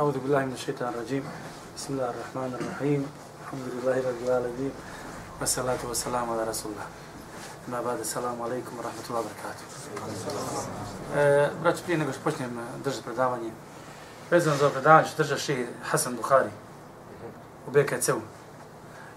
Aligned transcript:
أعوذ 0.00 0.18
بالله 0.18 0.44
من 0.44 0.52
الشيطان 0.52 0.88
الرجيم 0.94 1.24
بسم 1.76 1.94
الله 1.94 2.10
الرحمن 2.10 2.50
الرحيم 2.60 3.06
الحمد 3.42 3.66
لله 3.72 3.96
رب 4.08 4.20
العالمين 4.26 4.72
والصلاة 5.40 5.82
والسلام 5.88 6.30
على 6.30 6.44
رسول 6.44 6.72
الله 6.72 6.86
ما 7.68 7.80
بعد 7.80 7.98
السلام 7.98 8.42
عليكم 8.42 8.72
ورحمة 8.78 9.04
الله 9.08 9.20
وبركاته 9.20 9.64
Brać, 11.62 11.82
prije 11.84 11.98
nego 11.98 12.12
što 12.12 12.20
počnem 12.20 12.58
držati 12.84 13.04
predavanje, 13.04 13.50
vezano 14.30 14.56
za 14.56 14.70
predavanje 14.70 15.08
što 15.08 15.22
drža 15.22 15.36
ši 15.36 15.66
Hasan 15.90 16.16
Buhari 16.16 16.50
u 17.66 17.70
BKC-u. 17.70 18.20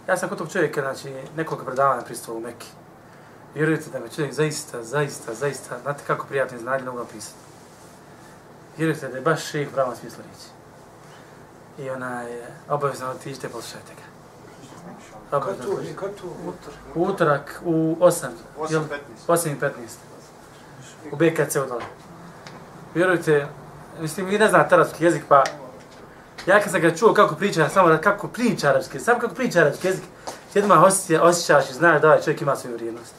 Ja 0.07 0.17
sam 0.17 0.29
kod 0.29 0.37
tog 0.37 0.51
čovjeka, 0.51 0.81
znači, 0.81 1.13
nekoliko 1.35 1.65
predavanja 1.65 2.01
pristao 2.01 2.35
u 2.35 2.39
Mekki. 2.39 2.67
Vjerujte 3.55 3.89
da 3.89 3.99
me 3.99 4.09
čovjek 4.09 4.33
zaista, 4.33 4.83
zaista, 4.83 5.33
zaista, 5.33 5.79
znate 5.83 6.03
kako 6.07 6.27
prijatno 6.27 6.57
znanje 6.57 6.83
ne 6.83 6.85
mogu 6.85 6.99
napisati. 6.99 7.35
Vjerujte 8.77 9.07
da 9.07 9.17
je 9.17 9.21
baš 9.21 9.45
ših 9.45 9.67
u 9.67 9.71
pravom 9.71 9.95
smislu 9.95 10.23
riječi. 10.23 10.52
I 11.78 11.90
ona 11.90 12.22
je 12.22 12.46
obavezno 12.68 13.10
otište, 13.10 13.48
poslušajte 13.48 13.92
ga. 13.94 14.14
Kad 15.40 15.64
tu, 15.64 15.78
kad 15.96 16.14
tu, 16.14 16.28
U 16.94 17.02
utorak 17.02 17.60
u 17.64 17.96
8, 18.00 18.26
8.15. 18.58 18.80
8 19.28 19.52
i 19.52 19.60
15. 19.60 19.70
U 21.12 21.16
BKC 21.16 21.56
u 21.56 21.66
dole. 21.68 21.84
Vjerujte, 22.94 23.46
mislim, 24.00 24.26
vi 24.26 24.38
ne 24.38 24.48
znate 24.48 24.74
arabski 24.74 25.04
jezik, 25.04 25.22
pa 25.28 25.44
ja 26.46 26.60
kad 26.60 26.72
sam 26.72 26.80
ga 26.80 26.96
čuo 26.96 27.14
kako 27.14 27.34
priča, 27.34 27.68
samo 27.68 27.98
kako 28.02 28.28
priča 28.28 28.68
arabski, 28.68 29.00
samo 29.00 29.20
kako 29.20 29.34
priča 29.34 29.60
arabski 29.60 29.86
jezik, 29.86 30.04
ti 30.52 30.58
odmah 30.58 30.82
osjeća, 30.82 31.22
osjećaš 31.22 31.70
i 31.70 31.74
znaš 31.74 32.00
da 32.00 32.08
ovaj 32.08 32.22
čovjek 32.22 32.42
ima 32.42 32.56
svoju 32.56 32.76
vrijednost. 32.76 33.14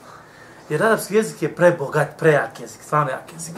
Jer 0.69 0.83
arapski 0.83 1.15
jezik 1.15 1.41
je 1.41 1.55
prebogat, 1.55 2.07
prejak 2.19 2.59
jezik, 2.59 2.81
stvarno 2.81 3.11
jak 3.11 3.33
jezik. 3.33 3.55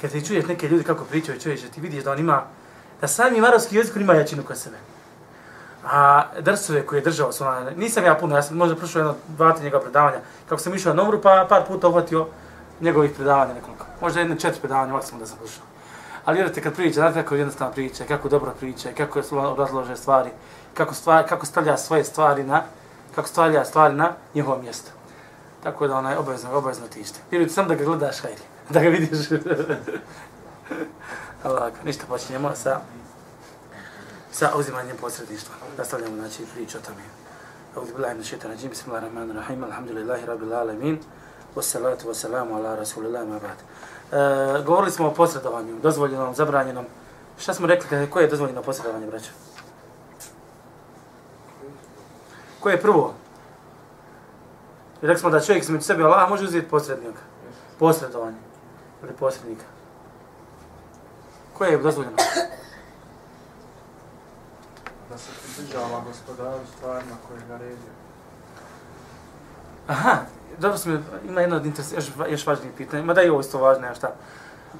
Kad 0.00 0.10
ti 0.10 0.26
čuješ 0.26 0.46
neke 0.46 0.68
ljudi 0.68 0.84
kako 0.84 1.04
pričaju, 1.04 1.40
čuješ 1.40 1.60
da 1.60 1.68
ti 1.68 1.80
vidiš 1.80 2.04
da 2.04 2.12
on 2.12 2.18
ima, 2.18 2.42
da 3.00 3.08
sami 3.08 3.46
arapski 3.46 3.76
jezik 3.76 3.96
ima 3.96 4.14
jačinu 4.14 4.42
kod 4.42 4.58
sebe. 4.58 4.76
A 5.84 6.22
drsove 6.40 6.86
koje 6.86 6.98
je 6.98 7.02
držao 7.02 7.32
su 7.32 7.44
nisam 7.76 8.04
ja 8.04 8.14
puno, 8.14 8.36
ja 8.36 8.42
sam 8.42 8.56
možda 8.56 8.76
prošao 8.76 9.00
jedno, 9.00 9.14
dva, 9.28 9.52
tri 9.52 9.64
njegova 9.64 9.82
predavanja, 9.82 10.18
kako 10.48 10.62
sam 10.62 10.74
išao 10.74 10.94
na 10.94 11.02
Nomru, 11.02 11.20
pa 11.22 11.46
par 11.48 11.62
puta 11.66 11.88
uhvatio 11.88 12.26
njegovih 12.80 13.10
predavanja 13.16 13.54
nekoliko. 13.54 13.86
Možda 14.00 14.20
jedno 14.20 14.36
četiri 14.36 14.60
predavanja 14.60 14.92
maksimum 14.92 15.20
da 15.20 15.26
sam 15.26 15.38
prošao. 15.38 15.64
Ali 16.24 16.36
vjerujte, 16.36 16.62
kad 16.62 16.74
priča, 16.74 17.00
znate 17.00 17.22
kako 17.22 17.34
jednostavno 17.34 17.74
priča, 17.74 18.04
kako 18.08 18.28
dobro 18.28 18.52
priča, 18.60 18.88
kako 18.96 19.22
razlože 19.58 19.96
stvari, 19.96 20.30
kako, 20.74 20.94
stvar, 20.94 21.28
kako 21.28 21.46
stavlja 21.46 21.76
svoje 21.76 22.04
stvari 22.04 22.44
na, 22.44 22.62
kako 23.14 23.28
stavlja 23.28 23.64
stvari 23.64 23.94
na 23.94 24.12
njihovo 24.34 24.58
mjesto. 24.62 24.90
Tako 25.62 25.86
da 25.86 25.96
onaj 25.96 26.16
obavezno, 26.16 26.58
obavezno 26.58 26.86
tište. 26.86 27.18
Vjerujte, 27.30 27.52
sam 27.52 27.68
da 27.68 27.74
ga 27.74 27.84
gledaš, 27.84 28.20
hajde, 28.22 28.42
da 28.70 28.80
ga 28.80 28.88
vidiš. 28.88 29.18
Allah, 31.46 31.72
ništa 31.84 32.06
počinjemo 32.08 32.50
sa 32.54 32.80
sa 34.32 34.50
uzimanjem 34.56 34.96
posredništva. 35.00 35.54
Nastavljamo 35.78 36.16
znači 36.16 36.42
priču 36.54 36.78
o 36.78 36.80
tome. 36.80 37.02
Auzu 37.76 37.94
billahi 37.94 38.14
minash 38.14 38.28
shaitani 38.28 38.54
rajim. 38.54 38.70
Bismillahir 38.70 39.34
rahim. 39.34 39.64
Alhamdulillahi 39.64 40.26
rabbil 40.26 40.54
alamin. 40.54 40.98
Wassalatu 41.56 42.08
wassalamu 42.08 42.56
ala 42.56 42.76
rasulillahi 42.76 43.26
ma 43.26 43.38
ba'd. 43.38 43.58
E, 44.12 44.62
govorili 44.62 44.90
smo 44.90 45.06
o 45.06 45.14
posredovanju, 45.14 45.78
dozvoljenom, 45.82 46.34
zabranjenom. 46.34 46.84
Šta 47.38 47.54
smo 47.54 47.66
rekli 47.66 48.10
koje 48.10 48.24
je 48.24 48.30
dozvoljeno 48.30 48.62
posredovanje, 48.62 49.06
braćo? 49.06 49.30
Koje 52.60 52.74
je 52.74 52.82
prvo? 52.82 53.14
Rekli 55.02 55.20
smo 55.20 55.30
da 55.30 55.40
čovjek 55.40 55.64
između 55.64 55.84
sebe 55.84 56.02
Allah 56.02 56.28
može 56.30 56.44
uzeti 56.44 56.68
posrednika. 56.68 57.20
Posredovanje. 57.78 58.38
Ili 59.02 59.12
posrednika. 59.12 59.75
Koje 61.58 61.70
je 61.70 61.78
dozvoljeno? 61.78 62.16
da 65.10 65.18
se 65.18 65.30
približava 65.42 66.00
gospodaru 66.06 66.60
stvarima 66.76 67.16
koje 67.28 67.38
je 67.38 67.46
naredio. 67.48 67.92
Aha, 69.86 70.16
dobro 70.58 70.78
smo, 70.78 70.98
ima 71.28 71.40
jedno 71.40 71.56
od 71.56 71.66
interes, 71.66 71.92
još, 71.92 72.10
još 72.28 72.46
važnije 72.46 72.72
pitanje, 72.76 73.02
mada 73.02 73.22
i 73.22 73.28
ovo 73.28 73.40
isto 73.40 73.58
važno, 73.58 73.94
šta. 73.94 74.14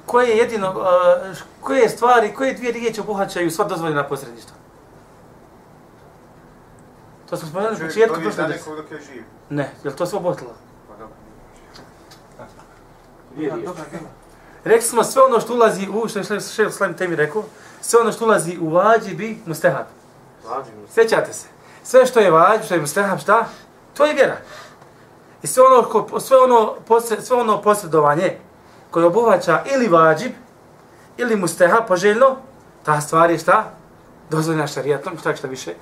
Koje 0.05 0.29
je 0.29 0.37
jedino, 0.37 0.69
uh, 0.69 1.37
koje 1.61 1.89
stvari, 1.89 2.33
koje 2.33 2.53
dvije 2.53 2.71
riječi 2.71 3.01
obuhvaćaju 3.01 3.51
sva 3.51 3.65
dozvoljena 3.65 4.07
posredništva? 4.07 4.55
To 7.29 7.37
smo 7.37 7.49
spomenuli 7.49 7.75
u 7.75 7.87
početku 7.87 8.21
prošle 8.21 8.43
Da 8.43 8.47
nekog 8.47 8.75
dok 8.75 8.91
je 8.91 8.99
živ. 8.99 9.23
Ne, 9.49 9.71
je 9.83 9.89
li 9.89 9.95
to 9.95 10.05
sve 10.05 10.19
obuhvatilo? 10.19 10.53
Pa 10.87 10.93
dobro. 10.93 11.15
Dvije 13.35 13.55
riječi. 13.55 13.71
Rekli 14.67 14.87
smo 14.87 15.03
sve 15.03 15.23
ono 15.23 15.39
što 15.39 15.53
ulazi 15.53 15.87
u, 15.93 16.07
što 16.07 16.19
je 16.19 16.39
šef 16.39 16.73
Slam 16.73 16.93
temi 16.93 17.15
rekao, 17.15 17.43
sve 17.81 17.99
ono 17.99 18.11
što 18.11 18.25
ulazi 18.25 18.57
u 18.61 18.69
vađibi, 18.69 19.37
mustahab. 19.45 19.85
Sjećate 20.93 21.33
se. 21.33 21.47
Sve 21.83 22.05
što 22.05 22.19
je 22.19 22.31
vađib, 22.31 22.65
što 22.65 22.73
je 22.73 22.81
mustahab, 22.81 23.19
šta? 23.19 23.45
To 23.93 24.05
je 24.05 24.13
vjera. 24.13 24.37
I 25.43 25.47
sve 25.47 25.63
ono, 25.63 25.83
ko, 25.83 26.19
sve 26.19 26.37
ono, 26.37 26.73
posred, 26.87 27.25
sve 27.25 27.37
ono 27.37 27.61
posredovanje 27.61 28.37
koje 28.91 29.05
obuhvaća 29.05 29.63
ili 29.73 29.87
vađib, 29.87 30.31
ili 31.17 31.35
mustahab 31.35 31.87
poželjno, 31.87 32.35
ta 32.83 33.01
stvar 33.01 33.31
je 33.31 33.39
šta? 33.39 33.71
Dozvoljena 34.29 34.67
šarijatom, 34.67 35.17
šta 35.19 35.35
šta 35.35 35.47
više, 35.47 35.73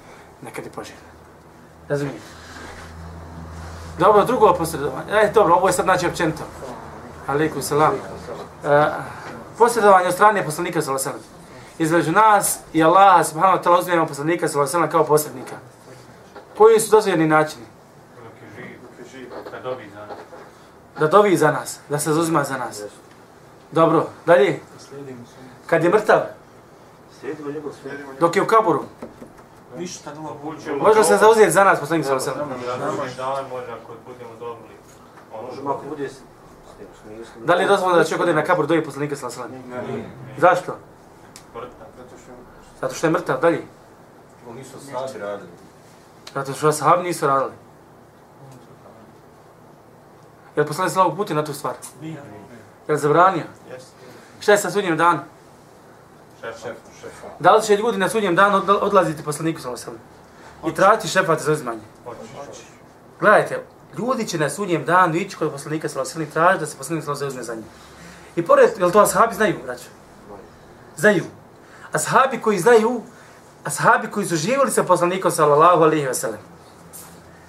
nekad 0.41 0.65
je 0.65 0.71
poželjna. 0.71 1.09
Razumijete? 1.89 2.25
Dobro, 3.99 4.25
drugo 4.25 4.53
posredovanje. 4.53 5.11
E, 5.11 5.31
dobro, 5.33 5.53
ovo 5.53 5.67
je 5.67 5.73
sad 5.73 5.85
znači 5.85 6.07
općenito. 6.07 6.43
Alikum 7.27 7.61
salam. 7.61 8.14
Posredovanje 9.57 10.07
od 10.07 10.13
strane 10.13 10.45
poslanika 10.45 10.81
sallallahu 10.81 11.09
alejhi 11.09 11.19
ve 11.19 11.27
sellem 11.27 11.35
između 11.77 12.11
nas 12.11 12.59
i 12.73 12.83
Allaha 12.83 13.23
subhanahu 13.23 13.57
wa 13.57 13.63
ta'ala 13.63 13.79
uzmijemo 13.79 14.07
poslanika 14.07 14.47
sallallahu 14.47 14.77
alejhi 14.77 14.85
ve 14.85 14.91
sellem 14.91 14.91
kao 14.91 15.05
posrednika. 15.05 15.55
Koji 16.57 16.79
su 16.79 16.91
dozvoljeni 16.91 17.27
načini? 17.27 17.65
kad 19.51 19.63
dobi 19.63 19.89
za 19.93 20.05
nas. 20.05 20.17
Da 20.99 21.07
dovi 21.07 21.37
za 21.37 21.51
nas, 21.51 21.79
da 21.89 21.99
se 21.99 22.13
zauzima 22.13 22.43
za 22.43 22.57
nas. 22.57 22.81
Dobro, 23.71 24.07
dalje. 24.25 24.59
Kad 25.65 25.83
je 25.83 25.89
mrtav, 25.89 26.19
dok 28.19 28.35
je 28.35 28.41
u 28.41 28.47
kaburu, 28.47 28.83
Ništa 29.77 30.13
nula 30.13 30.33
može 30.77 31.03
se 31.03 31.17
zauzeti 31.17 31.51
za 31.51 31.63
nas 31.63 31.79
poslanik 31.79 32.05
sallallahu 32.05 32.29
alejhi 32.29 32.55
ve 32.55 32.61
sellem. 32.65 32.79
Da 32.79 32.85
nam 32.85 33.05
još 33.05 33.15
dane 33.15 33.49
može 33.49 33.71
ako 33.71 33.93
budemo 34.07 34.29
dobili. 34.39 34.75
Ono 35.33 35.47
Možemo 35.47 35.69
ako 35.69 35.83
bude. 35.89 36.09
Da 37.37 37.55
li 37.55 37.63
je 37.63 37.67
dozvoljeno 37.67 37.99
da 37.99 38.05
čovjek 38.05 38.21
ode 38.21 38.33
na 38.33 38.43
kabur 38.43 38.67
dovi 38.67 38.83
poslanika 38.85 39.15
sallallahu 39.15 39.41
alejhi 39.43 39.63
ve 39.63 39.75
sellem? 39.75 39.97
Ne, 39.97 40.09
Zašto? 40.37 40.75
zato 41.53 42.17
što 42.17 42.31
Zato 42.81 42.95
što 42.95 43.07
je 43.07 43.11
mrtav, 43.11 43.41
dalje. 43.41 43.61
Oni 44.49 44.63
su 44.63 44.79
sahabi 44.81 45.19
radili. 45.19 45.49
Zato 46.33 46.53
što 46.53 46.71
sahabi 46.71 47.03
nisu 47.03 47.27
radili. 47.27 47.51
Jer 50.55 50.67
poslanik 50.67 50.93
sallallahu 50.93 51.13
uputio 51.13 51.35
na 51.35 51.45
tu 51.45 51.53
stvar. 51.53 51.73
Jer 52.87 52.97
zabranio. 52.97 53.43
jeste. 53.71 53.91
Šta 54.39 54.51
je 54.51 54.57
sa 54.57 54.71
sudnjim 54.71 54.97
danom? 54.97 55.19
Šefa. 56.41 56.57
Šef, 56.57 56.75
šefa. 57.01 57.27
Da 57.39 57.51
li 57.51 57.63
će 57.63 57.77
ljudi 57.77 57.97
na 57.97 58.09
sudnjem 58.09 58.35
danu 58.35 58.57
odla- 58.57 58.79
odlaziti 58.79 59.23
poslaniku 59.23 59.61
sallallahu 59.61 59.83
alejhi 59.83 59.99
ve 59.99 60.07
sellem 60.61 60.73
i 60.73 60.75
tražiti 60.75 61.07
šefat 61.07 61.39
za 61.39 61.51
uzmanje? 61.51 61.81
Hoćeš. 62.05 62.63
Gledajte, 63.19 63.63
ljudi 63.97 64.27
će 64.27 64.37
na 64.37 64.49
sudnjem 64.49 64.85
danu 64.85 65.15
ići 65.15 65.37
kod 65.37 65.51
poslanika 65.51 65.89
sallallahu 65.89 66.11
alejhi 66.15 66.29
ve 66.29 66.33
sellem 66.33 66.47
tražiti 66.47 66.59
da 66.59 66.71
se 66.71 66.77
poslanik 66.77 67.03
sallallahu 67.03 67.25
alejhi 67.25 67.39
ve 67.39 67.45
sellem 67.45 67.59
uzme 67.59 67.65
za 67.65 67.79
njih. 67.79 67.95
I 68.35 68.41
pored, 68.41 68.69
jel 68.79 68.91
to 68.91 68.99
ashabi 68.99 69.35
znaju, 69.35 69.55
braćo? 69.65 69.89
Znaju. 70.97 71.23
Ashabi 71.91 72.41
koji 72.41 72.59
znaju, 72.59 73.01
ashabi 73.63 74.07
koji 74.11 74.25
su 74.25 74.35
živjeli 74.35 74.71
sa 74.71 74.83
poslanikom 74.83 75.31
sallallahu 75.31 75.83
alejhi 75.83 76.05
ve 76.05 76.13
sellem. 76.13 76.39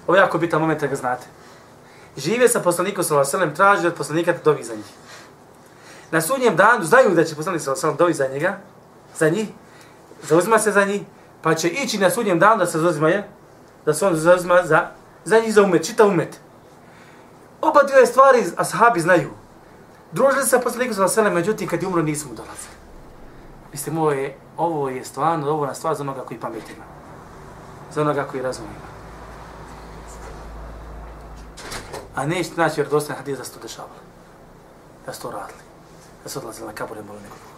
Ovo 0.07 0.15
je 0.15 0.21
jako 0.21 0.37
bitan 0.37 0.61
moment 0.61 0.81
da 0.81 0.87
ga 0.87 0.95
znate. 0.95 1.25
Žive 2.17 2.49
sa 2.49 2.59
poslanikom 2.59 3.03
sallallahu 3.03 3.29
alejhi 3.29 3.37
ve 3.37 3.55
sellem, 3.55 3.55
traže 3.55 3.87
od 3.87 3.95
poslanika 3.95 4.33
da 4.33 4.39
dovi 4.43 4.63
za 4.63 4.75
njih. 4.75 4.91
Na 6.11 6.21
sudnjem 6.21 6.55
danu 6.55 6.83
znaju 6.85 7.15
da 7.15 7.23
će 7.23 7.35
poslanik 7.35 7.61
sallallahu 7.61 7.85
alejhi 7.85 7.97
ve 7.97 7.97
sellem 7.97 7.97
dovi 7.97 8.13
za 8.13 8.27
njega, 8.27 8.57
za 9.17 9.29
njih, 9.29 9.47
zauzima 10.23 10.59
se 10.59 10.71
za 10.71 10.85
njih, 10.85 11.01
pa 11.41 11.55
će 11.55 11.69
ići 11.69 11.97
na 11.97 12.09
sudnjem 12.09 12.39
danu 12.39 12.57
da 12.57 12.65
se 12.65 12.79
zauzima 12.79 13.09
je, 13.09 13.27
da 13.85 13.93
se 13.93 14.05
on 14.05 14.15
zauzima 14.15 14.63
za, 14.65 14.87
za 15.27 15.39
njih 15.39 15.53
za 15.53 15.61
umet, 15.61 15.85
čita 15.85 16.05
umet. 16.05 16.39
Oba 17.61 17.83
dvije 17.83 18.05
stvari 18.05 18.45
ashabi 18.57 18.99
znaju. 18.99 19.29
Družili 20.11 20.43
se 20.43 20.49
sa 20.49 20.59
poslanikom 20.59 20.95
sallallahu 20.95 21.35
međutim 21.35 21.67
kad 21.67 21.81
je 21.81 21.87
umro 21.87 22.01
nisu 22.01 22.27
dolazili. 22.27 22.77
Mislim, 23.71 23.97
ovo 23.97 24.11
je, 24.11 24.37
ovo 24.57 24.89
je 24.89 25.05
stvarno 25.05 25.45
dovoljna 25.45 25.67
na 25.67 25.75
stvar 25.75 25.95
za 25.95 26.03
onoga 26.03 26.21
koji 26.21 26.39
pamet 26.39 26.69
ima. 26.75 26.85
Za 27.93 28.01
onoga 28.01 28.23
koji 28.23 28.43
razum 28.43 28.65
ima. 28.65 28.87
A 32.15 32.25
neće 32.25 32.49
naći 32.55 32.79
jer 32.79 32.89
dosta 32.89 33.13
hadis 33.13 33.37
da 33.37 33.43
se 33.43 33.53
to 33.53 33.59
dešavalo. 33.59 34.01
Da 35.05 35.13
se 35.13 35.21
to 35.21 35.31
radili. 35.31 35.59
Da 36.23 36.29
se 36.29 36.39
odlazili 36.39 36.67
na 36.67 36.73
kabore 36.73 37.01
molim 37.01 37.23
nekog 37.23 37.37
drugog. 37.39 37.57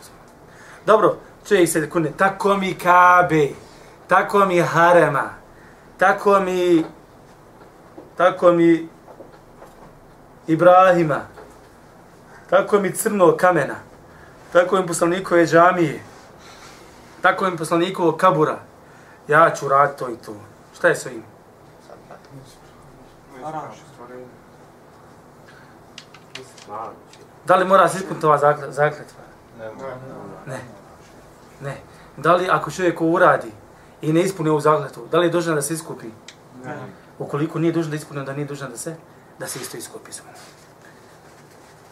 Dobro, 0.86 1.18
čuje 1.48 1.68
se 1.68 1.90
kune, 1.90 2.12
tako 2.18 2.58
mi 2.58 2.74
Kabe, 2.74 3.50
tako 4.08 4.46
mi 4.46 4.60
Harema, 4.62 5.30
tako 5.98 6.40
mi, 6.40 6.86
tako 8.20 8.52
mi 8.52 8.90
Ibrahima, 10.48 11.22
tako 12.50 12.80
mi 12.80 12.96
crnog 12.96 13.38
kamena, 13.38 13.76
tako 14.54 14.76
mi 14.76 14.88
poslanikove 14.88 15.46
džamije, 15.46 16.04
tako 17.22 17.50
mi 17.50 17.58
poslanikovog 17.58 18.18
kabura, 18.18 18.60
ja 19.28 19.54
ću 19.56 19.68
raditi 19.68 20.00
to 20.00 20.10
i 20.10 20.16
to. 20.26 20.36
Šta 20.76 20.88
je 20.88 20.96
sa 20.96 21.10
im? 21.10 21.24
Da 27.46 27.56
li 27.56 27.66
mora 27.66 27.90
se 27.90 27.98
ispuniti 27.98 28.26
ova 28.26 28.38
zakletva? 28.70 29.24
Ne, 29.60 29.72
Ne. 30.48 30.60
Ne. 31.62 31.78
Da 32.18 32.36
li 32.36 32.50
ako 32.52 32.72
čovjek 32.72 33.02
uradi 33.02 33.52
i 34.02 34.14
ne 34.14 34.22
ispuni 34.22 34.50
ovu 34.50 34.60
zakletvu, 34.60 35.08
da 35.12 35.18
li 35.18 35.26
je 35.26 35.30
dužan 35.30 35.56
da 35.56 35.62
se 35.62 35.74
iskupi? 35.74 36.08
Ne. 36.66 36.99
Ukoliko 37.20 37.60
nije 37.60 37.72
dužan 37.72 37.92
da 37.92 37.98
ispuni, 37.98 38.20
onda 38.20 38.34
nije 38.34 38.46
dužan 38.46 38.72
da 38.72 38.78
se 38.78 38.96
da 39.40 39.48
se 39.48 39.60
isto 39.60 39.78
iskupi. 39.78 40.12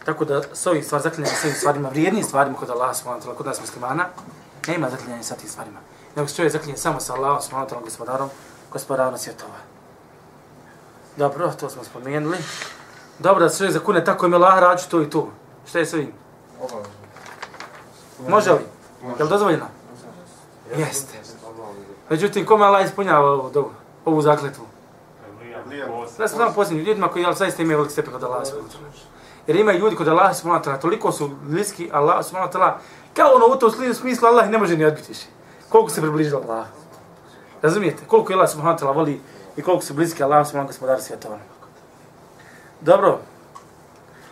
Tako 0.05 0.25
da 0.25 0.41
s 0.53 0.67
ovim 0.67 0.83
stvar 0.83 1.01
zaklinjanje 1.01 1.35
s 1.35 1.43
ovim 1.43 1.55
stvarima, 1.55 1.89
vrijednim 1.89 2.23
stvarima 2.23 2.57
kod 2.57 2.69
Allaha 2.69 2.93
subhanahu 2.93 3.35
kod 3.37 3.45
nas 3.45 3.61
muslimana, 3.61 4.05
nema 4.67 4.89
zaklinjanja 4.89 5.23
sa 5.23 5.35
tim 5.35 5.49
stvarima. 5.49 5.79
Nego 6.15 6.27
se 6.27 6.35
čovjek 6.35 6.53
zaklinje 6.53 6.77
samo 6.77 6.99
sa 6.99 7.13
Allahom 7.13 7.41
subhanahu 7.41 7.75
wa 7.75 7.83
gospodarom, 7.83 8.29
gospodarom 8.71 9.17
svjetova. 9.17 9.59
Dobro, 11.17 11.51
to 11.59 11.69
smo 11.69 11.83
spomenuli. 11.83 12.37
Dobro 13.19 13.43
da 13.43 13.49
se 13.49 13.57
čovjek 13.57 13.73
zakune 13.73 14.03
tako 14.03 14.25
im 14.25 14.33
Allah 14.33 14.59
rađu 14.59 14.89
to 14.89 15.01
i 15.01 15.09
to. 15.09 15.31
Šta 15.67 15.79
je 15.79 15.85
s 15.85 15.93
ovim? 15.93 16.11
Može 18.27 18.51
li? 18.51 18.61
Je 19.17 19.23
li 19.23 19.29
dozvoljeno? 19.29 19.65
Jeste. 20.77 21.17
Međutim, 22.09 22.45
kome 22.45 22.65
Allah 22.65 22.85
ispunjava 22.85 23.31
ovu, 23.31 23.71
ovu 24.05 24.21
zakletvu? 24.21 24.65
Da 26.17 26.27
se 26.27 26.35
samo 26.35 26.51
posljednji 26.55 26.83
ljudima 26.83 27.07
koji 27.07 27.23
jel, 27.23 27.33
zaista 27.33 27.61
imaju 27.61 27.77
veliki 27.77 27.93
stepen 27.93 28.13
kod 28.13 28.23
Allaha 28.23 28.45
subhanahu. 28.45 28.77
Jer 29.47 29.55
ima 29.55 29.71
ljudi 29.71 29.95
kod 29.95 30.07
Allaha 30.07 30.33
subhanahu 30.33 30.65
wa 30.69 30.81
toliko 30.81 31.11
su 31.11 31.29
bliski 31.41 31.89
Allah 31.93 32.25
subhanahu 32.25 32.53
wa 32.53 32.73
kao 33.13 33.31
ono 33.35 33.45
u 33.55 33.59
tom 33.59 33.71
sli- 33.71 33.93
smislu 33.93 34.27
Allah 34.27 34.49
ne 34.49 34.57
može 34.57 34.77
ni 34.77 34.85
odbiti 34.85 35.07
više. 35.07 35.25
Koliko 35.69 35.89
se 35.89 36.01
približila 36.01 36.41
Allah. 36.47 36.65
Razumijete? 37.61 38.03
Koliko 38.07 38.31
je 38.31 38.35
Allah 38.35 38.49
subhanahu 38.49 38.85
wa 38.85 38.95
voli 38.95 39.21
i 39.57 39.61
koliko 39.61 39.83
su 39.83 39.93
bliski 39.93 40.23
Allah 40.23 40.47
subhanahu 40.47 40.67
wa 40.67 40.69
gospodar 40.69 41.01
svjetova. 41.01 41.37
Dobro. 42.81 43.19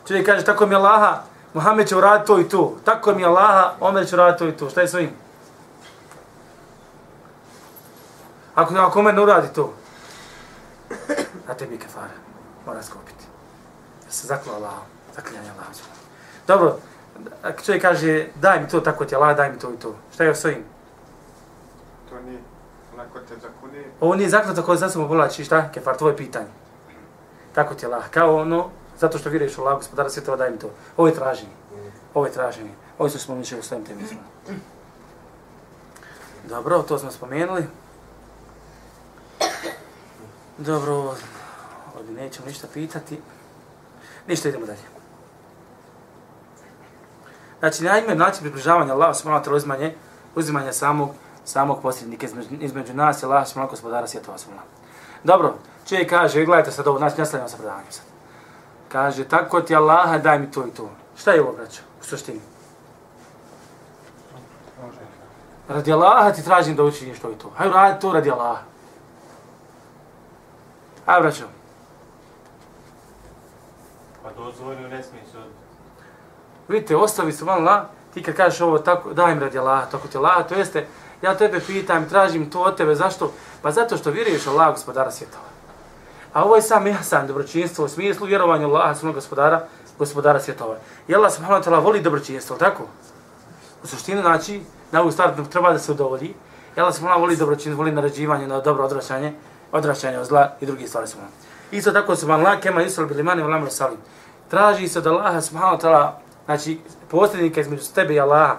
Čovjek 0.08 0.26
kaže, 0.26 0.46
tako 0.46 0.66
mi 0.66 0.74
je 0.74 0.78
Allaha, 0.78 1.22
Muhammed 1.54 1.88
će 1.88 1.96
uraditi 1.96 2.28
to 2.28 2.40
i 2.40 2.50
to. 2.50 2.76
Tako 2.86 3.14
mi 3.14 3.22
je 3.22 3.28
Allaha, 3.28 3.74
Omer 3.80 4.08
će 4.08 4.16
uraditi 4.16 4.40
to 4.40 4.48
i 4.48 4.58
to. 4.58 4.70
Šta 4.70 4.82
je 4.82 4.88
svojim? 4.88 5.10
Ako, 8.56 8.76
ako 8.76 9.00
Omer 9.00 9.14
ne 9.16 9.22
uradi 9.22 9.48
to, 9.54 9.74
na 11.48 11.54
tebi 11.54 11.78
kefara. 11.78 12.18
Mora 12.66 12.84
skopiti. 12.84 13.26
Da 14.06 14.12
se 14.12 14.28
zaklo 14.28 14.54
Allah, 14.54 14.74
zaklinjanje 15.16 15.50
Allah. 15.50 15.68
Dobro, 16.48 16.78
ako 17.44 17.62
čovjek 17.62 17.82
kaže, 17.82 18.28
daj 18.36 18.62
mi 18.62 18.68
to 18.68 18.80
tako 18.80 19.06
ti 19.06 19.16
Allah, 19.16 19.38
daj 19.38 19.52
mi 19.52 19.60
to 19.60 19.74
i 19.74 19.78
to. 19.78 19.96
Šta 20.14 20.24
je 20.24 20.36
s 20.36 20.46
ovim? 20.46 20.64
To 22.10 22.22
nije. 22.22 22.40
Onako 22.94 23.20
te 23.20 23.36
zakuni. 23.42 23.84
Ovo 24.02 24.16
nije 24.16 24.30
zakljata 24.30 24.62
koje 24.62 24.78
za 24.78 24.90
samo 24.90 25.08
povlači, 25.08 25.46
šta? 25.46 25.70
Kefar, 25.74 25.98
tvoje 25.98 26.18
pitanje. 26.18 26.48
Tako 27.54 27.76
ti 27.76 27.86
Allah. 27.86 28.10
Kao 28.10 28.36
ono, 28.36 28.70
zato 29.00 29.18
što 29.18 29.30
vjeruješ 29.30 29.58
u 29.58 29.62
Allah, 29.62 29.78
gospodara 29.78 30.10
svjetova, 30.10 30.38
daj 30.38 30.52
mi 30.52 30.60
to. 30.60 30.70
Ovo 30.98 31.08
je 31.08 31.14
traženje. 31.14 31.54
Ovo 32.14 32.26
je 32.26 32.32
traženje. 32.32 32.72
Ovo 33.00 33.10
su 33.10 33.20
smo 33.20 33.36
u 33.36 33.44
svojim 33.44 33.86
temizmu. 33.86 34.20
Dobro, 36.50 36.82
to 36.82 37.00
smo 37.00 37.12
spomenuli. 37.12 37.66
Dobro, 40.58 41.16
ovdje 42.08 42.24
nećemo 42.24 42.48
ništa 42.48 42.68
pitati. 42.74 43.22
Ništa, 44.28 44.50
idemo 44.50 44.66
dalje. 44.66 44.96
Znači, 47.60 47.84
najme 47.84 48.16
način 48.16 48.42
približavanja 48.42 48.94
Allaha 48.94 49.14
subhanahu 49.14 49.44
wa 49.44 49.48
ta'ala 49.48 49.56
uzimanje, 49.56 49.96
uzimanje 50.36 50.74
samog, 50.74 51.10
samog 51.46 51.82
posrednika 51.82 52.26
između, 52.26 52.50
između 52.60 52.94
nas 52.94 53.22
i 53.22 53.26
Allaha 53.26 53.46
subhanahu 53.46 53.72
gospodara 53.72 54.08
svjetova 54.08 54.38
subhanahu. 54.38 54.68
Dobro, 55.24 55.56
čovjek 55.88 56.10
kaže, 56.10 56.46
gledajte 56.46 56.72
sad 56.72 56.88
ovo, 56.88 56.98
znači 56.98 57.20
nastavljamo 57.20 57.50
sa 57.50 57.58
predavanjem 57.58 57.92
sad. 57.92 58.06
Kaže, 58.90 59.24
tako 59.24 59.62
ti 59.62 59.76
Allaha, 59.76 60.18
daj 60.18 60.40
mi 60.40 60.52
to 60.52 60.68
i 60.68 60.72
to. 60.72 60.90
Šta 61.18 61.32
je 61.32 61.42
ovo, 61.42 61.54
braćo, 61.54 61.82
u 62.02 62.04
suštini? 62.04 62.42
Radi 65.68 65.94
Allaha 65.94 66.32
ti 66.32 66.44
tražim 66.44 66.76
da 66.76 66.84
učiniš 66.84 67.20
to 67.20 67.32
i 67.32 67.36
to. 67.36 67.50
Hajde, 67.58 67.74
radi 67.74 68.00
to 68.00 68.14
radi 68.14 68.32
Allaha. 68.32 68.62
Hajde, 71.06 71.22
braćo. 71.22 71.55
Pa 74.26 74.32
dozvoljno 74.44 74.88
ne 74.88 75.04
smije 75.04 75.24
se 75.32 75.38
odbiti. 75.38 75.60
Vidite, 76.68 76.96
ostavi 76.96 77.32
se 77.32 77.46
van 77.46 77.64
la, 77.64 77.90
ti 78.14 78.24
kad 78.24 78.36
kažeš 78.36 78.62
ovo, 78.62 78.80
tako, 78.80 79.14
daj 79.14 79.36
mi 79.36 79.42
radi 79.42 79.60
Allah, 79.60 79.92
tako 79.92 80.08
ti 80.08 80.18
Allah, 80.18 80.48
to 80.50 80.56
jeste, 80.56 80.88
ja 81.22 81.38
tebe 81.38 81.60
pitam, 81.68 82.10
tražim 82.10 82.50
to 82.50 82.62
od 82.62 82.78
tebe, 82.78 82.96
zašto? 82.96 83.32
Pa 83.62 83.72
zato 83.72 83.98
što 83.98 84.12
vjeruješ 84.12 84.48
Allah, 84.48 84.74
gospodara 84.74 85.12
svjetova. 85.12 85.44
A 86.34 86.44
ovo 86.44 86.56
je 86.56 86.62
sam 86.62 86.88
ihsan, 86.88 87.28
dobročinstvo, 87.28 87.86
u 87.86 87.88
smislu 87.88 88.28
vjerovanja 88.28 88.68
Allah, 88.68 88.98
svog 88.98 89.14
gospodara, 89.14 89.68
gospodara 90.00 90.40
svjetova. 90.40 90.78
I 91.08 91.16
Allah 91.16 91.34
subhanahu 91.34 91.62
wa 91.62 91.70
ta'ala 91.70 91.84
voli 91.84 92.02
dobročinstvo, 92.02 92.58
tako? 92.58 92.84
U 93.84 93.88
suštini, 93.88 94.22
znači, 94.22 94.62
na 94.92 95.02
ovu 95.02 95.12
stvar 95.12 95.34
treba 95.50 95.74
da 95.74 95.80
se 95.80 95.92
udovolji. 95.92 96.34
I 96.78 96.80
Allah 96.80 96.96
subhanahu 96.96 97.22
voli 97.22 97.38
dobročinstvo, 97.38 97.78
voli 97.78 97.92
naređivanje 97.92 98.48
na 98.48 98.60
dobro 98.62 98.86
odraćanje, 98.86 99.34
odraćanje 99.72 100.20
od 100.20 100.26
zla 100.26 100.52
i 100.62 100.66
drugih 100.66 100.90
stvari 100.90 101.08
subhanahu. 101.08 101.45
Isto 101.72 101.92
tako 101.92 102.16
subhanahu 102.16 102.50
la 102.50 102.60
kema 102.60 102.84
yusral 102.84 103.08
bil 103.08 103.20
imani 103.20 103.44
wal 103.44 103.70
salim. 103.70 103.98
Traži 104.50 104.88
se 104.88 105.02
da 105.02 105.12
Allah 105.12 105.44
subhanahu 105.44 105.78
wa 105.78 105.82
ta'ala, 105.82 106.12
znači 106.46 106.80
posrednika 107.10 107.62
između 107.62 107.84
tebe 107.96 108.14
i 108.14 108.20
Allaha, 108.20 108.58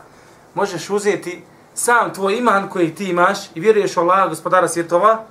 možeš 0.54 0.90
uzeti 0.90 1.44
sam 1.74 2.14
tvoj 2.14 2.36
iman 2.36 2.68
koji 2.68 2.94
ti 2.94 3.10
imaš 3.10 3.38
i 3.54 3.60
vjeruješ 3.60 3.96
u 3.96 4.00
Allaha, 4.00 4.28
gospodara 4.28 4.68
svjetova, 4.68 5.24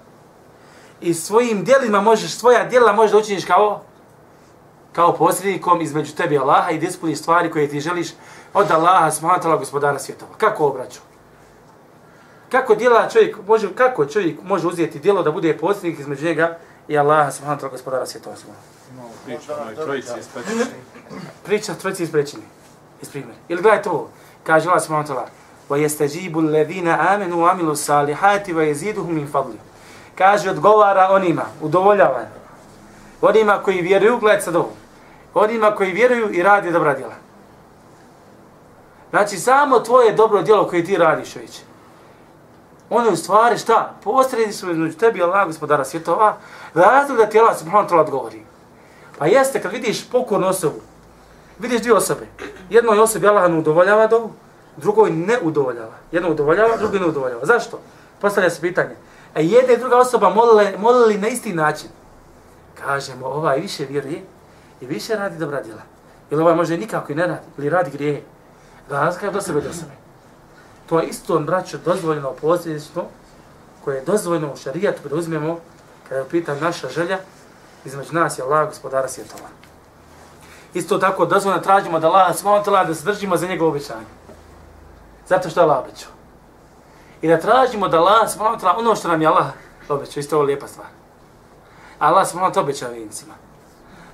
i 1.01 1.13
svojim 1.13 1.63
djelima 1.63 2.01
možeš, 2.01 2.31
svoja 2.31 2.65
djela 2.65 2.93
možeš 2.93 3.11
da 3.11 3.17
učiniš 3.17 3.45
kao 3.45 3.81
kao 4.95 5.13
posrednikom 5.13 5.81
između 5.81 6.15
tebe 6.15 6.35
i 6.35 6.37
Allaha 6.37 6.71
i 6.71 6.79
da 6.79 6.87
ispuniš 6.87 7.19
stvari 7.19 7.51
koje 7.51 7.69
ti 7.69 7.79
želiš 7.79 8.07
od 8.53 8.71
Allaha, 8.71 9.11
subhanahu 9.11 9.41
wa 9.41 9.43
ta'ala, 9.43 9.59
gospodara 9.59 9.99
svjetova. 9.99 10.31
Kako 10.37 10.65
obraću? 10.65 10.99
Kako 12.49 12.75
djela 12.75 13.09
čovjek 13.09 13.37
može, 13.47 13.75
kako 13.75 14.05
čovjek 14.05 14.39
može 14.43 14.67
uzeti 14.67 14.99
djelo 14.99 15.23
da 15.23 15.31
bude 15.31 15.57
posrednik 15.57 15.99
između 15.99 16.25
njega 16.25 16.57
i 16.88 16.98
Allaha, 16.98 17.30
subhanahu 17.30 17.60
wa 17.60 17.62
ta'ala, 17.62 17.70
gospodara 17.70 18.06
svjetova. 18.06 18.36
Imamo 18.92 19.10
priču 19.24 19.52
o 19.52 19.62
onoj 19.62 19.74
trojici 19.74 20.12
iz 20.18 20.28
Pećine. 20.34 20.64
Priča 21.44 21.74
trojici 21.74 22.02
iz 22.02 22.12
prećine. 22.12 22.42
Iz 23.02 23.10
primjera. 23.10 23.38
Ili 23.48 23.62
gledajte 23.62 23.90
ovo. 23.90 24.08
Kaže 24.44 24.68
Allah 24.68 24.82
subhanahu 24.82 25.08
wa 25.08 25.16
ta'ala. 25.16 25.28
وَيَسْتَجِيبُ 25.70 26.38
الَّذِينَ 26.38 26.88
آمَنُوا 26.88 27.42
وَعَمِلُوا 27.42 27.72
الصَّالِحَاتِ 27.72 28.48
وَيَزِيدُهُمْ 28.48 29.12
مِنْ 29.12 29.26
فَضْلِ 29.32 29.54
Kaže, 30.14 30.50
odgovara 30.50 31.08
onima, 31.10 31.44
udovoljava. 31.60 32.26
Onima 33.20 33.62
koji 33.62 33.80
vjeruju, 33.80 34.18
gledajte 34.18 34.44
sad 34.44 34.56
ovo. 34.56 34.72
Onima 35.34 35.74
koji 35.74 35.92
vjeruju 35.92 36.34
i 36.34 36.42
radi 36.42 36.72
dobra 36.72 36.94
djela. 36.94 37.14
Znači, 39.10 39.38
samo 39.38 39.78
tvoje 39.78 40.12
dobro 40.12 40.42
djelo 40.42 40.68
koje 40.68 40.84
ti 40.84 40.96
radiš, 40.96 41.36
već. 41.36 41.60
Ono 42.89 43.05
je 43.05 43.13
u 43.13 43.15
stvari 43.15 43.57
šta? 43.57 43.93
Posredi 44.03 44.53
su 44.53 44.71
između 44.71 44.97
tebi 44.97 45.19
i 45.19 45.23
Allah, 45.23 45.47
gospodara 45.47 45.85
svjetova, 45.85 46.37
razlog 46.73 47.17
da 47.17 47.25
ti 47.25 47.39
Allah 47.39 47.57
subhanahu 47.57 47.89
ta'ala 47.89 48.01
odgovori. 48.01 48.43
Pa 49.17 49.25
jeste, 49.25 49.61
kad 49.61 49.71
vidiš 49.71 50.09
pokornu 50.09 50.47
osobu, 50.47 50.79
vidiš 51.59 51.81
dvije 51.81 51.95
osobe. 51.95 52.27
Jednoj 52.69 52.99
osobi 52.99 53.27
Allah 53.27 53.51
ne 53.51 53.57
udovoljava 53.57 54.07
dovu, 54.07 54.31
drugoj 54.77 55.11
ne 55.11 55.39
udovoljava. 55.41 55.93
Jedno 56.11 56.31
udovoljava, 56.31 56.77
drugi 56.77 56.99
ne 56.99 57.05
udovoljava. 57.05 57.45
Zašto? 57.45 57.79
Postavlja 58.21 58.49
se 58.49 58.61
pitanje. 58.61 58.95
A 59.33 59.39
jedna 59.39 59.73
i 59.73 59.77
druga 59.77 59.97
osoba 59.97 60.29
molile, 60.29 60.73
molili 60.77 61.17
na 61.17 61.27
isti 61.27 61.53
način. 61.53 61.89
Kažemo, 62.85 63.25
ovaj 63.25 63.59
više 63.59 63.85
vjeruje 63.85 64.21
i 64.81 64.85
više 64.85 65.15
radi 65.15 65.37
dobra 65.37 65.61
djela. 65.61 65.81
Ili 66.29 66.41
ovaj 66.41 66.55
može 66.55 66.77
nikako 66.77 67.11
i 67.11 67.15
ne 67.15 67.27
radi, 67.27 67.45
ili 67.57 67.69
radi 67.69 67.91
grijehe. 67.91 68.21
Razlika 68.89 69.25
je 69.25 69.31
do 69.31 69.41
sebe 69.41 69.61
do 69.61 69.73
sebe. 69.73 70.04
To 70.89 70.99
je 70.99 71.07
isto, 71.07 71.39
braćo, 71.39 71.77
dozvoljeno 71.77 72.31
posljedično, 72.41 73.03
koje 73.83 73.95
je 73.95 74.05
dozvoljeno 74.05 74.53
u 74.53 74.57
šarijatu 74.57 75.03
kada 75.03 75.15
uzmemo, 75.15 75.59
kada 76.09 76.19
je 76.19 76.29
pitan 76.29 76.57
naša 76.61 76.89
želja, 76.89 77.19
između 77.85 78.13
nas 78.13 78.37
i 78.37 78.41
Allah, 78.41 78.67
gospodara 78.67 79.07
svjetova. 79.07 79.49
Isto 80.73 80.97
tako 80.97 81.25
dozvoljeno 81.25 81.63
tražimo 81.63 81.99
da 81.99 82.07
Allah 82.07 82.35
smotila 82.35 82.83
da 82.83 82.95
se 82.95 83.05
držimo 83.05 83.37
za 83.37 83.47
njegovo 83.47 83.69
obećanje. 83.69 84.05
Zato 85.27 85.49
što 85.49 85.59
je 85.59 85.63
Allah 85.63 85.79
obećao. 85.79 86.11
I 87.21 87.27
da 87.27 87.39
tražimo 87.39 87.87
da 87.87 87.97
Allah 87.97 88.29
smotila 88.29 88.75
ono 88.77 88.95
što 88.95 89.07
nam 89.07 89.21
je 89.21 89.27
Allah 89.27 89.47
obećao. 89.89 90.19
Isto 90.19 90.35
je 90.35 90.37
ovo 90.37 90.45
lijepa 90.45 90.67
stvar. 90.67 90.87
Allah 91.99 92.27
smotila 92.27 92.63
obećao 92.63 92.91
vincima. 92.91 93.33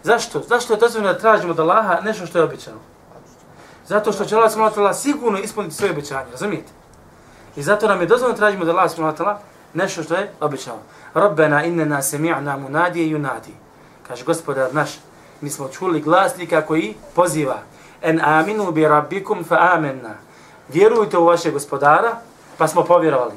Zašto? 0.04 0.40
Zašto 0.40 0.74
je 0.74 0.80
dozvoljeno 0.80 1.14
da 1.14 1.20
tražimo 1.20 1.54
da 1.54 1.64
Allah 1.64 2.04
nešto 2.04 2.26
što 2.26 2.38
je 2.38 2.44
obećao? 2.44 2.91
Zato 3.92 4.12
što 4.12 4.26
će 4.26 4.36
Allah 4.36 4.52
smotila 4.52 4.94
sigurno 4.94 5.40
ispuniti 5.40 5.76
svoje 5.76 5.92
obećanje. 5.92 6.32
Razumijete? 6.32 6.72
I 7.56 7.64
zato 7.64 7.88
nam 7.88 8.02
je 8.02 8.08
dozvoljeno 8.08 8.38
tražimo 8.38 8.66
da 8.66 8.72
Allah 8.72 8.92
smotila 8.92 9.40
nešto 9.74 10.04
što 10.04 10.16
je 10.16 10.32
obećao. 10.40 10.78
Rabbena 11.14 11.64
innena 11.64 12.02
sami'na 12.02 12.58
munadije 12.58 13.18
yunadi. 13.18 13.52
Kaže 14.08 14.24
gospodar 14.24 14.70
naš, 14.74 14.90
mi 15.42 15.50
smo 15.50 15.68
čuli 15.68 16.02
glasnika 16.02 16.62
koji 16.62 16.96
poziva 17.16 17.58
en 18.02 18.22
aminu 18.24 18.72
bi 18.72 18.88
rabbikum 18.88 19.44
fa 19.44 19.58
amanna. 19.74 20.16
Vjerujte 20.70 21.18
u 21.18 21.26
vaše 21.26 21.52
gospodara, 21.52 22.16
pa 22.58 22.68
smo 22.68 22.84
povjerovali. 22.84 23.36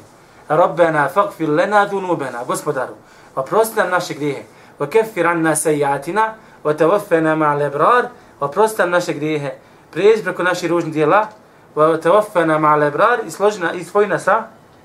Rabbena 0.48 1.08
faqfir 1.14 1.48
lena 1.48 1.86
dunubena, 1.86 2.44
gospodaru, 2.44 2.94
oprosti 3.36 3.76
nam 3.76 3.90
naše 3.90 4.14
grijehe, 4.14 4.42
wa 4.78 4.86
keffir 4.86 5.26
anna 5.26 5.56
sejatina, 5.56 6.34
wa 6.64 6.76
tawaffena 6.78 7.34
ma'al 7.34 7.58
lebrar, 7.58 8.08
oprosti 8.40 8.82
nam 8.82 8.90
naše 8.90 9.12
grijehe, 9.12 9.58
prijeđi 9.94 10.22
preko 10.22 10.42
naših 10.42 10.70
ružnih 10.70 10.92
dijela, 10.94 11.28
wa 11.74 11.98
tawaffana 12.02 12.58
ma'al 12.58 12.88
ibrar 12.88 13.20
i 13.26 13.30
složena 13.30 13.72
i 13.72 13.84
svojna 13.84 14.18
sa, 14.18 14.42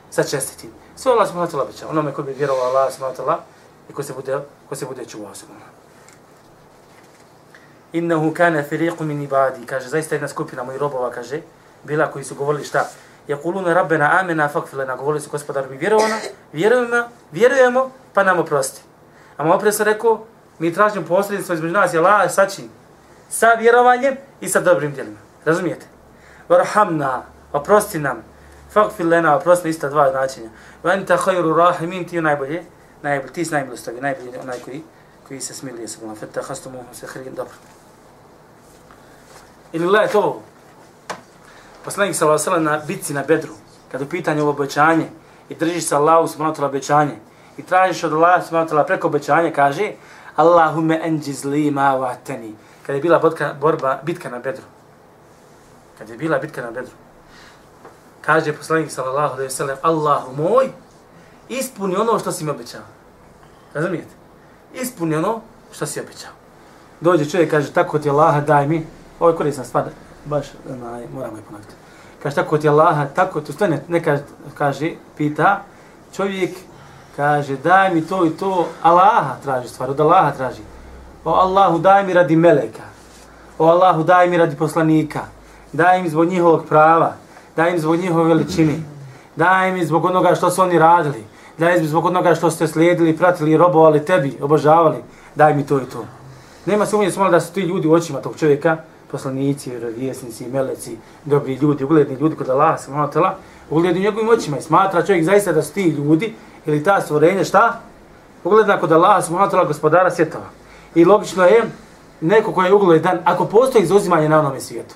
sa 0.09 0.23
čestitim. 0.23 0.69
Sve 0.95 1.11
Allah 1.11 1.27
subhanahu 1.27 1.51
wa 1.51 1.55
ta'ala 1.55 1.63
obeća, 1.63 1.87
onome 1.89 2.11
ko 2.13 2.23
bi 2.23 2.33
vjerovao 2.33 2.63
Allah 2.63 2.93
subhanahu 2.93 3.17
wa 3.17 3.25
ta'ala 3.25 3.37
i 3.89 3.93
ko 3.93 4.03
se 4.03 4.13
bude, 4.13 4.37
ko 4.69 4.75
se 4.75 4.85
bude 4.85 5.05
čuvao 5.05 5.35
subhanahu 5.35 5.71
Innahu 7.93 8.33
kana 8.33 8.63
firiqu 8.63 9.03
min 9.03 9.21
ibadi, 9.21 9.65
kaže, 9.65 9.89
zaista 9.89 10.15
jedna 10.15 10.27
skupina 10.27 10.63
mojih 10.63 10.81
robova, 10.81 11.11
kaže, 11.11 11.41
bila 11.83 12.11
koji 12.11 12.25
su 12.25 12.35
govorili 12.35 12.63
šta? 12.63 12.85
Yaquluna 13.27 13.73
rabbana 13.73 14.19
amina 14.19 14.49
faghfir 14.49 14.79
lana, 14.79 14.95
govorili 14.95 15.21
su 15.21 15.29
gospodar 15.29 15.69
mi 15.69 15.77
vjerovana, 15.77 16.15
vjerujemo, 16.53 17.03
vjerujemo, 17.31 17.91
pa 18.13 18.23
nam 18.23 18.39
oprosti. 18.39 18.81
A 19.37 19.43
malo 19.43 19.55
opres 19.55 19.77
sam 19.77 19.85
rekao, 19.85 20.25
mi 20.59 20.73
tražimo 20.73 21.05
posredstvo 21.05 21.55
između 21.55 21.73
nas, 21.73 21.93
i 21.93 21.97
Allah 21.97 22.31
sa? 22.31 22.47
Sa 23.29 23.53
vjerovanjem 23.53 24.17
i 24.41 24.49
sa 24.49 24.59
dobrim 24.59 24.93
djelima. 24.93 25.17
Razumijete? 25.45 25.85
Varhamna, 26.49 27.23
oprosti 27.53 27.99
nam, 27.99 28.23
faghfir 28.73 29.05
lena, 29.05 29.35
oprosti 29.35 29.69
ista 29.69 29.89
dva 29.89 30.11
značenja. 30.11 30.49
Vanta 30.83 31.13
anta 31.13 31.17
khayru 31.17 31.55
rahimin, 31.57 32.07
ti 32.07 32.21
najbolje, 32.21 32.63
najbolje, 33.01 33.33
ti 33.33 33.45
si 33.45 33.53
najmilostavi, 33.53 34.01
najbolje 34.01 34.39
onaj 34.41 34.59
koji, 34.59 34.83
koji 35.27 35.41
se 35.41 35.53
smilije 35.53 35.87
sa 35.87 35.99
Bogom. 36.01 36.15
Feta 36.15 36.41
hastumu 36.41 36.83
se 36.93 37.07
hrin, 37.07 37.35
dobro. 37.35 37.53
Ili 39.71 39.87
gledajte 39.87 40.17
ovo, 40.17 40.41
poslanik 41.85 42.15
sa 42.15 42.25
Allah 42.25 42.61
na 42.61 42.81
bitci 42.87 43.13
na 43.13 43.23
Bedru, 43.23 43.53
kad 43.91 44.01
u 44.01 44.09
pitanju 44.09 44.41
ovo 44.41 44.51
obećanje 44.51 45.05
i 45.49 45.55
držiš 45.55 45.87
se 45.87 45.95
Allahu 45.95 46.27
subhanahu 46.27 46.65
obećanje 46.65 47.15
i 47.57 47.63
tražiš 47.63 48.03
od 48.03 48.13
Allaha 48.13 48.41
subhanahu 48.41 48.87
preko 48.87 49.07
obećanja, 49.07 49.51
kaže 49.55 49.91
Allahume 50.35 50.99
enđiz 51.03 51.45
li 51.45 51.71
ma 51.71 51.95
vateni. 51.95 52.55
Kad 52.89 52.95
je 52.95 53.01
bila 53.01 53.19
bodka, 53.19 53.53
borba, 53.61 53.99
bitka 54.03 54.29
na 54.29 54.39
Bedru. 54.39 54.63
Kad 55.97 56.09
je 56.09 56.17
bila 56.17 56.37
bitka 56.37 56.61
na 56.61 56.71
Bedru. 56.71 56.91
Kaže 58.21 58.53
poslanik 58.53 58.91
sallallahu 58.91 59.33
alejhi 59.33 59.47
ve 59.47 59.55
sellem 59.55 59.77
Allahu 59.81 60.35
moj 60.35 60.69
ispuni 61.49 61.95
ono 61.95 62.19
što 62.19 62.31
si 62.31 62.43
mi 62.43 62.51
obećao. 62.51 62.81
Razumijete? 63.73 64.09
Ispuni 64.73 65.15
ono 65.15 65.41
što 65.71 65.85
si 65.85 65.99
obećao. 65.99 66.31
Dođe 67.01 67.29
čovjek 67.29 67.51
kaže 67.51 67.73
tako 67.73 67.99
ti 67.99 68.09
Allaha 68.09 68.41
daj 68.41 68.67
mi. 68.67 68.87
Ovo 69.19 69.29
je 69.29 69.35
korisna 69.35 69.63
stvar 69.63 69.83
baš 70.25 70.47
onaj, 70.69 71.07
moramo 71.13 71.37
je 71.37 71.43
ponoviti. 71.43 71.73
Kaže, 72.23 72.35
tako 72.35 72.57
ti 72.57 72.69
Allaha, 72.69 73.05
tako 73.05 73.41
ti, 73.41 73.53
stane, 73.53 73.83
neka 73.87 74.17
kaže, 74.57 74.91
pita, 75.17 75.63
čovjek 76.13 76.57
kaže, 77.15 77.57
daj 77.57 77.93
mi 77.93 78.07
to 78.07 78.25
i 78.25 78.29
to, 78.29 78.67
Allaha 78.81 79.35
traži 79.43 79.67
stvar, 79.67 79.89
od 79.89 79.99
Allaha 79.99 80.31
traži. 80.31 80.61
O 81.29 81.33
Allahu, 81.33 81.77
daj 81.79 82.05
mi 82.05 82.13
radi 82.13 82.35
meleka. 82.35 82.81
O 83.59 83.65
Allahu, 83.67 84.03
daj 84.03 84.29
mi 84.29 84.37
radi 84.37 84.55
poslanika. 84.55 85.21
Daj 85.73 85.99
im 85.99 86.09
zbog 86.09 86.25
njihovog 86.27 86.65
prava. 86.65 87.13
Daj 87.55 87.71
im 87.71 87.79
zbog 87.79 87.99
njihove 87.99 88.23
veličine. 88.33 88.79
Daj 89.35 89.69
im 89.69 89.85
zbog 89.85 90.05
onoga 90.05 90.35
što 90.35 90.49
su 90.49 90.61
oni 90.61 90.79
radili. 90.79 91.23
Daj 91.57 91.77
im 91.77 91.87
zbog 91.87 92.05
onoga 92.05 92.35
što 92.35 92.51
ste 92.51 92.67
slijedili, 92.67 93.17
pratili, 93.17 93.57
robovali 93.57 94.05
tebi, 94.05 94.37
obožavali. 94.41 95.03
Daj 95.35 95.53
mi 95.53 95.65
to 95.65 95.77
i 95.77 95.85
to. 95.85 96.05
Nema 96.65 96.85
sumnje 96.85 97.11
smo 97.11 97.29
da 97.29 97.39
su 97.39 97.53
ti 97.53 97.61
ljudi 97.61 97.87
u 97.87 97.93
očima 97.93 98.21
tog 98.21 98.37
čovjeka, 98.37 98.77
poslanici, 99.11 99.69
vjerovjesnici, 99.69 100.47
meleci, 100.47 100.97
dobri 101.25 101.55
ljudi, 101.55 101.83
ugledni 101.83 102.15
ljudi 102.15 102.35
kod 102.35 102.49
Allaha 102.49 102.77
subhanahu 102.77 103.13
wa 103.13 103.31
ugledni 103.69 104.01
njegovim 104.01 104.29
očima 104.29 104.57
i 104.57 104.61
smatra 104.61 105.05
čovjek 105.05 105.25
zaista 105.25 105.51
da 105.51 105.61
su 105.61 105.73
ti 105.73 105.83
ljudi 105.89 106.33
ili 106.65 106.83
ta 106.83 107.01
stvorenja, 107.01 107.43
šta? 107.43 107.79
Ugledna 108.43 108.79
kod 108.79 108.91
Allaha 108.91 109.21
subhanahu 109.21 109.57
wa 109.57 109.67
gospodara 109.67 110.11
svjetova. 110.11 110.58
I 110.95 111.05
logično 111.05 111.45
je, 111.45 111.63
neko 112.21 112.53
koji 112.53 112.65
je 112.65 112.73
ugledan, 112.73 113.19
ako 113.25 113.45
postoji 113.45 113.83
izuzimanje 113.83 114.29
na 114.29 114.39
onome 114.39 114.59
svijetu, 114.59 114.95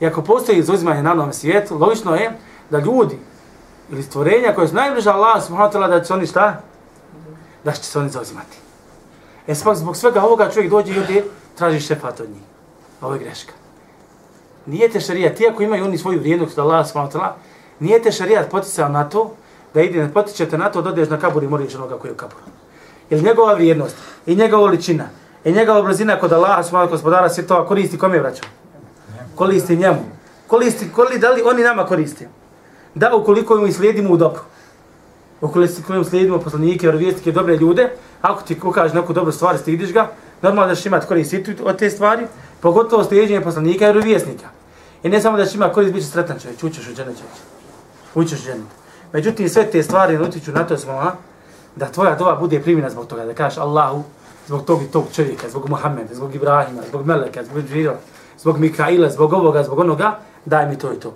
i 0.00 0.06
ako 0.06 0.22
postoji 0.22 0.58
izuzimanje 0.58 1.02
na 1.02 1.12
onome 1.12 1.32
svijetu, 1.32 1.78
logično 1.78 2.14
je 2.14 2.32
da 2.70 2.78
ljudi 2.78 3.18
ili 3.90 4.02
stvorenja 4.02 4.54
koje 4.54 4.68
su 4.68 4.74
najbliža 4.74 5.12
Allah, 5.12 5.44
subhanahu 5.44 5.78
wa 5.78 5.88
da 5.88 6.04
će 6.04 6.14
oni 6.14 6.26
šta? 6.26 6.60
Da 7.64 7.72
će 7.72 7.82
se 7.82 7.98
oni 7.98 8.10
zauzimati. 8.10 8.56
E 9.46 9.54
spak, 9.54 9.76
zbog 9.76 9.96
svega 9.96 10.22
ovoga 10.22 10.50
čovjek 10.50 10.70
dođe 10.70 10.92
i 10.92 10.94
ljudi 10.94 11.22
traži 11.58 11.80
šefat 11.80 12.20
od 12.20 12.30
njih. 12.30 12.42
Ovo 13.00 13.12
je 13.14 13.18
greška. 13.18 13.52
Nije 14.66 14.88
te 14.88 15.00
šarijat, 15.00 15.34
ti 15.34 15.48
ako 15.48 15.62
imaju 15.62 15.84
oni 15.84 15.98
svoju 15.98 16.20
vrijednost 16.20 16.56
da 16.56 16.62
Allah 16.62 16.86
s.w.t. 16.86 17.18
Nije 17.80 18.02
te 18.02 18.12
šarijat 18.12 18.50
poticao 18.50 18.88
na 18.88 19.08
to 19.08 19.34
da 19.74 19.82
ide, 19.82 20.02
ne 20.02 20.12
potičete 20.12 20.58
na 20.58 20.70
to 20.70 20.82
da 20.82 20.90
odeš 20.90 21.08
na 21.08 21.18
kabur 21.18 21.42
i 21.42 21.48
moriš 21.48 21.74
onoga 21.74 21.98
koji 21.98 22.08
je 22.08 22.12
u 22.12 22.16
kaburu. 22.16 22.42
Ili 23.10 23.22
njegova 23.22 23.54
vrijednost 23.54 23.96
i 24.26 24.36
njegova 24.36 24.70
ličina 24.70 25.04
i 25.44 25.52
njegova 25.52 25.82
brzina 25.82 26.20
kod 26.20 26.32
Allaha, 26.32 26.62
svojeg 26.62 26.90
gospodara 26.90 27.28
sve 27.28 27.46
to 27.46 27.66
koristi 27.66 27.98
kome 27.98 28.18
vraćamo? 28.18 28.52
Koristi 29.34 29.76
njemu. 29.76 30.02
Koristi, 30.46 30.92
koristi, 30.92 31.18
da 31.18 31.30
li 31.30 31.42
oni 31.42 31.62
nama 31.62 31.86
koristi? 31.86 32.26
Da 32.94 33.14
ukoliko 33.14 33.56
im 33.56 33.72
slijedimo 33.72 34.10
u 34.10 34.16
dobro. 34.16 34.40
Ukoliko 35.40 35.94
im 35.94 36.04
slijedimo 36.04 36.38
poslanike, 36.38 36.86
vjerovijestike, 36.86 37.32
dobre 37.32 37.56
ljude, 37.56 37.90
ako 38.22 38.42
ti 38.42 38.56
ukaže 38.62 38.94
neku 38.94 39.12
dobru 39.12 39.32
stvar, 39.32 39.58
stidiš 39.58 39.92
ga, 39.92 40.10
normalno 40.42 40.68
da 40.68 40.74
ćeš 40.74 40.86
imati 40.86 41.06
koristi 41.06 41.44
od 41.64 41.78
te 41.78 41.90
stvari, 41.90 42.26
Pogotovo 42.62 43.04
slijedjenje 43.04 43.44
poslanika 43.44 43.84
i 43.84 43.92
vjerovijestnika. 43.92 44.46
I 45.02 45.08
ne 45.08 45.20
samo 45.20 45.36
da 45.36 45.46
će 45.46 45.56
imati 45.56 45.74
korist, 45.74 45.92
bit 45.92 46.02
će 46.02 46.10
sretan 46.10 46.38
čovjek, 46.38 46.64
učeš 46.64 46.88
u 46.88 46.94
džene 46.94 47.12
čovjek. 47.12 47.36
Učeš 48.14 48.40
u 48.40 48.44
džene. 48.44 48.64
Međutim, 49.12 49.48
sve 49.48 49.70
te 49.70 49.82
stvari 49.82 50.18
utiču 50.18 50.52
na 50.52 50.66
to 50.66 50.78
smo, 50.78 51.12
da 51.76 51.86
tvoja 51.86 52.14
dova 52.14 52.36
bude 52.36 52.60
primjena 52.60 52.90
zbog 52.90 53.06
toga, 53.06 53.24
da 53.24 53.34
kažeš 53.34 53.58
Allahu, 53.58 54.02
zbog 54.46 54.64
tog 54.64 54.82
i 54.82 54.86
tog 54.86 55.04
čovjeka, 55.14 55.48
zbog 55.48 55.68
Muhammeda, 55.68 56.14
zbog 56.14 56.34
Ibrahima, 56.34 56.82
zbog 56.88 57.06
Meleka, 57.06 57.44
zbog 57.44 57.62
Džira, 57.62 57.96
zbog 58.38 58.58
Mikaila, 58.58 59.10
zbog 59.10 59.32
ovoga, 59.32 59.62
zbog 59.62 59.78
onoga, 59.78 60.18
daj 60.44 60.68
mi 60.68 60.78
to 60.78 60.92
i 60.92 61.00
to. 61.00 61.14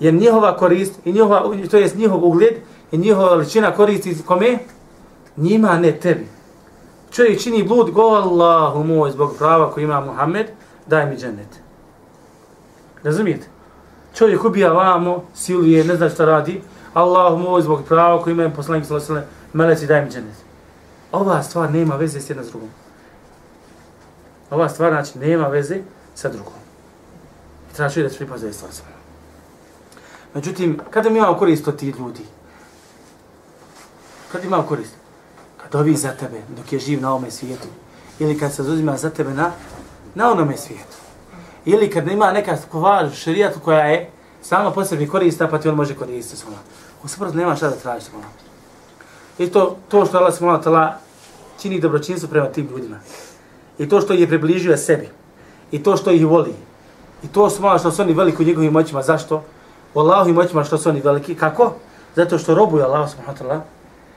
Jer 0.00 0.14
njihova 0.14 0.56
korist, 0.56 0.94
i 1.04 1.12
njihova, 1.12 1.42
to 1.70 1.76
jest 1.76 1.96
njihov 1.96 2.24
ugled, 2.24 2.54
i 2.92 2.98
njihova 2.98 3.30
veličina 3.30 3.70
koristi 3.70 4.16
kome? 4.26 4.58
Njima, 5.36 5.78
ne 5.78 5.92
tebi. 5.92 6.26
Čovjek 7.10 7.40
čini 7.40 7.62
blud, 7.62 7.90
go 7.90 8.02
Allahu 8.02 8.84
moj, 8.84 9.10
zbog 9.10 9.34
prava 9.38 9.70
koji 9.70 9.84
ima 9.84 10.00
Muhammed, 10.00 10.46
daj 10.86 11.06
mi 11.06 11.16
džennet. 11.16 11.48
Razumijete? 13.02 13.46
Čovjek 14.14 14.44
ubija 14.44 14.72
vamo, 14.72 15.24
siluje, 15.34 15.84
ne 15.84 15.96
zna 15.96 16.10
šta 16.10 16.24
radi, 16.24 16.60
Allahu 16.94 17.38
moj 17.38 17.62
zbog 17.62 17.80
prava 17.88 18.22
koji 18.22 18.32
ima 18.32 18.50
poslanik 18.50 18.86
sallallahu 18.86 19.12
alejhi 19.12 19.28
meleci 19.54 19.86
daj 19.86 20.04
mi 20.04 20.10
džennet. 20.10 20.36
Ova 21.12 21.42
stvar 21.42 21.70
nema 21.70 21.96
veze 21.96 22.20
s 22.20 22.30
jedna 22.30 22.44
s 22.44 22.48
drugom. 22.48 22.68
Ova 24.50 24.68
stvar 24.68 24.92
znači 24.92 25.18
nema 25.18 25.48
veze 25.48 25.78
sa 26.14 26.28
drugom. 26.28 26.52
I 27.72 27.74
treba 27.74 27.90
čovjek 27.90 28.06
da 28.06 28.12
se 28.12 28.18
pripaze 28.18 28.52
stvar 28.52 28.72
sa 28.72 28.82
Međutim, 30.34 30.80
kada 30.90 31.10
mi 31.10 31.18
imamo 31.18 31.38
korist 31.38 31.68
od 31.68 31.76
ti 31.76 31.94
ljudi? 31.98 32.26
Kada 34.32 34.46
imamo 34.46 34.62
korist? 34.62 34.94
Kad 35.62 35.74
ovi 35.74 35.96
za 35.96 36.12
tebe, 36.12 36.42
dok 36.56 36.72
je 36.72 36.78
živ 36.78 37.02
na 37.02 37.10
ovome 37.10 37.30
svijetu. 37.30 37.68
Ili 38.18 38.38
kad 38.38 38.52
se 38.52 38.62
zuzima 38.62 38.96
za 38.96 39.10
tebe 39.10 39.34
na 39.34 39.52
na 40.14 40.30
onome 40.32 40.56
svijetu. 40.56 40.96
Ili 41.64 41.90
kad 41.90 42.08
ima 42.08 42.32
neka 42.32 42.56
stvar 42.56 43.10
šerijatu 43.10 43.60
koja 43.60 43.84
je 43.84 44.10
samo 44.42 44.70
po 44.70 44.84
sebi 44.84 45.08
korista, 45.08 45.48
pa 45.48 45.58
ti 45.58 45.68
on 45.68 45.74
može 45.74 45.94
koristiti 45.94 46.40
svoje. 46.40 46.56
U 47.04 47.08
suprotno 47.08 47.40
nema 47.40 47.56
šta 47.56 47.68
da 47.68 47.76
tražiš 47.76 48.08
svoje. 48.08 48.24
I 49.38 49.46
to, 49.46 49.76
to 49.88 50.06
što 50.06 50.18
Allah 50.18 50.34
subhanahu 50.34 50.62
wa 50.62 50.66
ta'ala 50.66 50.92
čini 51.62 51.80
dobročinstvo 51.80 52.28
prema 52.28 52.46
tim 52.46 52.68
ljudima. 52.70 52.96
I 53.78 53.88
to 53.88 54.00
što 54.00 54.14
ih 54.14 54.20
je 54.20 54.28
približio 54.28 54.76
sebi. 54.76 55.08
I 55.70 55.82
to 55.82 55.96
što 55.96 56.10
ih 56.10 56.26
voli. 56.26 56.54
I 57.22 57.28
to 57.28 57.50
što, 57.50 57.78
što 57.78 57.90
su 57.90 58.02
oni 58.02 58.12
veliki 58.12 58.42
u 58.42 58.46
njegovim 58.46 58.72
moćima. 58.72 59.02
Zašto? 59.02 59.42
U 59.94 60.00
Allahovim 60.00 60.34
moćima 60.34 60.64
što 60.64 60.78
su 60.78 60.88
oni 60.88 61.00
veliki. 61.00 61.34
Kako? 61.34 61.72
Zato 62.16 62.38
što 62.38 62.54
robuju 62.54 62.84
Allah 62.84 63.10
subhanahu 63.10 63.38
wa 63.38 63.42
ta'ala 63.42 63.60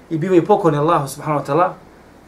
i 0.10 0.18
bivaju 0.18 0.46
pokorni 0.46 0.78
Allah 0.78 1.10
subhanahu 1.10 1.46
wa 1.46 1.48
ta'ala 1.48 1.70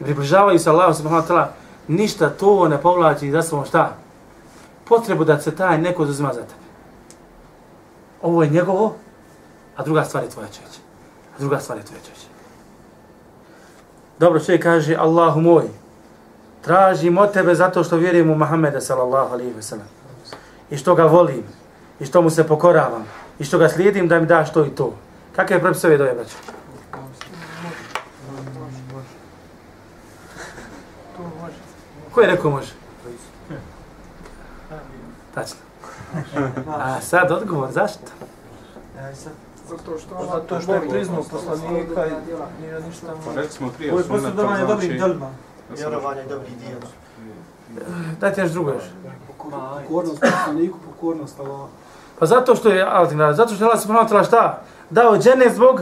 i 0.00 0.04
približavaju 0.04 0.58
se 0.58 0.70
Allah 0.70 0.96
subhanahu 0.96 1.26
wa 1.26 1.30
ta'ala 1.30 1.46
ništa 1.88 2.30
to 2.30 2.68
ne 2.68 2.80
povlači 2.82 3.30
za 3.30 3.42
svom 3.42 3.64
šta? 3.64 3.96
Potrebu 4.88 5.24
da 5.24 5.40
se 5.40 5.56
taj 5.56 5.78
neko 5.78 6.06
zuzima 6.06 6.32
za 6.34 6.40
tebe. 6.40 6.66
Ovo 8.22 8.42
je 8.42 8.50
njegovo, 8.50 8.94
a 9.76 9.82
druga 9.82 10.04
stvar 10.04 10.24
je 10.24 10.30
tvoja 10.30 10.48
čovječ. 10.48 10.72
A 11.36 11.38
druga 11.38 11.58
stvar 11.60 11.78
je 11.78 11.84
tvoja 11.84 12.00
čovječ. 12.00 12.29
Dobro, 14.20 14.40
čovjek 14.40 14.62
kaže, 14.62 14.96
Allahu 14.96 15.40
moj, 15.40 15.64
tražim 16.62 17.18
od 17.18 17.32
tebe 17.32 17.54
zato 17.54 17.84
što 17.84 17.96
vjerujem 17.96 18.30
u 18.30 18.34
Muhammeda 18.34 18.80
sallallahu 18.80 19.34
alaihi 19.34 19.52
wa 19.58 19.62
sallam. 19.62 19.86
I 20.70 20.76
što 20.76 20.94
ga 20.94 21.04
volim, 21.04 21.44
i 22.00 22.06
što 22.06 22.22
mu 22.22 22.30
se 22.30 22.46
pokoravam, 22.46 23.04
i 23.38 23.44
što 23.44 23.58
ga 23.58 23.68
slijedim 23.68 24.08
da 24.08 24.20
mi 24.20 24.26
daš 24.26 24.52
to 24.52 24.66
i 24.66 24.70
to. 24.70 24.92
Kakve 25.36 25.56
je 25.56 25.60
propis 25.60 25.84
ove 25.84 25.96
doje, 25.96 26.14
braću? 26.14 26.36
Ko 32.14 32.20
je 32.20 32.26
rekao 32.26 32.50
može? 32.50 32.72
Tačno. 35.34 35.58
A 36.84 37.00
sad 37.00 37.32
odgovor, 37.32 37.72
zašto? 37.72 38.12
Zato 39.70 39.98
što, 39.98 40.14
Pa 40.14 40.24
Zato 40.24 40.60
što 40.60 40.74
je 40.74 40.88
priznao 40.88 41.22
poslanika 41.30 42.06
i 42.06 42.10
nije 42.60 42.80
ništa 42.80 43.06
Pa 43.24 43.30
mu... 43.30 43.36
recimo 43.36 43.70
prije 43.76 43.92
Ovo 43.92 44.00
je 44.00 44.04
sunneta, 44.04 44.26
posjedovanje 44.26 44.66
dobrih 44.66 44.88
znači, 44.88 44.98
djelima. 44.98 45.30
Vjerovanje 45.76 46.22
dobrih 46.28 46.52
dijela. 46.58 46.86
Dajte 48.20 48.40
još 48.40 48.50
drugo 48.50 48.70
još. 48.70 48.84
pokornost 49.26 50.20
poslaniku, 50.20 50.78
pokornost 50.86 51.40
Allah. 51.40 51.68
Pa 52.18 52.26
zato 52.26 52.56
što 52.56 52.68
je 52.68 52.82
Altin, 52.82 53.18
zato 53.18 53.54
što 53.54 53.64
je 53.64 53.68
Allah 53.68 53.82
subhanahu 53.82 54.14
ta'ala 54.14 54.26
šta? 54.26 54.62
Dao 54.90 55.18
džene 55.18 55.50
zbog... 55.54 55.80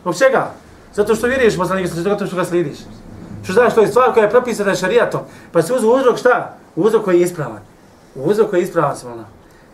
Zbog 0.00 0.18
čega? 0.18 0.50
Zato 0.94 1.14
što 1.14 1.26
vjeruješ 1.26 1.56
poslanika, 1.56 1.90
zato 1.94 2.26
što 2.26 2.36
ga 2.36 2.44
slidiš. 2.44 2.78
Što 3.42 3.52
znaš, 3.52 3.74
to 3.74 3.80
je 3.80 3.88
stvar 3.88 4.12
koja 4.12 4.24
je 4.24 4.30
propisana 4.30 4.74
šarijatom. 4.74 5.20
Pa 5.52 5.62
se 5.62 5.74
uzme 5.74 5.88
uzrok 5.88 6.18
šta? 6.18 6.54
Uzrok 6.76 7.04
koji 7.04 7.16
je 7.16 7.22
ispravan. 7.22 7.60
Uzrok 8.14 8.50
koji 8.50 8.60
je 8.60 8.64
ispravan 8.64 8.96
se. 8.96 9.06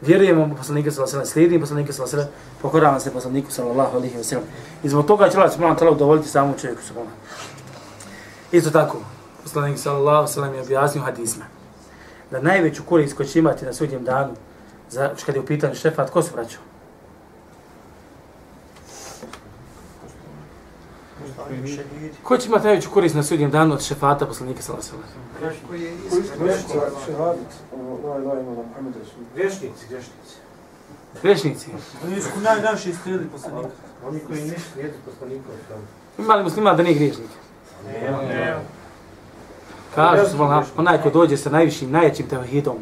Vjerujemo 0.02 0.44
u 0.44 0.56
poslanika 0.56 0.90
sallallahu 0.90 1.16
alejhi 1.16 1.20
ve 1.20 1.26
sellem, 1.26 1.26
slijedimo 1.26 1.60
poslanika 1.60 1.92
sallallahu 1.92 2.16
alejhi 2.16 2.28
ve 2.28 2.32
sellem, 2.32 2.60
pokoravamo 2.62 3.00
se 3.00 3.10
poslaniku 3.10 3.50
sallallahu 3.50 3.96
alejhi 3.96 4.16
ve 4.16 4.24
sellem. 4.24 4.44
I 4.82 4.88
zbog 4.88 5.06
toga 5.06 5.28
će 5.28 5.38
Allah 5.38 5.52
subhanahu 5.52 5.76
wa 5.76 5.80
ta'ala 5.80 5.92
udovoljiti 5.92 6.28
samom 6.28 6.54
čovjeku 6.60 6.82
subhanahu. 6.82 7.16
Isto 8.52 8.70
tako, 8.70 8.98
poslanik 9.42 9.78
sallallahu 9.78 10.16
alejhi 10.16 10.30
ve 10.30 10.34
sellem 10.34 10.54
je 10.54 10.62
objasnio 10.62 11.04
hadisma 11.04 11.44
da 12.30 12.40
najveću 12.40 12.82
korist 12.82 13.16
koju 13.16 13.26
će 13.26 13.38
imati 13.38 13.64
na 13.64 13.72
sudnjem 13.72 14.04
danu 14.04 14.32
za 14.90 15.10
kad 15.26 15.34
je 15.34 15.40
u 15.40 15.46
pitanju 15.46 15.74
šefat, 15.74 16.10
ko 16.10 16.22
su 16.22 16.30
vraća? 16.34 16.58
Ko 22.22 22.36
će 22.36 22.48
imati 22.48 22.64
najveću 22.64 22.90
korist 22.90 23.14
na 23.14 23.22
sudnjem 23.22 23.50
danu 23.50 23.74
od 23.74 23.82
šefata 23.82 24.26
poslanika 24.26 24.62
sallallahu 24.62 24.88
alejhi 24.96 25.08
ve 25.40 25.50
sellem? 25.50 25.68
Koji 25.68 25.82
je 25.82 25.94
iskren. 25.94 26.48
Vješnici, 29.34 29.86
vješnici. 29.90 30.36
Grešnici. 31.22 31.70
Oni 32.06 32.20
su 32.20 32.40
naj, 32.40 32.62
najviše 32.62 32.90
istrili 32.90 33.26
poslanika. 33.32 33.68
Oni 34.06 34.20
koji 34.20 34.42
nisu 34.42 34.70
slijedu 34.72 34.94
poslanikov 35.04 35.52
tamo. 35.68 35.82
Ima 36.18 36.34
li 36.34 36.44
muslima 36.44 36.74
da 36.74 36.82
nije 36.82 36.94
griješnik? 36.94 37.30
Nema. 37.86 38.18
Kažu 39.94 40.30
su 40.30 40.42
ona, 40.42 40.64
onaj 40.76 41.02
ko 41.02 41.10
dođe 41.10 41.36
sa 41.36 41.50
najvišim, 41.50 41.90
najjačim 41.90 42.28
tevhidom, 42.28 42.76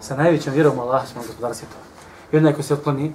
sa 0.00 0.16
najvećom 0.16 0.54
vjerom 0.54 0.78
u 0.78 0.80
Allah, 0.80 1.08
smo 1.08 1.22
gospodar 1.26 1.54
svjetova. 1.54 1.82
I 2.32 2.36
onaj 2.36 2.52
ko 2.52 2.62
se 2.62 2.74
otkloni, 2.74 3.12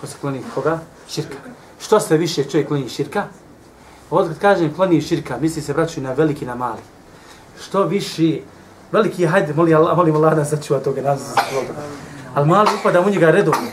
ko 0.00 0.06
se 0.06 0.16
kloni 0.20 0.42
koga? 0.54 0.78
Širka. 1.08 1.36
Što 1.80 2.00
se 2.00 2.16
više 2.16 2.44
čovjek 2.44 2.68
kloni 2.68 2.88
širka? 2.88 3.24
Ovdje 4.12 4.34
kad 4.34 4.40
kažem 4.40 4.74
kloni 4.74 5.00
širka, 5.00 5.36
misli 5.40 5.62
se 5.62 5.72
vraćaju 5.72 6.04
na 6.04 6.12
veliki 6.12 6.46
na 6.46 6.54
mali. 6.54 6.80
Što 7.60 7.84
viši, 7.84 8.42
veliki 8.92 9.22
je, 9.22 9.28
hajde, 9.28 9.54
molim 9.54 9.76
Allah, 9.76 9.96
molim 9.96 10.16
Allah 10.16 10.34
da 10.36 10.44
sačuva 10.44 10.80
toga 10.80 11.02
nas. 11.02 11.20
Ali 12.34 12.48
mali 12.48 12.68
upadamo 12.80 13.06
u 13.06 13.10
njega 13.10 13.30
redovno. 13.30 13.68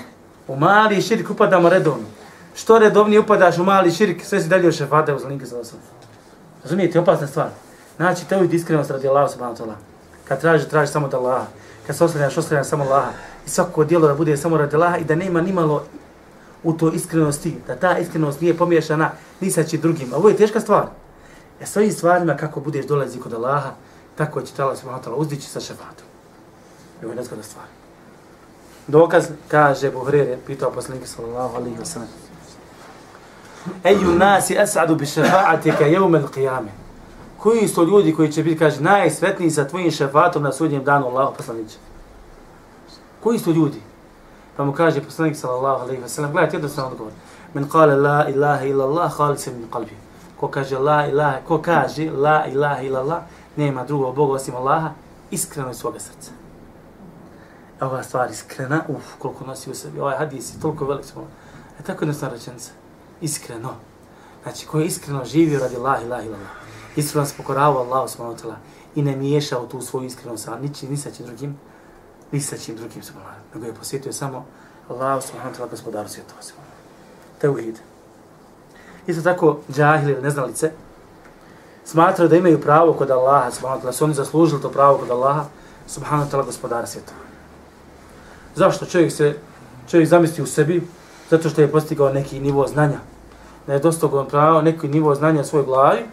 U 0.48 0.56
mali 0.56 1.02
širk 1.02 1.30
upadamo 1.30 1.70
redovno. 1.70 2.06
Što 2.56 2.80
redovnije 2.80 3.20
upadaš 3.20 3.58
u 3.58 3.64
mali 3.64 3.92
širk, 3.92 4.24
sve 4.24 4.42
si 4.42 4.48
dalje 4.48 4.68
od 4.68 4.76
šefata 4.76 5.16
uz 5.16 5.24
linke 5.24 5.46
za 5.46 5.60
osam. 5.60 5.80
Razumijete, 6.64 7.00
opasna 7.00 7.28
stvar. 7.28 7.50
Znači, 7.98 8.28
te 8.28 8.38
uvijek 8.38 8.54
iskrenost 8.54 8.92
radi 8.92 9.08
Allah 9.08 9.32
subhanahu 9.32 9.64
ta'ala. 9.64 9.76
Kad 10.28 10.42
tražiš, 10.42 10.68
tražiš 10.68 10.94
samo 10.94 11.08
da 11.08 11.18
Allah. 11.18 11.42
Kad 11.88 11.98
se 11.98 12.04
oslanjaš, 12.04 12.38
oslanjaš 12.38 12.68
samo 12.68 12.84
Allah. 12.84 13.06
I 13.46 13.50
svako 13.50 13.84
djelo 13.84 14.08
da 14.08 14.14
bude 14.14 14.38
samo 14.38 14.58
radi 14.58 14.76
Allah 14.76 15.02
i 15.02 15.04
da 15.04 15.16
nema 15.16 15.42
nimalo 15.42 15.84
u 16.64 16.74
to 16.74 16.92
iskrenosti, 16.92 17.58
da 17.68 17.76
ta 17.76 17.98
iskrenost 17.98 18.42
nije 18.42 18.58
pomiješana 18.58 19.12
ni 19.40 19.52
sa 19.52 19.64
čim 19.64 19.82
drugim. 19.82 20.14
A 20.14 20.18
ovo 20.18 20.30
je 20.30 20.38
teška 20.38 20.60
stvar. 20.60 20.86
E 21.62 21.66
s 21.66 21.78
ovim 21.78 21.92
stvarima 21.92 22.38
kako 22.38 22.60
budeš 22.60 22.86
dolazi 22.86 23.20
kod 23.20 23.34
Allaha, 23.34 23.72
tako 24.16 24.42
će 24.42 24.54
te 24.54 24.62
Allah 24.62 24.78
subhanahu 24.78 25.04
ta'ala 25.04 25.16
uzdići 25.16 25.50
sa 25.50 25.60
šefatom. 25.60 26.06
I 27.02 27.06
ovo 27.06 27.12
je 27.12 27.16
nezgodna 27.16 27.44
stvar. 27.44 27.66
Dokaz, 28.88 29.28
kaže 29.48 29.92
Buhrere, 29.92 30.38
pitao 30.48 30.72
poslanika 30.72 31.08
sallallahu 31.08 31.56
alaihi 31.56 31.78
wa 31.78 31.86
sallam. 31.86 32.10
Eju 33.84 34.16
nasi 34.16 34.56
esadu 34.60 34.96
bi 34.96 35.06
šefaatika 35.06 35.86
jevme 35.86 36.20
l'qiyame. 36.20 36.70
Koji 37.38 37.68
su 37.68 37.86
ljudi 37.86 38.14
koji 38.14 38.32
će 38.32 38.44
biti, 38.44 38.60
kaže, 38.60 38.82
najsvetniji 38.82 39.52
sa 39.52 39.68
tvojim 39.68 39.92
šefatom 39.92 40.44
na 40.44 40.52
sudnjem 40.52 40.84
danu 40.84 41.08
Allahu 41.08 41.36
poslanića? 41.38 41.78
Koji 43.24 43.40
su 43.40 43.54
ljudi? 43.54 43.82
Pa 44.60 44.66
mu 44.66 44.74
kaže 44.74 45.02
poslanik 45.02 45.36
sallallahu 45.36 45.84
alejhi 45.84 46.02
ve 46.02 46.10
sellem, 46.10 46.32
gledajte 46.32 46.56
jednostavno 46.56 46.92
odgovor. 46.92 47.14
Men 47.54 47.70
qala 47.70 47.96
la 47.96 48.30
ilaha 48.30 48.66
illa 48.66 48.84
Allah, 48.84 49.18
khalice 49.18 49.52
min 49.52 49.70
qalbi. 49.72 49.96
Ko 50.40 50.48
kaže 50.48 50.80
la 50.80 51.08
ilaha, 51.08 51.40
ko 51.48 51.62
kaže 51.62 52.12
la 52.12 52.46
ilaha 52.48 52.82
illa 52.82 53.00
Allah, 53.00 53.22
nema 53.56 53.84
drugog 53.84 54.16
Boga 54.16 54.34
osim 54.34 54.56
Allaha, 54.56 54.92
iskreno 55.32 55.72
iz 55.72 55.78
svoga 55.78 56.00
srca. 56.00 56.32
E, 57.82 57.86
ova 57.86 58.04
stvar 58.04 58.32
iskrena, 58.32 58.82
uf, 58.88 59.16
koliko 59.20 59.46
nosi 59.46 59.72
u 59.72 59.76
sebi, 59.76 60.00
ovaj 60.00 60.18
hadis 60.18 60.54
je 60.54 60.60
toliko 60.60 60.86
velik 60.86 61.06
smo. 61.06 61.22
E 61.80 61.84
tako 61.84 62.04
jednostavna 62.04 62.36
rečenica. 62.36 62.72
Iskreno. 63.22 63.74
Znači, 64.44 64.68
ko 64.68 64.80
je 64.80 64.86
iskreno 64.86 65.26
živio 65.26 65.60
radi 65.60 65.78
la 65.78 66.02
ilaha 66.02 66.24
illa 66.24 66.36
Allah, 66.38 66.52
iskreno 66.96 67.26
se 67.26 67.34
pokoravao 67.38 67.84
Allahu 67.84 68.08
subhanahu 68.08 68.38
wa 68.38 68.42
ta'ala 68.42 68.56
i 68.96 69.02
ne 69.02 69.16
miješao 69.16 69.68
tu 69.68 69.82
svoju 69.82 70.06
iskrenost 70.06 70.44
sa 70.44 70.60
ničim, 70.60 70.90
ni 70.90 70.98
sa 70.98 71.12
čim 71.12 71.26
drugim, 71.26 71.58
ni 72.32 72.42
sa 72.42 72.58
čim 72.58 72.76
drugim 72.76 73.04
subhanahu 73.04 73.32
wa 73.32 73.54
nego 73.54 73.66
je 73.66 73.74
posjetio 73.74 74.14
samo 74.14 74.46
Allah 74.90 75.24
subhanahu 75.24 75.54
wa 75.54 75.58
ta'ala 75.58 75.70
gospodaru 75.70 76.10
svjetova 76.10 76.42
subhanahu 76.42 76.80
Teuhid. 77.42 77.80
Isto 79.08 79.24
tako, 79.24 79.60
džahili 79.72 80.12
ili 80.12 80.22
neznalice, 80.22 80.72
smatraju 81.86 82.30
da 82.30 82.36
imaju 82.36 82.62
pravo 82.62 82.94
kod 82.94 83.12
Allaha, 83.12 83.52
subhanahu 83.52 83.82
wa 83.82 83.84
ta'ala, 83.84 83.94
su 83.94 84.04
oni 84.04 84.14
zaslužili 84.14 84.62
to 84.62 84.70
pravo 84.70 84.98
kod 84.98 85.12
Allaha, 85.12 85.46
subhanahu 85.88 86.30
wa 86.30 86.32
ta'ala, 86.32 86.46
gospodara 86.46 86.88
svjetova. 86.88 87.20
Zašto 88.56 88.86
čovjek 88.86 89.12
se, 89.12 89.38
čovjek 89.90 90.10
zamisli 90.10 90.44
u 90.44 90.48
sebi? 90.48 90.88
Zato 91.30 91.50
što 91.50 91.62
je 91.62 91.72
postigao 91.72 92.14
neki 92.14 92.40
nivo 92.40 92.68
znanja. 92.68 93.00
Da 93.68 93.74
je 93.74 93.80
dostao 93.80 94.26
pravo 94.26 94.62
neki 94.62 94.88
nivo 94.88 95.16
znanja 95.16 95.42
u 95.42 95.44
svojoj 95.44 95.66
glavi, 95.66 96.06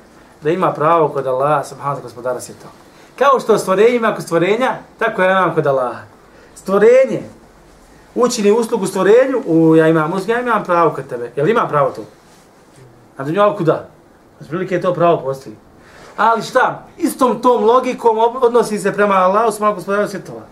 da 0.42 0.50
ima 0.50 0.72
pravo 0.72 1.08
kod 1.08 1.26
Allaha, 1.26 1.64
subhanahu 1.64 1.96
wa 1.96 1.98
ta'ala, 1.98 2.02
gospodara 2.02 2.40
svjetova. 2.40 2.85
Kao 3.18 3.40
što 3.40 3.58
stvorenje 3.58 3.96
ima 3.96 4.14
kod 4.14 4.24
stvorenja, 4.24 4.76
tako 4.98 5.22
ja 5.22 5.30
imam 5.30 5.54
kod 5.54 5.66
Allaha. 5.66 6.00
Stvorenje, 6.54 7.22
učini 8.14 8.52
uslugu 8.52 8.86
stvorenju, 8.86 9.42
u, 9.46 9.76
ja 9.76 9.88
imam 9.88 10.12
uslugu, 10.12 10.32
ja 10.32 10.40
imam 10.40 10.64
pravo 10.64 10.90
kod 10.90 11.08
tebe. 11.08 11.32
Jel 11.36 11.48
ima 11.48 11.68
pravo 11.68 11.90
to? 11.90 12.04
A 13.16 13.24
da 13.24 13.30
nju 13.30 13.56
kuda? 13.56 13.88
Otprilike 14.40 14.74
je 14.74 14.80
to 14.80 14.94
pravo 14.94 15.20
postoji. 15.20 15.56
Ali 16.16 16.42
šta? 16.42 16.86
Istom 16.98 17.42
tom 17.42 17.64
logikom 17.64 18.18
odnosi 18.18 18.78
se 18.78 18.92
prema 18.92 19.14
Allahu 19.14 19.52
subhanahu 19.52 19.76
gospodaru 19.76 20.08
svjetova. 20.08 20.42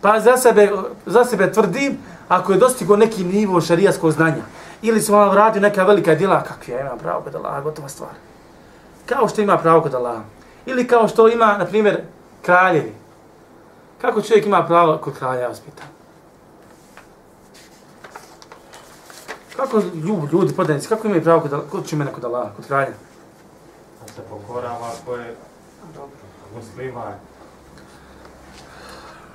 Pa 0.00 0.20
za 0.20 0.36
sebe, 0.36 0.70
za 1.06 1.24
sebe 1.24 1.52
tvrdim, 1.52 1.98
ako 2.28 2.52
je 2.52 2.58
dostigo 2.58 2.96
neki 2.96 3.24
nivo 3.24 3.60
šarijaskog 3.60 4.12
znanja, 4.12 4.42
ili 4.82 5.00
se 5.00 5.12
vam 5.12 5.36
radio 5.36 5.62
neka 5.62 5.84
velika 5.84 6.14
djela, 6.14 6.42
kakvi 6.42 6.72
ja 6.72 6.80
imam 6.80 6.98
pravo 6.98 7.20
kod 7.20 7.34
Allaha, 7.34 7.60
gotova 7.60 7.88
stvar. 7.88 8.10
Kao 9.06 9.28
što 9.28 9.40
ima 9.40 9.58
pravo 9.58 9.80
kod 9.80 9.94
Allaha. 9.94 10.22
Ili 10.68 10.86
kao 10.86 11.08
što 11.08 11.28
ima, 11.28 11.58
na 11.58 11.66
primjer, 11.66 12.00
kraljevi. 12.42 12.94
Kako 14.00 14.22
čovjek 14.22 14.46
ima 14.46 14.66
pravo 14.66 14.98
kod 14.98 15.18
kralja, 15.18 15.40
ja 15.40 15.48
vas 15.48 15.60
pitam. 15.60 15.86
Kako 19.56 19.78
ljudi, 19.78 20.28
ljudi 20.32 20.54
podanici, 20.56 20.88
kako 20.88 21.06
imaju 21.06 21.22
pravo 21.22 21.40
kod, 21.40 21.70
kod 21.70 21.88
čimena 21.88 22.12
kod 22.12 22.24
Allaha, 22.24 22.50
kod 22.56 22.66
kralja? 22.66 22.92
Da 24.00 24.12
se 24.12 24.22
pokorava 24.30 24.90
ako 25.02 25.16
je 25.16 25.36
musliman. 26.54 27.14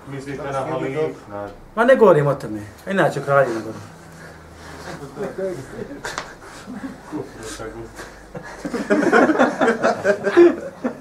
Mislite 0.08 0.43
na 0.43 0.60
halif. 0.60 1.17
Ma 1.76 1.86
ne 1.86 1.96
govorim 1.96 2.28
o 2.28 2.36
tome, 2.36 2.62
a 2.88 2.91
inače 2.91 3.19
o 3.19 3.24
kralju 3.24 3.54
ne 3.54 3.62
govorim. 3.62 3.82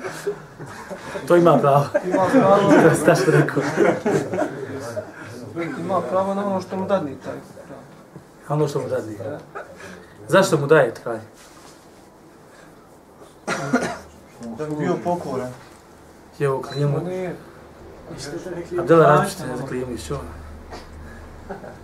To 1.28 1.36
ima 1.36 1.58
pravo. 1.58 1.84
Ima 2.04 2.26
pravo, 2.32 2.72
Šta 3.02 3.14
što 3.14 3.30
rekao? 3.30 3.62
ima 5.80 6.00
pravo 6.00 6.34
na 6.34 6.46
ono 6.46 6.60
što 6.60 6.76
mu 6.76 6.86
dadni 6.86 7.16
taj 7.24 7.34
pravo. 7.66 7.82
Ono 8.48 8.68
što 8.68 8.80
mu 8.80 8.88
dadni. 8.88 9.16
Zašto 10.28 10.58
mu 10.58 10.66
daje 10.66 10.94
kralj? 11.02 11.20
Da 14.58 14.66
bi 14.66 14.76
bio 14.78 14.96
pokoran. 15.04 15.50
Je 16.38 16.50
ovo 16.50 16.62
nije 17.06 17.36
Abdela 18.78 19.06
različite 19.06 19.56
za 19.56 19.66
klimu 19.66 19.92
iz 19.92 20.06
čova. 20.06 20.20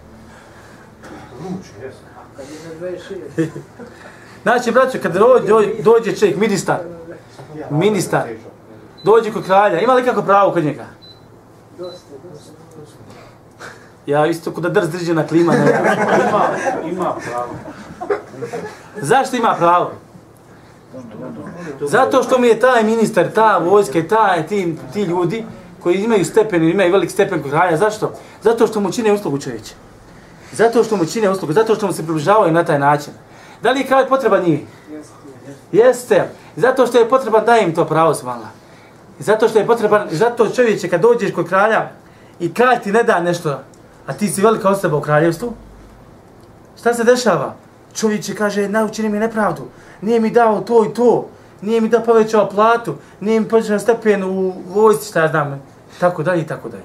Znači, 4.42 4.70
braćo, 4.70 4.98
kad 5.02 5.12
dođe, 5.12 5.82
dođe 5.82 6.16
čovjek, 6.16 6.36
ministar, 6.36 6.78
ministar, 7.70 8.22
dođe 9.04 9.32
kod 9.32 9.44
kralja, 9.44 9.80
ima 9.80 9.94
li 9.94 10.04
kako 10.04 10.22
pravo 10.22 10.52
kod 10.52 10.64
njega? 10.64 10.86
Ja 14.06 14.26
isto 14.26 14.52
kod 14.52 14.62
da 14.62 14.68
drz 14.68 14.90
drži 14.90 15.14
na 15.14 15.26
klima. 15.26 15.52
Ne. 15.52 15.80
Ima, 16.20 16.48
ima 16.90 17.14
pravo. 17.24 17.54
Zašto 19.00 19.36
ima 19.36 19.54
pravo? 19.58 19.92
Zato 21.80 22.22
što 22.22 22.38
mi 22.38 22.48
je 22.48 22.60
taj 22.60 22.84
ministar, 22.84 23.32
ta 23.34 23.58
vojska, 23.58 24.02
taj, 24.08 24.46
ti, 24.46 24.76
ti 24.92 25.02
ljudi 25.02 25.44
koji 25.82 25.96
imaju 25.96 26.24
stepen, 26.24 26.68
imaju 26.68 26.92
velik 26.92 27.10
stepen 27.10 27.42
kod 27.42 27.50
kralja. 27.50 27.76
Zašto? 27.76 28.12
Zato 28.42 28.66
što 28.66 28.80
mu 28.80 28.92
čine 28.92 29.12
uslugu 29.12 29.38
čovječe. 29.38 29.74
Zato 30.52 30.84
što 30.84 30.96
mu 30.96 31.06
čine 31.06 31.30
uslugu, 31.30 31.52
zato 31.52 31.74
što 31.74 31.86
mu 31.86 31.92
se 31.92 32.02
približavaju 32.02 32.52
na 32.52 32.64
taj 32.64 32.78
način. 32.78 33.12
Da 33.62 33.70
li 33.70 33.80
je 33.80 33.86
kralj 33.86 34.08
potreban 34.08 34.42
njih? 34.42 34.60
Jeste. 35.72 36.28
Zato 36.56 36.86
što 36.86 36.98
je 36.98 37.08
potreban 37.08 37.44
da 37.44 37.56
im 37.56 37.74
to 37.74 37.84
pravo 37.84 38.14
svala. 38.14 38.48
I 39.20 39.22
zato 39.22 39.48
što 39.48 39.58
je 39.58 39.66
potreban, 39.66 40.08
zato 40.10 40.48
čovječe 40.48 40.88
kad 40.88 41.00
dođeš 41.00 41.32
kod 41.32 41.48
kralja 41.48 41.90
i 42.40 42.54
kralj 42.54 42.78
ti 42.78 42.92
ne 42.92 43.02
da 43.02 43.20
nešto, 43.20 43.58
a 44.06 44.12
ti 44.12 44.28
si 44.28 44.42
velika 44.42 44.68
osoba 44.68 44.96
u 44.96 45.00
kraljevstvu, 45.00 45.52
šta 46.80 46.94
se 46.94 47.04
dešava? 47.04 47.54
Čovječe 47.94 48.34
kaže, 48.34 48.68
naučini 48.68 49.08
mi 49.08 49.18
nepravdu, 49.18 49.62
nije 50.00 50.20
mi 50.20 50.30
dao 50.30 50.60
to 50.60 50.84
i 50.84 50.94
to, 50.94 51.28
nije 51.60 51.80
mi 51.80 51.88
da 51.88 52.00
povećao 52.00 52.48
platu, 52.48 52.94
nije 53.20 53.40
mi 53.40 53.48
povećao 53.48 53.78
stepen 53.78 54.24
u 54.24 54.52
vojci, 54.68 55.08
šta 55.08 55.20
ja 55.20 55.28
znam, 55.28 55.62
tako 56.00 56.22
dalje 56.22 56.42
i 56.42 56.46
tako 56.46 56.68
dalje. 56.68 56.84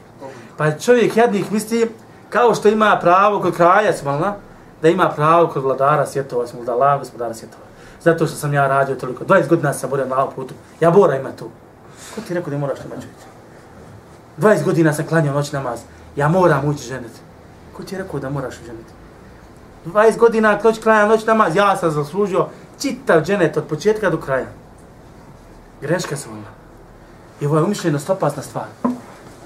Pa 0.57 0.71
čovjek 0.71 1.17
jadnik 1.17 1.51
misli, 1.51 1.91
kao 2.29 2.55
što 2.55 2.67
ima 2.67 2.97
pravo 3.01 3.41
kod 3.41 3.55
kralja, 3.55 3.93
smalna, 3.93 4.35
da 4.83 4.89
ima 4.89 5.09
pravo 5.09 5.47
kod 5.47 5.63
vladara 5.63 6.05
svjetova, 6.05 6.47
smo 6.47 6.63
da 6.63 6.73
Allah 6.73 6.99
gospodara 6.99 7.33
svjetova. 7.33 7.63
Zato 8.01 8.27
što 8.27 8.35
sam 8.35 8.53
ja 8.53 8.67
radio 8.67 8.95
toliko, 8.95 9.25
20 9.25 9.47
godina 9.47 9.73
sam 9.73 9.89
borio 9.89 10.05
na 10.05 10.17
ovom 10.17 10.33
putu, 10.35 10.53
ja 10.79 10.91
bora 10.91 11.15
ima 11.15 11.31
tu. 11.31 11.45
Ko 12.15 12.21
ti 12.21 12.33
rekao 12.33 12.51
da 12.51 12.57
moraš 12.57 12.79
ima 12.85 12.95
čovječe? 12.95 13.27
20 14.37 14.65
godina 14.65 14.93
sam 14.93 15.07
klanjao 15.07 15.33
noć 15.33 15.51
namaz, 15.51 15.79
ja 16.15 16.27
moram 16.27 16.65
ući 16.65 16.83
ženiti. 16.83 17.19
Ko 17.73 17.83
ti 17.83 17.95
je 17.95 18.01
rekao 18.01 18.19
da 18.19 18.29
moraš 18.29 18.55
ženiti? 18.65 18.93
20 19.85 20.17
godina 20.17 20.59
noć 20.63 20.79
klanjao 20.79 21.07
noć 21.07 21.25
namaz, 21.25 21.55
ja 21.55 21.77
sam 21.77 21.91
zaslužio 21.91 22.47
čitav 22.81 23.23
dženet 23.23 23.57
od 23.57 23.63
početka 23.67 24.09
do 24.09 24.17
kraja. 24.17 24.47
Greška 25.81 26.17
sam 26.17 26.31
ona. 26.31 26.51
I 27.41 27.45
ovo 27.45 27.57
je 27.57 27.63
umišljenost 27.63 28.09
opasna 28.09 28.43
stvar. 28.43 28.65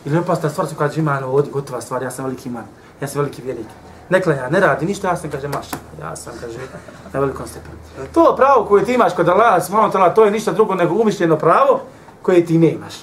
Ili 0.05 0.17
opasna 0.17 0.49
stvar 0.49 0.67
su 0.67 0.75
kada 0.75 0.93
ima 0.93 1.21
ovdje 1.25 1.51
gotova 1.51 1.81
stvar, 1.81 2.03
ja 2.03 2.11
sam 2.11 2.25
veliki 2.25 2.49
iman, 2.49 2.65
ja 3.01 3.07
sam 3.07 3.21
veliki 3.21 3.41
vjerik. 3.41 3.67
Ne 4.09 4.21
klanja, 4.21 4.49
ne 4.49 4.59
radi 4.59 4.85
ništa, 4.85 5.07
ja 5.07 5.15
sam, 5.17 5.29
kaže, 5.29 5.47
maša, 5.47 5.77
ja 6.01 6.15
sam, 6.15 6.33
kaže, 6.41 6.59
na 7.13 7.19
velikom 7.19 7.47
stepenu. 7.47 7.75
To 8.13 8.35
pravo 8.35 8.65
koje 8.65 8.85
ti 8.85 8.93
imaš 8.93 9.13
kod 9.15 9.29
Allah, 9.29 9.91
tala, 9.91 10.13
to 10.13 10.25
je 10.25 10.31
ništa 10.31 10.51
drugo 10.51 10.75
nego 10.75 10.95
umišljeno 10.95 11.35
pravo 11.35 11.81
koje 12.21 12.45
ti 12.45 12.57
ne 12.57 12.71
imaš. 12.71 12.93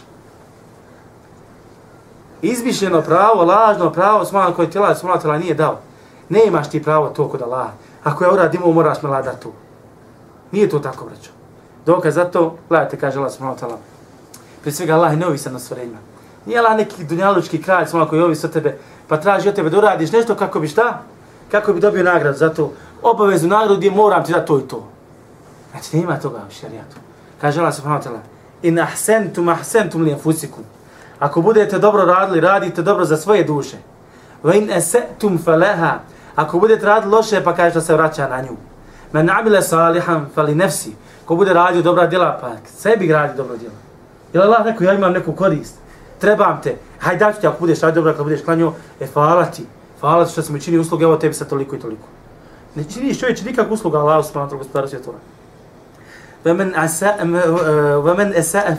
Izmišljeno 2.42 3.02
pravo, 3.02 3.44
lažno 3.44 3.92
pravo, 3.92 4.24
smano 4.24 4.54
koje 4.54 4.70
ti 4.70 4.78
Allah, 4.78 5.22
tala, 5.22 5.38
nije 5.38 5.54
dao. 5.54 5.78
Ne 6.28 6.46
imaš 6.46 6.70
ti 6.70 6.82
pravo 6.82 7.08
to 7.08 7.28
kod 7.28 7.42
Allaha. 7.42 7.72
Ako 8.04 8.24
ja 8.24 8.32
uradimo, 8.32 8.72
moraš 8.72 9.02
me 9.02 9.08
lada 9.08 9.32
tu. 9.32 9.52
Nije 10.52 10.68
to 10.68 10.78
tako, 10.78 11.04
braćo. 11.04 11.30
Dokaz 11.86 12.14
za 12.14 12.24
to, 12.24 12.56
gledajte, 12.68 12.98
kaže 12.98 13.18
Allah 13.18 13.32
subhanahu 13.32 13.60
tala. 13.60 13.78
Prije 14.60 14.74
svega 14.74 14.94
Allah 14.94 15.12
je 15.12 15.16
neovisan 15.16 15.52
na 15.52 15.58
stvorenjima. 15.58 15.98
Nije 16.46 16.58
Allah 16.58 16.76
neki 16.76 17.04
dunjalučki 17.04 17.62
kralj 17.62 17.86
samo 17.86 18.06
koji 18.06 18.22
ovisi 18.22 18.46
od 18.46 18.52
tebe, 18.52 18.78
pa 19.08 19.16
traži 19.16 19.48
od 19.48 19.54
tebe 19.54 19.70
da 19.70 19.78
uradiš 19.78 20.12
nešto 20.12 20.34
kako 20.34 20.60
bi 20.60 20.68
šta? 20.68 21.02
Kako 21.50 21.72
bi 21.72 21.80
dobio 21.80 22.02
nagradu 22.02 22.38
za 22.38 22.48
to. 22.48 22.72
Obavezu 23.02 23.48
nagradu 23.48 23.76
gdje 23.76 23.90
moram 23.90 24.24
ti 24.24 24.32
da 24.32 24.44
to 24.44 24.58
i 24.58 24.62
to. 24.62 24.88
Znači, 25.70 25.96
nema 25.96 26.18
toga 26.18 26.38
u 26.48 26.52
šarijatu. 26.60 26.96
Kaže 27.40 27.60
Allah 27.60 27.74
subhanahu 27.74 28.02
wa 28.02 28.08
ta'ala. 28.08 28.20
In 28.62 28.78
ahsentum 28.78 29.48
ahsentum 29.48 30.02
li 30.02 30.12
enfusikum. 30.12 30.64
Ako 31.18 31.42
budete 31.42 31.78
dobro 31.78 32.04
radili, 32.04 32.40
radite 32.40 32.82
dobro 32.82 33.04
za 33.04 33.16
svoje 33.16 33.44
duše. 33.44 33.76
Wa 34.42 34.56
in 34.56 34.72
asatum 34.72 35.38
falaha. 35.38 35.98
Ako 36.36 36.58
budete 36.58 36.86
radili 36.86 37.12
loše, 37.12 37.44
pa 37.44 37.54
kaže 37.54 37.74
da 37.74 37.80
se 37.80 37.94
vraća 37.94 38.28
na 38.28 38.40
nju. 38.40 38.56
Men 39.12 39.30
amile 39.30 39.62
salihan 39.62 40.26
fali 40.34 40.54
nefsi. 40.54 40.92
Ko 41.24 41.36
bude 41.36 41.52
radio 41.52 41.82
dobra 41.82 42.06
djela, 42.06 42.38
pa 42.40 42.50
sebi 42.78 43.12
radi 43.12 43.36
dobro 43.36 43.56
djela. 43.56 43.74
Jel 44.32 44.42
Allah 44.42 44.64
rekao, 44.64 44.84
ja 44.84 44.94
imam 44.94 45.12
neku 45.12 45.32
korist. 45.32 45.74
Trebam 46.24 46.60
te. 46.62 46.76
Hajde 47.00 47.24
daću 47.24 47.40
ti 47.40 47.46
ako 47.46 47.60
budeš 47.60 47.80
radio 47.80 47.94
dobro, 47.94 48.12
ako 48.12 48.24
budeš 48.24 48.44
klanio, 48.44 48.72
e 49.00 49.06
hvala 49.06 49.44
ti. 49.44 49.66
Hvala 50.00 50.24
ti 50.24 50.32
što 50.32 50.42
sam 50.42 50.54
mi 50.54 50.60
čini 50.60 50.78
usluge, 50.78 51.04
evo 51.04 51.16
tebi 51.16 51.34
sa 51.34 51.44
toliko 51.44 51.76
i 51.76 51.78
toliko. 51.78 52.08
Ne 52.74 52.84
činiš 52.84 53.20
čovječ 53.20 53.42
nikak 53.42 53.70
usluga 53.70 53.98
Allah 53.98 54.26
subhanahu 54.26 54.48
wa 54.48 54.54
ta'ala 54.54 54.58
gospodara 54.58 54.88
svjetova. 54.88 55.18
Vemen 56.44 56.72
asa 56.76 57.12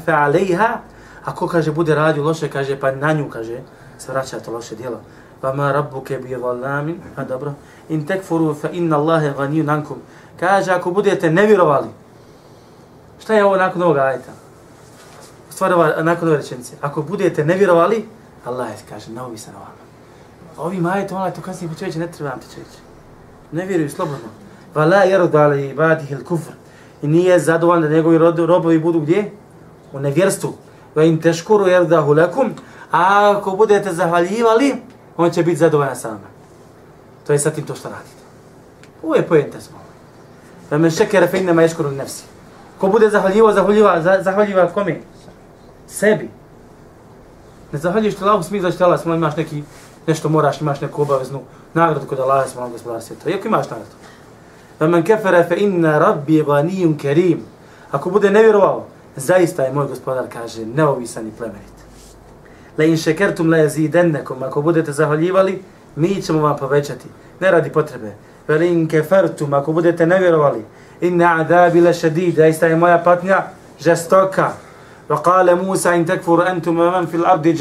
fa 0.06 0.12
e, 0.12 0.16
alejha, 0.16 0.80
ako 1.26 1.48
kaže 1.48 1.72
bude 1.72 1.96
radio 1.96 2.24
loše, 2.24 2.50
kaže 2.50 2.80
pa 2.80 2.92
na 2.92 3.14
nju 3.14 3.30
kaže, 3.30 3.60
se 3.98 4.12
vraća 4.12 4.40
to 4.40 4.52
loše 4.52 4.76
djelo. 4.76 5.00
Vama 5.42 5.72
rabbuke 5.72 6.18
bi 6.18 6.30
zalamin, 6.30 6.98
a 7.16 7.24
dobro. 7.24 7.54
In 7.90 8.08
tekfuru 8.08 8.56
fa 8.56 8.70
inna 8.70 8.98
Allahe 8.98 9.34
ganiju 9.38 9.64
nankum. 9.64 9.98
Kaže, 10.40 10.72
ako 10.72 10.92
budete 10.92 11.30
nevjerovali, 11.30 11.88
šta 13.20 13.34
je 13.34 13.46
ovo 13.46 13.58
nakon 13.58 13.82
ovoga 13.82 14.02
ajta? 14.02 14.45
Stvar 15.56 15.74
ova, 15.74 16.04
nakon 16.04 16.28
ove 16.28 16.38
rečenice. 16.38 16.76
Ako 16.82 17.02
budete 17.02 17.46
nevjerovali, 17.46 18.06
Allah 18.46 18.70
je 18.70 18.76
kaže, 18.90 19.12
ne 19.12 19.22
ovi 19.22 19.38
sa 19.38 19.52
na 19.52 19.58
vama. 19.58 19.86
Ovi 20.58 20.82
majete, 20.82 21.16
Allah, 21.16 21.36
to 21.36 21.42
kasnije 21.42 21.72
pa 21.72 21.80
čovječe, 21.80 22.00
ne 22.00 22.12
treba 22.12 22.30
vam 22.30 22.40
te 22.40 22.46
čovječe. 22.54 22.80
Ne 23.52 23.66
vjeruju 23.66 23.90
slobodno. 23.90 24.28
Va 24.74 24.86
la 24.86 25.04
jeru 25.04 25.30
ali 25.34 25.74
badih 25.74 26.12
il 26.12 26.24
kufr. 26.24 26.52
I 27.02 27.08
nije 27.08 27.40
zadovoljan 27.40 27.82
da 27.82 27.90
njegovi 27.90 28.18
robovi 28.46 28.80
budu 28.80 29.00
gdje? 29.00 29.32
U 29.94 30.00
nevjerstvu. 30.00 30.54
Va 30.96 31.04
im 31.04 31.22
teškuru 31.22 31.68
jeru 31.68 31.86
da 31.86 32.02
hulekum. 32.02 32.52
A 32.92 33.34
ako 33.38 33.52
budete 33.52 33.94
zahvaljivali, 33.94 34.76
on 35.18 35.32
će 35.32 35.44
biti 35.44 35.58
zadovoljan 35.58 35.96
sa 35.96 36.08
vama. 36.08 36.28
To 37.28 37.34
je 37.34 37.40
sa 37.40 37.52
tim 37.52 37.66
to 37.66 37.76
što 37.76 37.90
radite. 37.90 38.24
Ovo 39.04 39.16
je 39.16 39.28
pojenta 39.28 39.62
smo. 39.62 39.78
Va 40.72 40.78
me 40.78 40.92
šekere 40.92 41.28
fe 41.28 41.40
innama 41.40 41.62
ješkuru 41.62 41.92
nefsi. 41.92 42.24
Ko 42.78 42.88
bude 42.88 43.10
zahvaljivo, 43.10 43.54
zahvaljiva, 43.54 44.02
zahvaljiva 44.22 44.68
kome? 44.68 45.02
Sebi. 45.88 46.30
Ne 47.72 47.80
zahvaljiš 47.80 48.16
te 48.16 48.24
Allahu 48.24 48.44
smisla 48.44 48.72
što 48.72 48.86
Allah 48.86 49.06
imaš 49.06 49.36
neki, 49.36 49.64
nešto 50.08 50.30
moraš, 50.30 50.62
imaš 50.62 50.82
neku 50.82 51.02
obaveznu 51.02 51.42
nagradu 51.74 52.08
kod 52.08 52.20
Allah 52.20 52.48
smo 52.48 52.70
gospodara 52.70 53.02
svijeta. 53.02 53.30
Iako 53.30 53.48
imaš 53.48 53.70
nagradu. 53.70 53.92
Da 54.80 54.88
men 54.88 55.04
kefere 55.04 55.44
fe 55.44 55.56
inna 55.58 56.00
rabbi 56.00 56.44
ganijun 56.44 56.98
kerim. 56.98 57.40
Ako 57.92 58.10
bude 58.10 58.32
nevjerovao, 58.32 58.86
zaista 59.16 59.64
je 59.64 59.74
moj 59.74 59.88
gospodar, 59.88 60.26
kaže, 60.34 60.66
neovisan 60.66 61.28
i 61.28 61.32
plemenit. 61.32 61.76
Le 62.78 62.88
in 62.88 62.98
šekertum 62.98 63.50
le 63.50 63.70
zidennekom. 63.70 64.44
Ako 64.44 64.62
budete 64.62 64.92
zahvaljivali, 64.92 65.64
mi 65.96 66.22
ćemo 66.22 66.42
vam 66.42 66.58
povećati. 66.58 67.08
Ne 67.40 67.52
radi 67.52 67.70
potrebe. 67.70 68.12
Ve 68.48 68.68
in 68.68 68.88
kefertum. 68.88 69.54
Ako 69.54 69.72
budete 69.72 70.06
nevjerovali, 70.06 70.66
inna 71.02 71.38
adabi 71.40 71.82
le 71.82 71.94
šedid, 71.94 72.36
zaista 72.36 72.68
je 72.68 72.76
moja 72.76 72.98
patnja 73.04 73.44
žestoka. 73.80 74.52
Wa 75.10 75.22
kale 75.22 75.56
Musa 75.56 75.96
in 75.96 76.06
tekfur 76.06 76.48
entum 76.48 76.76
man 76.76 77.08
fil 77.08 77.26
abdi. 77.26 77.54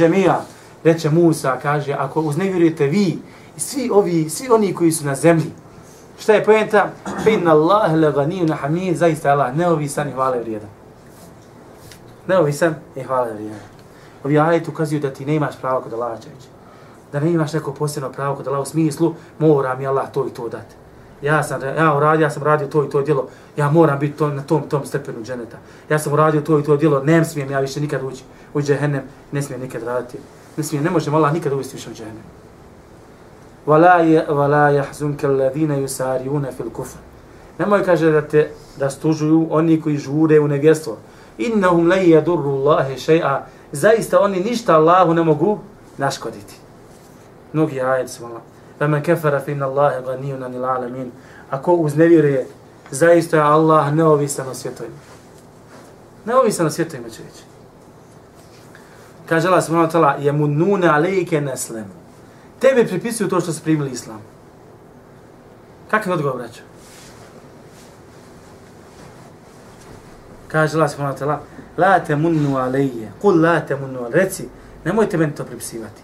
Reče 0.85 1.11
Musa, 1.11 1.59
kaže, 1.63 1.93
ako 1.93 2.21
uznevjerujete 2.21 2.87
vi 2.87 3.19
i 3.57 3.61
svi 3.61 3.91
ovi, 3.93 4.31
svi 4.31 4.49
oni 4.51 4.75
koji 4.75 4.93
su 4.93 5.05
na 5.07 5.15
zemlji, 5.15 5.53
šta 6.19 6.33
je 6.33 6.45
pojenta? 6.45 6.91
Inna 7.27 7.51
Allah 7.51 7.95
le 7.95 8.13
ganiju 8.13 8.47
na 8.47 8.55
hamid, 8.55 8.97
zaista 8.97 9.31
Allah 9.31 9.57
neovisan 9.57 10.09
i 10.09 10.13
hvale 10.13 10.41
vrijedan. 10.41 10.69
Neovisan 12.27 12.75
i 12.97 13.03
hvale 13.03 13.33
vrijedan. 13.33 13.59
Ovi 14.25 14.39
ajeti 14.39 14.71
ukazuju 14.71 15.01
da 15.01 15.11
ti 15.11 15.27
ne 15.27 15.35
imaš 15.35 15.55
pravo 15.61 15.81
kod 15.81 15.93
Allaha 15.93 16.17
čeće. 16.17 16.49
Da 17.13 17.21
ne 17.21 17.33
imaš 17.33 17.53
neko 17.53 17.73
posebno 17.73 18.13
pravo 18.13 18.37
kod 18.37 18.47
Allaha 18.47 18.63
u 18.63 18.67
smislu, 18.67 19.15
mora 19.39 19.75
mi 19.75 19.87
Allah 19.87 20.13
to 20.13 20.27
i 20.27 20.31
to 20.31 20.49
dati 20.49 20.75
ja 21.25 21.43
sam, 21.43 21.61
ja 21.63 21.97
uradio, 21.97 22.25
ja 22.25 22.31
sam 22.31 22.43
radio 22.43 22.67
to 22.67 22.85
i 22.85 22.91
to 22.91 23.03
djelo, 23.03 23.29
ja 23.57 23.71
moram 23.71 23.99
biti 23.99 24.19
to, 24.19 24.29
na 24.29 24.43
tom, 24.43 24.63
tom 24.69 24.87
stepenu 24.87 25.23
dženeta. 25.23 25.57
Ja 25.89 25.99
sam 25.99 26.13
uradio 26.13 26.41
to 26.41 26.59
i 26.59 26.63
to 26.63 26.77
djelo, 26.77 27.03
ne 27.05 27.25
smijem 27.25 27.51
ja 27.51 27.61
više 27.61 27.81
nikad 27.81 28.03
ući 28.03 28.23
u 28.55 28.63
džehennem, 28.63 29.03
ne 29.33 29.43
smijem 29.43 29.61
nikad 29.61 29.83
raditi. 29.83 30.19
Ne 30.57 30.65
smijem, 30.65 30.85
ne 30.85 30.91
možemo 30.91 31.17
Allah 31.17 31.33
nikad 31.33 31.53
uvesti 31.53 31.77
više 31.77 31.91
u 31.91 31.95
džehennem. 31.95 32.23
Vala 34.29 34.69
jahzunke 34.71 35.27
alladhina 35.27 35.77
yusariuna 35.77 36.53
fil 36.57 36.71
kufr. 36.71 36.99
Nemoj 37.59 37.85
kaže 37.85 38.11
da 38.11 38.23
te 38.23 38.51
da 38.77 38.91
stužuju 38.91 39.47
oni 39.51 39.81
koji 39.81 39.97
žure 39.97 40.41
u 40.41 40.49
nevjerstvo. 40.49 40.97
Innahum 41.39 41.89
la 41.89 41.97
yadurru 41.97 42.51
Allahe 42.51 42.95
shay'a. 42.95 43.41
Zaista 43.73 44.21
oni 44.21 44.41
ništa 44.41 44.75
Allahu 44.75 45.15
ne 45.15 45.23
mogu 45.23 45.59
naškoditi. 45.99 46.55
Mnogi 47.53 47.81
ajet 47.81 48.11
su 48.11 48.25
Allah. 48.25 48.43
فمن 48.80 49.00
كفر 49.00 49.40
فإن 49.40 49.64
الله 49.64 50.00
غني 50.00 50.34
عن 50.34 50.56
العالمين 50.56 51.12
ako 51.52 51.74
uznevjeruje 51.74 52.48
zaista 52.92 53.38
je 53.38 53.44
Allah 53.44 53.94
neovisan 53.94 54.48
na 54.48 54.54
svjetovima 54.54 54.96
neovisan 56.26 56.66
na 56.66 56.72
svjetovima 56.72 57.10
će 57.10 57.24
reći 57.24 57.44
kaže 59.26 59.48
Allah 59.48 59.64
subhanahu 59.64 59.92
wa 59.92 59.94
ta'ala 59.94 60.18
je 60.20 60.32
munune 60.32 60.88
alejke 60.88 61.42
neslem 61.42 61.86
tebe 62.60 62.88
pripisuju 62.88 63.30
to 63.30 63.42
što 63.42 63.54
su 63.54 63.64
primili 63.64 63.92
islam 63.92 64.22
kakav 65.90 66.12
je 66.12 66.14
odgovor 66.14 66.38
braću 66.38 66.62
kaže 70.48 70.78
Allah 70.78 70.92
subhanahu 70.92 71.18
wa 71.18 71.26
ta'ala 71.26 71.38
la 71.78 72.00
te 72.00 72.16
munnu 72.16 72.58
alejje 72.58 73.12
kul 73.22 73.42
la 73.42 73.60
te 73.60 73.76
munnu 73.76 74.10
reci 74.10 74.48
nemojte 74.86 75.18
meni 75.18 75.36
to 75.36 75.44
pripisivati 75.44 76.02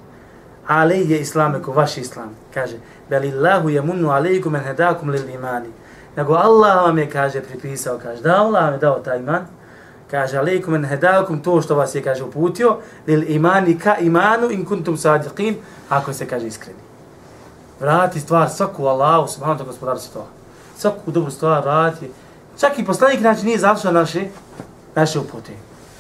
alejje 0.70 1.20
islameku, 1.20 1.72
vaš 1.72 1.96
islam. 1.98 2.30
Kaže, 2.54 2.76
belillahu 3.08 3.68
je 3.68 3.82
munnu 3.82 4.10
alejkum 4.10 4.54
en 4.56 4.64
hedakum 4.64 5.10
lil 5.10 5.28
imani. 5.28 5.68
Nego 6.16 6.34
Allah 6.34 6.84
vam 6.84 6.98
je, 6.98 7.10
kaže, 7.10 7.40
pripisao, 7.42 7.98
kaže, 7.98 8.22
da 8.22 8.36
Allah 8.36 8.64
vam 8.64 8.72
je 8.72 8.78
dao 8.78 8.98
taj 8.98 9.18
iman. 9.18 9.46
Kaže, 10.10 10.38
alejkum 10.38 10.74
en 10.74 10.84
hedakum, 10.84 11.42
to 11.42 11.62
što 11.62 11.74
vas 11.74 11.94
je, 11.94 12.02
kaže, 12.02 12.24
uputio, 12.24 12.76
lil 13.06 13.24
imani 13.30 13.78
ka 13.78 13.96
imanu 13.96 14.50
in 14.50 14.64
kuntum 14.64 14.96
sadiqin, 14.96 15.54
ako 15.88 16.12
se, 16.12 16.26
kaže, 16.26 16.46
iskreni. 16.46 16.78
Vrati 17.80 18.20
stvar 18.20 18.50
svaku 18.50 18.86
Allahu, 18.86 19.28
subhanahu 19.28 19.58
wa 19.58 19.62
ta'ala, 19.62 19.66
gospodaru 19.66 19.98
svjetova. 19.98 20.26
Svaku 20.76 21.10
dobru 21.10 21.30
stvar 21.30 21.62
vrati. 21.62 22.10
Čak 22.60 22.78
i 22.78 22.84
poslanik 22.84 23.20
znači 23.20 23.44
nije 23.46 23.58
završao 23.58 23.92
naše, 23.92 24.24
naše 24.94 25.18
upute. 25.18 25.52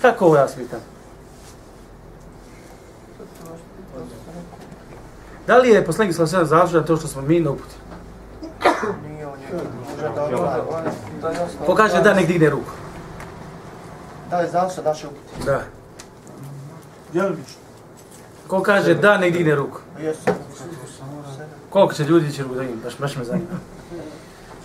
Kako 0.02 0.24
ovo 0.24 0.36
ja 0.36 0.48
smitam 0.48 0.80
pitam? 0.80 1.00
Da 5.50 5.58
li 5.58 5.68
je 5.68 5.84
poslanik 5.84 6.18
ve 6.18 6.26
sellem 6.26 6.46
završio 6.46 6.80
to 6.80 6.96
što 6.96 7.08
smo 7.08 7.22
mi 7.22 7.40
na 7.40 7.50
uputi? 7.50 7.74
Može 11.68 11.94
da 11.94 12.00
da 12.00 12.14
nek 12.14 12.26
digne 12.26 12.50
ruku? 12.50 12.70
Da 14.30 14.40
li 14.40 14.48
završa 14.48 14.82
daše 14.82 15.06
uputi? 15.06 15.46
Da. 15.46 15.62
Djelomično. 17.12 17.60
Ko 18.48 18.62
kaže 18.62 18.94
da 18.94 19.18
nek 19.18 19.32
digne 19.32 19.54
ruku? 19.54 19.80
Koliko 21.70 21.94
će 21.94 22.04
ljudi 22.04 22.32
će 22.32 22.42
ruku 22.42 22.54
da 22.54 22.62
baš, 22.84 22.98
baš 22.98 23.16
me 23.16 23.24
zanima. 23.24 23.58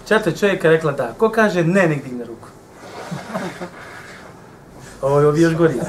Četiri 0.08 0.38
čovjeka 0.38 0.70
rekla 0.70 0.92
da. 0.92 1.14
Ko 1.18 1.30
kaže 1.30 1.64
ne 1.64 1.88
nek 1.88 2.04
digne 2.04 2.26
ruku? 2.26 2.48
Ovo 5.02 5.20
je 5.20 5.28
ovi 5.28 5.42
još 5.42 5.56
gori. 5.56 5.80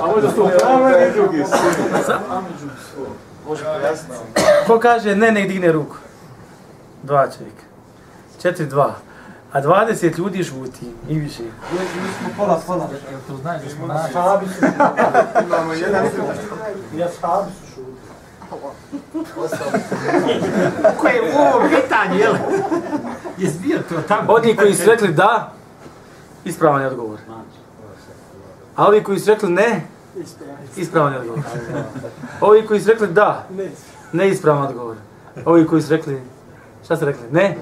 A 0.00 0.06
možda 0.06 0.30
su 0.30 0.48
pravo 0.58 0.88
i 0.88 1.12
drugi 1.14 1.44
su. 1.44 2.12
Može 3.50 3.64
pojasniti. 3.64 4.14
Ko 4.66 4.78
kaže 4.78 5.16
ne 5.16 5.32
nek 5.32 5.48
digne 5.48 5.72
ruku? 5.72 5.96
Dva 7.02 7.28
čovjeka. 7.38 7.62
Četiri, 8.42 8.66
dva. 8.66 8.94
A 9.52 9.62
20 9.62 10.18
ljudi 10.18 10.42
žuti 10.42 10.86
i 11.08 11.18
više. 11.18 11.42
Mi 11.42 11.78
smo 12.18 12.28
pola, 12.36 12.60
pola. 12.66 12.88
To 13.28 13.36
znaš 13.36 13.62
da 13.62 13.70
smo 13.70 13.86
naši. 13.86 14.12
Sahabi 14.12 14.46
su 14.46 14.66
Imamo 15.46 15.72
jedan 15.72 16.06
Ja 16.96 17.08
sahabi 17.20 17.50
su 17.50 17.66
šutili. 17.74 17.96
Koje 21.00 21.12
je 21.12 21.34
ovo 21.38 21.68
pitanje, 21.68 22.18
jel? 22.18 22.34
Je 23.38 23.50
zbio 23.50 23.78
to 23.88 24.02
tamo? 24.08 24.32
Oni 24.32 24.56
koji 24.56 24.74
su 24.74 24.86
rekli 24.86 25.12
da, 25.12 25.52
ispravan 26.44 26.82
je 26.82 26.88
odgovor. 26.88 27.18
A 28.76 28.86
ovi 28.86 29.04
koji 29.04 29.18
su 29.18 29.30
rekli 29.30 29.50
ne, 29.50 29.86
ispravan 30.76 31.12
je 31.12 31.18
odgovor. 31.18 31.42
Ovi 32.40 32.66
koji 32.66 32.80
su 32.80 32.90
rekli 32.90 33.08
da, 33.08 33.46
ne 34.12 34.28
ispravan 34.28 34.66
odgovor. 34.66 34.96
Ovi 35.44 35.66
koji 35.66 35.82
su 35.82 35.90
rekli, 35.90 36.22
šta 36.84 36.96
ste 36.96 37.04
rekli, 37.04 37.22
ne, 37.32 37.56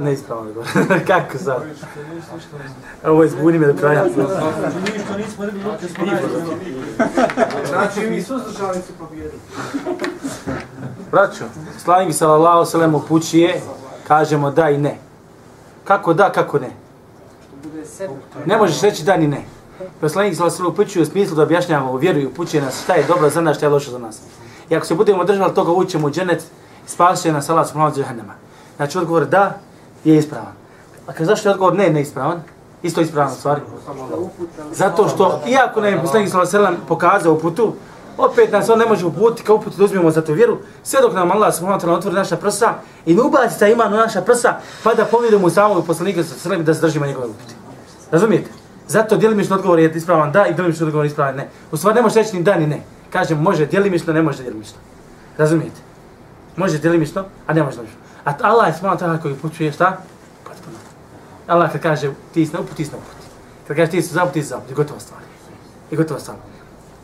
ne 0.00 0.12
ispravan 0.12 0.46
odgovor. 0.46 0.68
Kako 1.06 1.38
sad? 1.38 1.62
Ovo 3.04 3.22
je 3.22 3.28
zbuni 3.28 3.58
me 3.58 3.66
do 3.66 3.74
kraja. 3.74 4.04
Znači, 7.68 8.10
mi 8.10 8.22
suzdržani 8.22 8.82
su 8.86 8.92
pobjedili. 8.98 9.40
Braćo, 11.10 11.44
slavnik 11.84 12.14
sallallahu 12.14 12.64
sallam 12.64 12.94
upućuje, 12.94 13.60
kažemo 14.08 14.50
da 14.50 14.70
i 14.70 14.78
ne. 14.78 14.98
Kako 15.84 16.14
da, 16.14 16.32
kako 16.32 16.58
ne? 16.58 16.70
Ne 18.46 18.56
možeš 18.56 18.80
reći 18.80 19.04
da 19.04 19.16
ni 19.16 19.26
ne. 19.26 19.44
Poslanik 20.00 20.34
sallallahu 20.34 20.56
sallam 20.56 20.72
upućuje 20.72 21.02
u 21.02 21.06
smislu 21.06 21.36
da 21.36 21.42
objašnjavamo 21.42 21.96
vjeru 21.96 22.20
i 22.20 22.26
upućuje 22.26 22.62
nas 22.62 22.82
šta 22.82 22.94
je 22.94 23.06
dobro 23.06 23.30
za 23.30 23.40
nas, 23.40 23.56
šta 23.56 23.66
je 23.66 23.70
loše 23.70 23.90
za 23.90 23.98
nas. 23.98 24.20
I 24.70 24.76
ako 24.76 24.86
se 24.86 24.94
budemo 24.94 25.24
držali 25.24 25.54
toga, 25.54 25.72
ućemo 25.72 26.06
u 26.06 26.10
dženet, 26.10 26.42
spasit 26.86 27.32
nas 27.32 27.50
Allah 27.50 27.68
subhanahu 27.68 27.96
wa 27.96 28.04
ta'ala 28.04 28.32
Znači 28.76 28.98
odgovor 28.98 29.26
da 29.26 29.58
je 30.04 30.16
ispravan. 30.16 30.52
A 31.06 31.12
kad 31.12 31.26
zašto 31.26 31.48
je 31.48 31.52
odgovor 31.52 31.74
ne, 31.74 31.90
ne 31.90 32.02
ispravan? 32.02 32.42
Isto 32.82 33.00
ispravan 33.00 33.34
stvar. 33.34 33.60
stvari. 33.82 34.26
Zato 34.72 35.08
što, 35.08 35.40
iako 35.46 35.80
nam 35.80 35.92
je 35.92 36.00
poslanik 36.00 36.30
sallallahu 36.30 36.56
alejhi 36.56 36.66
ve 36.66 36.74
sellem 36.74 36.88
pokazao 36.88 37.32
uputu, 37.32 37.72
opet 38.18 38.52
nas 38.52 38.68
on 38.68 38.78
ne 38.78 38.86
može 38.86 39.06
uputiti 39.06 39.42
kao 39.42 39.56
uputu 39.56 39.76
da 39.76 39.84
uzmemo 39.84 40.10
za 40.10 40.24
tu 40.24 40.32
vjeru, 40.32 40.58
sve 40.82 41.00
dok 41.00 41.14
nam 41.14 41.30
Allah 41.30 41.54
subhanahu 41.54 41.80
wa 41.80 41.86
ta'ala 41.86 41.98
otvori 41.98 42.16
naša 42.16 42.36
prsa 42.36 42.74
i 43.06 43.14
ne 43.14 43.22
ubaci 43.22 43.58
taj 43.58 43.72
iman 43.72 43.94
u 43.94 43.96
naša 43.96 44.22
prsa, 44.22 44.54
pa 44.82 44.94
da 44.94 45.04
povjerujemo 45.04 45.46
u 45.46 45.50
samog 45.50 45.86
poslanika 45.86 46.22
sallallahu 46.22 46.48
alejhi 46.48 46.60
ve 46.60 46.64
sellem 46.64 46.64
da 46.64 46.74
se 46.74 46.80
držimo 46.80 47.06
njegove 47.06 47.26
upute. 47.26 47.54
Razumijete? 48.10 48.63
Zato 48.88 49.16
djelimično 49.16 49.56
odgovor 49.56 49.78
je 49.78 49.92
ispravan 49.94 50.32
da 50.32 50.46
i 50.46 50.54
djelimično 50.54 50.86
odgovor 50.86 51.06
je 51.06 51.08
ispravan 51.08 51.36
ne. 51.36 51.48
U 51.72 51.76
stvari 51.76 51.96
ne 51.96 52.02
možeš 52.02 52.16
reći 52.16 52.36
ni 52.36 52.42
da 52.42 52.56
ni 52.56 52.66
ne. 52.66 52.80
Kažem 53.10 53.38
može 53.38 53.66
djelimično, 53.66 54.12
ne 54.12 54.22
može 54.22 54.42
djelimično. 54.42 54.78
Razumijete? 55.38 55.80
Može 56.56 56.78
djelimično, 56.78 57.24
a 57.46 57.52
ne 57.52 57.62
može 57.62 57.76
djelimično. 57.76 58.00
A 58.24 58.32
Allah 58.42 58.68
je 58.68 58.74
subhanahu 58.74 59.04
wa 59.04 59.22
koji 59.22 59.34
upućuje 59.34 59.72
šta? 59.72 59.98
Potpuno. 60.44 60.76
Allah 61.46 61.72
kad 61.72 61.80
kaže 61.80 62.10
ti 62.34 62.46
si 62.46 62.52
na 62.52 62.60
uput, 62.60 62.76
ti 62.76 62.84
si 62.84 62.90
na 62.90 62.96
uput. 62.96 63.14
Kad 63.68 63.76
kaže 63.76 63.90
ti 63.90 64.02
si 64.02 64.14
zaput, 64.14 64.32
ti 64.32 64.42
si 64.42 64.48
zaput. 64.48 64.70
I 64.70 64.74
gotova 64.74 65.00
stvar. 65.00 65.20
I 65.90 65.96
gotova 65.96 66.20
stvar. 66.20 66.36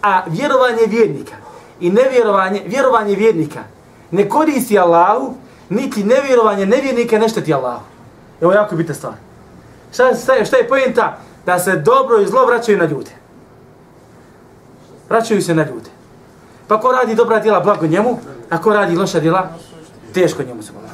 A 0.03 0.23
vjerovanje 0.27 0.83
vjernika 0.87 1.35
i 1.81 1.91
nevjerovanje, 1.91 2.63
vjerovanje 2.67 3.15
vjernika 3.15 3.61
ne 4.11 4.29
koristi 4.29 4.79
Allahu, 4.79 5.35
niti 5.69 6.05
nevjerovanje 6.05 6.67
nevjernika 6.67 7.19
ne 7.19 7.29
šteti 7.29 7.55
Allahu. 7.55 7.85
Evo 8.41 8.53
jako 8.53 8.77
bitna 8.77 8.95
stvar. 8.95 9.15
Šta, 9.93 10.15
šta, 10.23 10.45
šta 10.45 10.57
je 10.57 10.69
pojenta? 10.69 11.19
Da 11.46 11.60
se 11.60 11.76
dobro 11.76 12.22
i 12.22 12.28
zlo 12.28 12.46
vraćaju 12.46 12.78
na 12.78 12.86
ljude. 12.86 13.12
Vraćaju 15.10 15.42
se 15.42 15.56
na 15.56 15.66
ljude. 15.66 15.90
Pa 16.68 16.80
ko 16.80 16.92
radi 16.92 17.16
dobra 17.16 17.40
djela, 17.40 17.60
blago 17.60 17.88
njemu, 17.88 18.20
a 18.50 18.62
ko 18.62 18.74
radi 18.74 18.96
loša 18.96 19.20
djela, 19.20 19.50
teško 20.14 20.44
njemu 20.44 20.64
se 20.64 20.72
blago. 20.72 20.88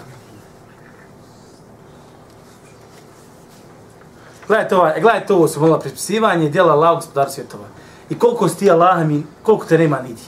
Gledajte 4.47 4.75
ovo, 4.75 4.91
gledajte 5.01 5.33
ovo 5.33 5.47
su 5.47 5.59
vola 5.59 5.79
prispisivanje 5.79 6.49
djela 6.49 6.73
Allah 6.73 6.95
gospodar 6.95 7.31
svjetova. 7.31 7.63
I 8.09 8.19
koliko 8.19 8.49
si 8.49 8.57
ti 8.57 8.71
Allah 8.71 9.05
mi, 9.07 9.23
koliko 9.43 9.65
te 9.65 9.77
nema 9.77 10.01
nidi. 10.01 10.21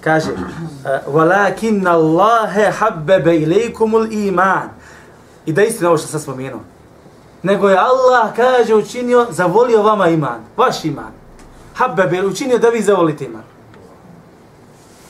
Kaže, 0.00 0.30
وَلَكِنَّ 1.06 1.86
اللَّهَ 1.86 2.70
حَبَّبَ 2.70 3.26
إِلَيْكُمُ 3.26 3.90
الْإِيمَانِ 3.94 4.68
I 5.46 5.52
da 5.52 5.62
istina 5.62 5.88
ovo 5.88 5.98
što 5.98 6.06
sam 6.06 6.20
spomenuo. 6.20 6.60
Nego 7.43 7.69
je 7.69 7.77
Allah, 7.77 8.35
kaže, 8.35 8.75
učinio, 8.75 9.27
zavolio 9.29 9.81
vama 9.83 10.07
iman. 10.07 10.39
Vaš 10.57 10.85
iman. 10.85 11.11
Habbebe, 11.75 12.25
učinio 12.25 12.57
da 12.57 12.69
vi 12.69 12.81
zavolite 12.81 13.25
iman. 13.25 13.43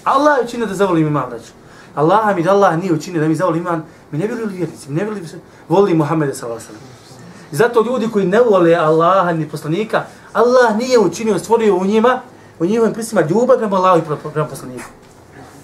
Allah 0.04 0.38
je 0.38 0.44
učinio 0.44 0.66
da 0.66 0.74
zavolim 0.74 1.08
iman, 1.08 1.30
znači. 1.30 1.52
Allah 1.96 2.36
mi 2.36 2.44
da 2.44 2.52
Allah 2.52 2.78
nije 2.78 2.94
učinio 2.94 3.22
da 3.22 3.28
mi 3.28 3.36
zavoli 3.36 3.60
iman, 3.60 3.84
mi 4.12 4.18
ne 4.20 4.28
bili 4.28 4.46
vjernici, 4.46 4.90
mi 4.90 4.96
ne 4.96 5.06
bili 5.06 5.28
voli 5.70 5.94
Muhammeda 5.94 6.34
sallallahu 6.34 6.62
alejhi 6.70 6.74
ve 6.74 6.80
sellem. 6.80 7.22
Zato 7.52 7.84
ljudi 7.84 8.10
koji 8.12 8.26
ne 8.28 8.40
vole 8.40 8.76
Allaha 8.76 9.32
ni 9.32 9.50
poslanika, 9.50 10.04
Allah 10.34 10.78
nije 10.78 11.00
učinio, 11.00 11.40
stvorio 11.40 11.76
u 11.76 11.86
njima, 11.86 12.20
u 12.60 12.66
njihovim 12.66 12.94
prisima 12.94 13.22
ljubav 13.22 13.58
prema 13.58 13.78
Allahu 13.78 14.00
i 14.00 14.18
prema- 14.32 14.48
poslaniku. 14.50 14.90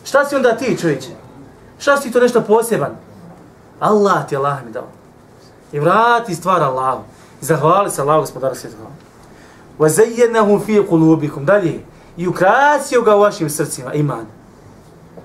Šta 0.04 0.26
si 0.26 0.36
onda 0.36 0.58
ti, 0.58 0.78
čovječe? 0.82 1.10
Šta 1.80 1.98
si 1.98 2.12
to 2.12 2.20
nešto 2.20 2.42
poseban? 2.42 2.92
Allah 3.80 4.28
ti 4.30 4.36
Allah 4.36 4.58
mi 4.66 4.72
dao. 4.72 4.88
I 5.73 5.81
vrati 5.81 6.35
stvar 6.35 6.63
Allahu. 6.63 7.03
I 7.43 7.45
zahvali 7.45 7.91
se 7.91 8.03
Allahu 8.03 8.21
gospodara 8.21 8.55
svjetova. 8.55 8.91
وَزَيَّنَهُمْ 9.79 10.61
فِي 10.67 10.81
قُلُوبِكُمْ 10.89 11.45
Dalje. 11.45 11.81
I 12.17 12.29
ukrasio 12.29 13.03
ga 13.03 13.17
u 13.17 13.21
vašim 13.21 13.51
srcima, 13.51 13.95
iman. 13.95 14.27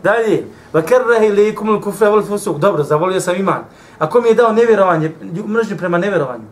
Dalje. 0.04 0.48
وَكَرَّهِ 0.74 1.32
لِيكُمُ 1.32 1.70
الْكُفْرَ 1.70 2.08
وَالْفُسُقُ 2.10 2.58
Dobro, 2.60 2.84
zavolio 2.84 3.22
sam 3.22 3.36
iman. 3.36 3.64
A 4.00 4.10
ko 4.10 4.22
mi 4.22 4.28
je 4.30 4.34
dao 4.34 4.52
nevjerovanje, 4.52 5.12
lju- 5.22 5.48
mržnju 5.48 5.78
prema 5.78 5.98
nevjerovanju? 5.98 6.44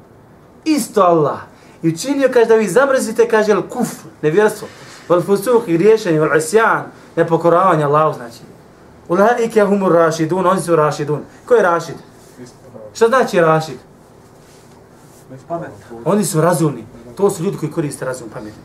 Isto 0.65 1.01
Allah. 1.01 1.39
I 1.83 1.89
učinio, 1.89 2.29
kaže, 2.33 2.45
da 2.45 2.55
vi 2.55 2.67
zamrzite, 2.67 3.27
kaže, 3.27 3.51
al 3.53 3.61
kufr, 3.61 4.07
nevjerstvo. 4.21 4.67
Wal 5.09 5.21
fusuq 5.21 5.61
i 5.67 5.77
griješenje, 5.77 6.19
wal 6.21 6.37
isyan, 6.37 6.83
nepokoravanje 7.15 7.83
Allahu, 7.83 8.13
znači. 8.13 8.39
Ulaike 9.07 9.63
humur 9.63 9.91
rašidun, 9.91 10.47
oni 10.47 10.61
su 10.61 10.75
rašidun. 10.75 11.19
Ko 11.45 11.53
je 11.53 11.63
rašid? 11.63 11.95
Šta 12.94 13.08
znači 13.08 13.40
rašid? 13.40 13.78
Oni 16.04 16.24
su 16.24 16.40
razumni. 16.40 16.84
To 17.16 17.30
su 17.30 17.42
ljudi 17.42 17.56
koji 17.56 17.72
koriste 17.72 18.04
razum 18.04 18.28
pameti. 18.28 18.56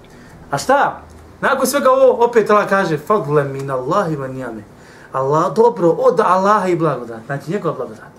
A 0.52 0.58
šta? 0.58 1.02
Nakon 1.42 1.68
svega 1.68 1.92
ovo, 1.92 2.26
opet 2.26 2.50
Allah 2.50 2.70
kaže, 2.70 2.98
fadle 2.98 3.44
min 3.44 3.72
Allahi 3.72 4.16
wa 4.16 4.28
nijame. 4.28 4.64
Allah, 5.12 5.54
dobro, 5.56 5.90
od 5.90 6.20
Allaha 6.20 6.68
i 6.68 6.76
blagodat. 6.76 7.20
Znači, 7.26 7.52
njegova 7.52 7.76
blagodat. 7.76 8.12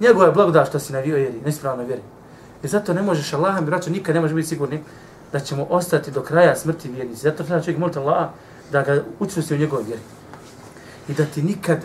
Njegova 0.00 0.26
je 0.26 0.32
blagodat 0.32 0.68
što 0.68 0.78
si 0.78 0.92
na 0.92 0.98
vjeri, 0.98 1.40
nespravno 1.44 1.84
vjeri. 1.84 2.02
I 2.62 2.68
zato 2.68 2.94
ne 2.94 3.02
možeš 3.02 3.32
Allaha, 3.32 3.60
mi 3.60 3.66
braćo, 3.66 3.90
nikad 3.90 4.14
ne 4.14 4.20
možeš 4.20 4.34
biti 4.34 4.48
sigurni 4.48 4.82
da 5.32 5.40
ćemo 5.40 5.66
ostati 5.70 6.10
do 6.10 6.22
kraja 6.22 6.56
smrti 6.56 6.88
vjernici. 6.88 7.22
Zato 7.22 7.44
treba 7.44 7.62
čovjek 7.62 7.78
moliti 7.78 7.98
Allaha 7.98 8.28
da 8.72 8.82
ga 8.82 9.02
učvrsti 9.18 9.54
u 9.54 9.58
njegovoj 9.58 9.84
vjeri. 9.84 10.02
I 11.08 11.14
da 11.14 11.24
ti 11.24 11.42
nikad, 11.42 11.78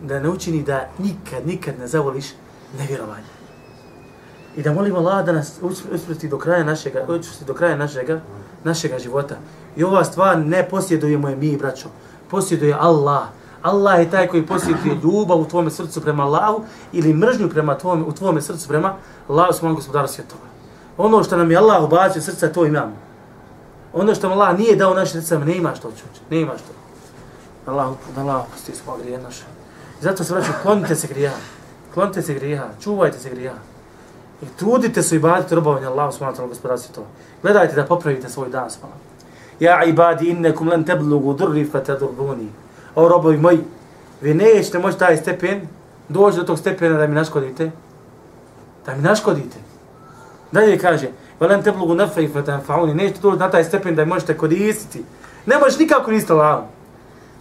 da 0.00 0.20
ne 0.20 0.28
učini 0.28 0.62
da 0.62 0.88
nikad, 0.98 1.46
nikad 1.46 1.78
ne 1.78 1.86
zavoliš 1.86 2.26
nevjerovanje. 2.78 3.34
I 4.56 4.62
da 4.62 4.72
molimo 4.72 4.98
Allah 4.98 5.24
da 5.26 5.32
nas 5.32 5.52
usprsti 5.92 6.28
do 6.28 6.38
kraja 6.38 6.64
našega, 6.64 7.04
učvrsti 7.08 7.44
do 7.44 7.54
kraja 7.54 7.76
našega, 7.76 8.20
našega 8.64 8.98
života. 8.98 9.36
I 9.76 9.84
ova 9.84 10.04
stvar 10.04 10.38
ne 10.38 10.68
posjedujemo 10.68 11.28
je 11.28 11.36
mi, 11.36 11.56
braćo. 11.56 11.88
Posjeduje 12.30 12.76
Allah. 12.80 13.22
Allah 13.62 13.98
je 13.98 14.10
taj 14.10 14.26
koji 14.28 14.46
posjeduje 14.46 14.98
ljubav 15.02 15.38
u 15.40 15.48
tvome 15.48 15.70
srcu 15.70 16.00
prema 16.00 16.22
Allahu 16.22 16.64
ili 16.92 17.14
mržnju 17.14 17.48
prema 17.48 17.78
tvome, 17.78 18.02
u 18.02 18.12
tvome 18.12 18.42
srcu 18.42 18.68
prema 18.68 18.94
Allahu 19.28 19.52
subhanahu 19.52 19.76
gospodaru 19.76 20.08
svjetova. 20.08 20.42
Ono 20.96 21.24
što 21.24 21.36
nam 21.36 21.50
je 21.50 21.56
Allah 21.56 21.84
ubacio 21.84 22.22
srca, 22.22 22.52
to 22.52 22.66
imamo. 22.66 22.92
Ono 23.92 24.14
što 24.14 24.28
nam 24.28 24.38
Allah 24.40 24.58
nije 24.58 24.76
dao 24.76 24.94
naše 24.94 25.12
srca, 25.12 25.38
ne 25.38 25.56
imaš 25.56 25.80
to 25.80 25.90
čući, 25.90 26.20
ne 26.30 26.40
imaš 26.40 26.60
to. 26.60 26.72
Allah, 27.70 27.90
da 28.14 28.20
Allah 28.20 28.44
pusti 28.52 28.74
smo 28.74 28.96
grije 28.96 29.18
naše. 29.18 29.44
Zato 30.00 30.24
se 30.24 30.34
vraću, 30.34 30.50
klonite 30.62 30.94
se 30.94 31.06
grija. 31.06 31.32
Klonite 31.94 32.22
se 32.22 32.34
grija, 32.34 32.68
čuvajte 32.80 33.18
se 33.18 33.30
grija. 33.30 33.52
I 34.42 34.46
trudite 34.58 35.02
se 35.02 35.16
i 35.16 35.18
badite 35.18 35.54
robovanje 35.54 35.86
Allah, 35.86 36.12
subhanahu 36.12 36.36
wa 36.36 36.40
ta'ala, 36.40 36.48
gospodarstvo 36.48 36.94
to. 36.94 37.06
Gledajte 37.42 37.74
da 37.74 37.84
popravite 37.84 38.28
svoj 38.28 38.48
dan, 38.48 38.70
subhanahu. 38.70 39.00
Ja 39.60 39.84
ibadi 39.84 40.28
innekum 40.28 40.68
lan 40.68 40.84
teblugu 40.84 41.32
durri 41.32 41.64
fa 41.64 41.80
tadurruni. 41.80 42.48
O 42.94 43.08
robovi 43.08 43.38
moji, 43.38 43.60
vi 44.20 44.34
nećete 44.34 44.78
moći 44.78 44.98
taj 44.98 45.16
stepen, 45.16 45.68
doći 46.08 46.36
do 46.36 46.42
tog 46.42 46.58
stepena 46.58 46.98
da 46.98 47.06
mi 47.06 47.14
naškodite. 47.14 47.70
Da 48.86 48.94
mi 48.94 49.02
naškodite. 49.02 49.56
Dalje 50.52 50.78
kaže, 50.78 51.08
velen 51.40 51.62
teblugu 51.62 51.94
nefej 51.94 52.24
i 52.24 52.28
fa 52.28 52.42
tanfauni. 52.42 52.94
Nećete 52.94 53.20
doći 53.20 53.38
na 53.38 53.50
taj 53.50 53.64
stepen 53.64 53.94
da 53.94 54.04
mi 54.04 54.08
možete 54.08 54.36
koristiti. 54.36 55.04
Ne 55.46 55.58
možeš 55.58 55.78
nikako 55.78 56.04
koristiti 56.04 56.32
Allahom. 56.32 56.73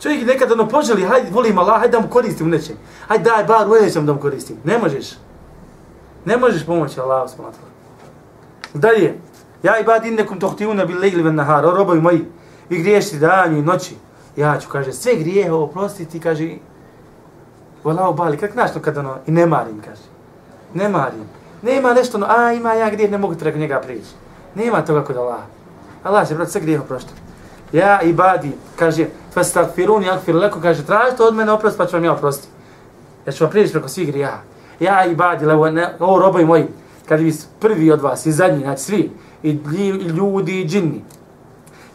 Čovjek 0.01 0.27
nekad 0.27 0.51
ono 0.51 0.67
poželi, 0.69 1.03
hajde, 1.03 1.29
volim 1.31 1.57
Allah, 1.57 1.79
hajde 1.79 1.91
da 1.91 1.99
mu 1.99 2.09
koristim 2.09 2.47
u 2.47 2.49
nečem. 2.49 2.75
Hajde 3.07 3.23
daj 3.23 3.43
bar 3.43 3.67
u 3.67 4.01
da 4.01 4.13
mu 4.13 4.19
koristim. 4.19 4.57
Ne 4.63 4.77
možeš. 4.77 5.07
Ne 6.25 6.37
možeš 6.37 6.65
pomoći 6.65 6.99
Allah, 6.99 7.29
subhanahu 7.29 7.57
Dalje, 8.73 9.19
ja 9.63 9.79
i 9.79 9.83
bad 9.83 10.05
innekum 10.05 10.39
tohtivuna 10.39 10.85
bil 10.85 10.99
legli 10.99 11.23
ven 11.23 11.35
nahar, 11.35 11.65
o 11.65 11.71
robovi 11.71 12.01
moji, 12.01 12.25
vi 12.69 12.77
griješite 12.77 13.17
danju 13.17 13.57
i 13.57 13.61
noći. 13.61 13.95
Ja 14.35 14.59
ću, 14.59 14.69
kaže, 14.69 14.93
sve 14.93 15.15
grijehe 15.15 15.51
oprostiti, 15.51 16.19
kaže, 16.19 16.49
Walao 17.83 18.15
bali, 18.15 18.37
kak 18.37 18.55
našto 18.55 18.79
kad 18.79 18.97
ono, 18.97 19.17
i 19.27 19.31
ne 19.31 19.45
marim, 19.45 19.81
kaže. 19.85 20.01
Ne 20.73 20.89
marim. 20.89 21.23
Nema 21.61 21.93
nešto, 21.93 22.17
ono, 22.17 22.27
a 22.29 22.51
ima 22.51 22.73
ja 22.73 22.89
grijeh, 22.89 23.11
ne 23.11 23.17
mogu 23.17 23.35
preko 23.35 23.57
njega 23.57 23.79
prići. 23.79 24.09
Nema 24.55 24.85
toga 24.85 25.03
kod 25.03 25.17
Allah. 25.17 25.41
Allah 26.03 26.27
će, 26.27 26.35
brat, 26.35 26.49
sve 26.49 26.61
grijeh 26.61 26.81
oproštiti. 26.81 27.22
Ja 27.73 28.01
i 28.01 28.13
badi, 28.13 28.51
kaže, 28.75 29.07
fastagfiruni 29.33 30.09
akfir 30.09 30.35
leku, 30.35 30.59
kaže, 30.61 30.85
tražite 30.85 31.23
od 31.23 31.35
mene 31.35 31.51
oprost, 31.51 31.77
pa 31.77 31.85
ću 31.85 31.95
vam 31.95 32.03
ja 32.03 32.13
oprosti. 32.13 32.47
Ja 33.25 33.33
ću 33.33 33.43
vam 33.43 33.51
prijeći 33.51 33.73
preko 33.73 33.87
svih 33.87 34.07
grija. 34.07 34.41
Ja 34.79 35.05
i 35.05 35.15
badi, 35.15 35.45
levo, 35.45 35.71
ne, 35.71 35.95
o 35.99 36.19
robovi 36.19 36.45
moji, 36.45 36.67
kad 37.07 37.19
bi 37.19 37.33
prvi 37.59 37.91
od 37.91 38.01
vas 38.01 38.25
i 38.25 38.31
zadnji, 38.31 38.63
znači 38.63 38.81
svi, 38.81 39.11
i, 39.43 39.51
ljudi, 39.89 40.61
i 40.61 40.67
džinni, 40.67 41.01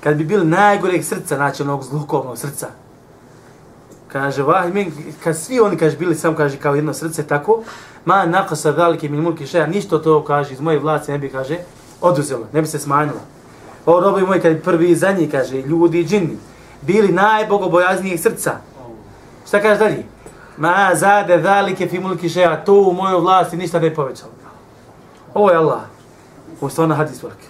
kad 0.01 0.17
bi 0.17 0.25
bili 0.25 0.47
najgoreg 0.47 1.05
srca, 1.05 1.37
znači 1.37 1.63
onog 1.63 1.85
zlukovnog 1.85 2.39
srca, 2.39 2.67
kaže, 4.09 4.43
vah, 4.43 4.73
min, 4.73 4.93
kad 5.25 5.37
svi 5.37 5.61
oni, 5.61 5.77
kaže, 5.77 5.97
bili 5.97 6.15
samo, 6.15 6.37
kaže, 6.37 6.57
kao 6.57 6.75
jedno 6.75 6.95
srce, 6.95 7.23
tako, 7.23 7.63
ma 8.05 8.27
nakasa 8.27 8.71
velike 8.71 9.09
min 9.09 9.21
mulki 9.21 9.47
šeja, 9.47 9.67
ništa 9.67 10.03
to, 10.03 10.25
kaže, 10.25 10.53
iz 10.53 10.61
moje 10.61 10.79
vlasti 10.79 11.13
ne 11.13 11.19
bi, 11.19 11.29
kaže, 11.29 11.59
oduzelo, 12.01 12.47
ne 12.53 12.61
bi 12.61 12.67
se 12.67 12.79
smanjilo. 12.79 13.21
O 13.89 14.01
robi 14.01 14.23
moji, 14.23 14.41
kad 14.41 14.63
prvi 14.63 14.91
i 14.91 14.97
zadnji, 14.97 15.29
kaže, 15.31 15.63
ljudi 15.63 16.01
i 16.01 16.05
džini, 16.05 16.37
bili 16.83 17.13
najbogobojaznijih 17.13 18.21
srca. 18.21 18.53
Šta 19.47 19.61
kaže 19.61 19.79
dalje? 19.79 20.03
Ma 20.57 20.91
zade 20.95 21.41
zalike 21.43 21.87
fi 21.89 22.01
mulki 22.01 22.29
šeja, 22.29 22.65
to 22.65 22.75
u 22.75 22.93
mojoj 22.93 23.21
vlasti 23.21 23.57
ništa 23.57 23.81
ne 23.81 23.95
povećalo. 23.95 24.33
Ovo 25.35 25.51
je 25.51 25.57
Allah. 25.57 25.81
Ovo 26.61 26.69
je 26.69 26.71
stvarno 26.71 26.95
hadis 26.95 27.23
veliki. 27.23 27.47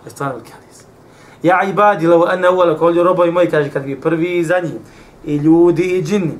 Ovo 0.00 0.06
je 0.06 0.10
stvarno 0.10 0.34
veliki 0.34 0.52
hadis. 0.52 0.84
Ja 1.42 1.62
ibadi, 1.62 2.06
levo 2.06 2.28
ene 2.32 2.50
uvela, 2.50 2.78
kolje 2.78 3.02
robovi 3.02 3.30
moji, 3.30 3.50
kaže, 3.50 3.70
kad 3.70 3.82
bi 3.82 4.00
prvi 4.00 4.38
i 4.38 4.44
zadnji, 4.44 4.80
i 5.24 5.36
ljudi 5.36 5.82
i 5.82 6.02
džini, 6.02 6.32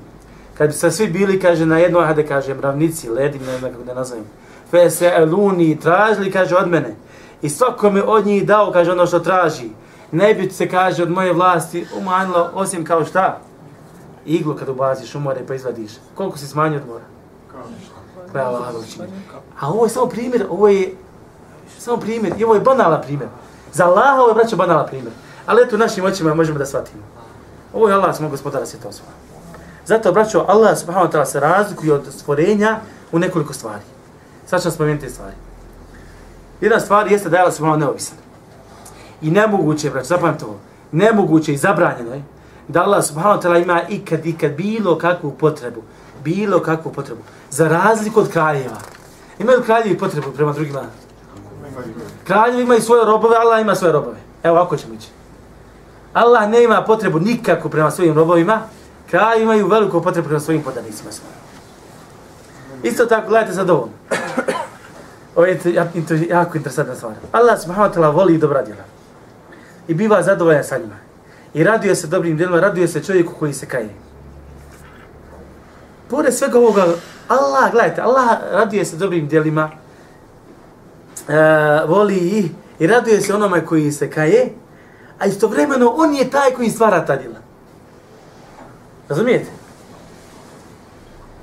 kad 0.58 0.68
bi 0.68 0.74
se 0.74 0.90
svi 0.90 1.06
bili, 1.06 1.40
kaže, 1.40 1.66
na 1.66 1.78
jednoj, 1.78 2.06
hade, 2.06 2.26
kaže, 2.26 2.54
mravnici, 2.54 3.10
ledim, 3.10 3.42
ne 3.46 3.58
znam 3.58 3.72
kako 3.72 3.84
da 3.84 3.94
nazovem, 3.94 4.24
fe 4.70 4.90
se 4.90 5.12
eluni, 5.16 5.80
tražili, 5.80 6.32
kaže, 6.32 6.56
od 6.56 6.68
mene, 6.68 6.94
i 7.46 7.50
svakome 7.50 8.02
od 8.02 8.26
njih 8.26 8.46
dao, 8.46 8.72
kaže, 8.72 8.92
ono 8.92 9.06
što 9.06 9.18
traži, 9.18 9.70
ne 10.12 10.34
bi 10.34 10.50
se, 10.50 10.68
kaže, 10.68 11.02
od 11.02 11.10
moje 11.10 11.32
vlasti 11.32 11.86
umanjilo, 11.98 12.50
osim 12.54 12.84
kao 12.84 13.04
šta? 13.04 13.38
Iglu 14.26 14.54
kad 14.54 14.68
ubaziš 14.68 15.14
u 15.14 15.20
more 15.20 15.46
pa 15.46 15.54
izvadiš. 15.54 15.92
Koliko 16.14 16.38
si 16.38 16.46
smanjio 16.46 16.80
od 16.80 16.86
mora? 16.86 17.04
Kao 17.52 17.60
ništa. 17.78 17.94
A 19.60 19.68
ovo 19.68 19.84
je 19.84 19.90
samo 19.90 20.06
primjer, 20.06 20.46
ovo 20.50 20.68
je 20.68 20.94
samo 21.78 21.96
primjer, 21.96 22.34
i 22.38 22.44
ovo 22.44 22.54
je 22.54 22.60
banala 22.60 23.00
primjer. 23.00 23.28
Za 23.72 23.86
Allaha 23.86 24.20
ovo 24.20 24.28
je, 24.28 24.34
braćo, 24.34 24.56
banala 24.56 24.86
primjer. 24.86 25.12
Ali 25.46 25.62
eto, 25.62 25.76
našim 25.76 26.04
očima 26.04 26.34
možemo 26.34 26.58
da 26.58 26.66
shvatimo. 26.66 27.02
Ovo 27.72 27.88
je 27.88 27.94
Allah, 27.94 28.16
smo 28.16 28.28
gospodara 28.28 28.66
svjetova 28.66 28.92
sva. 28.92 29.06
Zato, 29.86 30.12
braćo, 30.12 30.44
Allah 30.48 30.78
subhanahu 30.78 31.06
wa 31.06 31.12
ta'ala 31.12 31.24
se 31.24 31.40
razlikuje 31.40 31.92
od 31.92 32.06
stvorenja 32.10 32.80
u 33.12 33.18
nekoliko 33.18 33.52
stvari. 33.52 33.84
Sad 34.46 34.62
ćemo 34.62 34.72
spomenuti 34.72 35.06
te 35.06 35.12
stvari. 35.12 35.45
Jedna 36.60 36.80
stvar 36.80 37.12
jeste 37.12 37.28
da 37.28 37.36
je 37.36 37.42
Allah 37.42 37.54
subhanahu 37.54 37.80
neovisan. 37.80 38.16
I 39.22 39.30
nemoguće, 39.30 39.90
braćo, 39.90 40.06
zapamte 40.06 40.44
ovo, 40.44 40.58
nemoguće 40.92 41.52
i 41.52 41.56
zabranjeno 41.56 42.14
je 42.14 42.22
da 42.68 42.82
Allah 42.82 43.04
subhanahu 43.04 43.40
wa 43.40 43.42
ta'ala 43.42 43.62
ima 43.62 43.82
ikad, 43.88 44.26
ikad 44.26 44.52
bilo 44.52 44.98
kakvu 44.98 45.30
potrebu, 45.30 45.82
bilo 46.24 46.60
kakvu 46.60 46.92
potrebu, 46.92 47.20
za 47.50 47.68
razliku 47.68 48.20
od 48.20 48.28
kraljeva. 48.28 48.78
Imaju 49.38 49.62
kraljevi 49.62 49.98
potrebu 49.98 50.32
prema 50.32 50.52
drugima? 50.52 50.82
Kraljevi 52.24 52.62
imaju 52.62 52.80
svoje 52.80 53.04
robove, 53.04 53.36
Allah 53.36 53.60
ima 53.60 53.74
svoje 53.74 53.92
robove. 53.92 54.16
Evo, 54.42 54.56
ovako 54.56 54.76
ćemo 54.76 54.94
ići. 54.94 55.08
Allah 56.12 56.48
ne 56.48 56.64
ima 56.64 56.82
potrebu 56.82 57.20
nikako 57.20 57.68
prema 57.68 57.90
svojim 57.90 58.14
robovima, 58.14 58.60
kraljevi 59.10 59.42
imaju 59.42 59.68
veliku 59.68 60.02
potrebu 60.02 60.28
prema 60.28 60.40
svojim 60.40 60.62
podanicima. 60.62 61.10
Isto 62.82 63.06
tako, 63.06 63.28
gledajte 63.28 63.54
sad 63.54 63.70
ovo. 63.70 63.88
Ovo 65.36 65.46
je 65.46 65.60
jako 66.28 66.56
interesantna 66.56 66.94
stvar. 66.94 67.14
Allah 67.32 67.60
subhanahu 67.60 67.92
wa 67.92 67.94
ta'ala 67.94 68.14
voli 68.14 68.38
dobra 68.38 68.62
djela. 68.62 68.84
I 69.88 69.94
biva 69.94 70.22
zadovoljan 70.22 70.64
sa 70.64 70.78
njima. 70.78 70.96
I 71.54 71.64
raduje 71.64 71.94
se 71.94 72.06
dobrim 72.06 72.36
djelima, 72.36 72.60
raduje 72.60 72.88
se 72.88 73.04
čovjeku 73.04 73.32
koji 73.38 73.52
se 73.52 73.66
kaje. 73.66 73.90
Pored 76.08 76.34
svega 76.34 76.58
ovoga, 76.58 76.84
Allah, 77.28 77.70
gledajte, 77.72 78.00
Allah 78.00 78.28
raduje 78.52 78.84
se 78.84 78.96
dobrim 78.96 79.28
djelima, 79.28 79.70
uh, 81.28 81.90
voli 81.90 82.16
ih 82.16 82.50
i 82.78 82.86
raduje 82.86 83.20
se 83.20 83.34
onome 83.34 83.66
koji 83.66 83.92
se 83.92 84.10
kaje, 84.10 84.52
a 85.18 85.26
istovremeno 85.26 85.88
on 85.96 86.14
je 86.14 86.30
taj 86.30 86.50
koji 86.50 86.70
stvara 86.70 87.04
ta 87.04 87.16
djela. 87.16 87.38
Razumijete? 89.08 89.50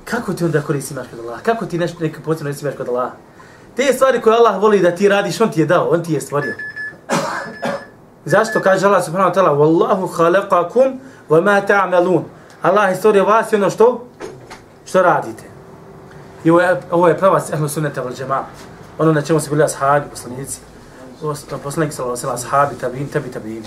Kako 0.04 0.32
ti 0.32 0.44
onda 0.44 0.62
koristi 0.62 0.94
imaš 0.94 1.06
kod 1.10 1.18
Allah? 1.20 1.42
Kako 1.42 1.66
ti 1.66 1.78
nešto 1.78 2.04
neko 2.04 2.20
potrebno 2.24 2.54
imaš 2.60 2.76
kod 2.76 2.88
Allah? 2.88 3.10
Te 3.76 3.92
stvari 3.92 4.20
koje 4.20 4.36
Allah 4.36 4.62
voli 4.62 4.80
da 4.80 4.90
ti 4.90 5.08
radiš, 5.08 5.40
on 5.40 5.50
ti 5.50 5.60
je 5.60 5.66
dao, 5.66 5.88
on 5.88 6.04
ti 6.04 6.12
je 6.12 6.20
stvorio. 6.20 6.54
Zašto 8.24 8.60
kaže 8.60 8.86
Allah 8.86 9.04
subhanahu 9.04 9.30
wa 9.30 9.34
ta'ala 9.34 9.52
Wallahu 9.52 10.08
khalaqakum 10.16 10.98
wa 11.28 11.40
ma 11.44 11.60
ta'malun 11.60 12.22
Allah 12.62 12.88
je 12.90 12.96
stvorio 12.96 13.24
vas 13.24 13.52
i 13.52 13.56
ono 13.56 13.70
što? 13.70 14.04
Što 14.86 15.02
radite? 15.02 15.42
I 16.44 16.50
ovo 16.50 16.60
je, 16.60 16.80
ovo 16.90 17.08
je 17.08 17.18
prava 17.18 17.40
ehlu 17.52 17.68
sunneta 17.68 18.00
val 18.00 18.12
džema. 18.12 18.44
Ono 18.98 19.12
na 19.12 19.22
čemu 19.22 19.40
se 19.40 19.50
bili 19.50 19.64
ashabi, 19.64 20.06
poslanici. 20.10 20.60
Poslanik 21.64 21.92
sallallahu 21.92 22.26
alaihi 22.26 22.46
ashabi, 22.46 22.74
tabin, 22.80 23.08
tabi, 23.08 23.30
tabin. 23.30 23.64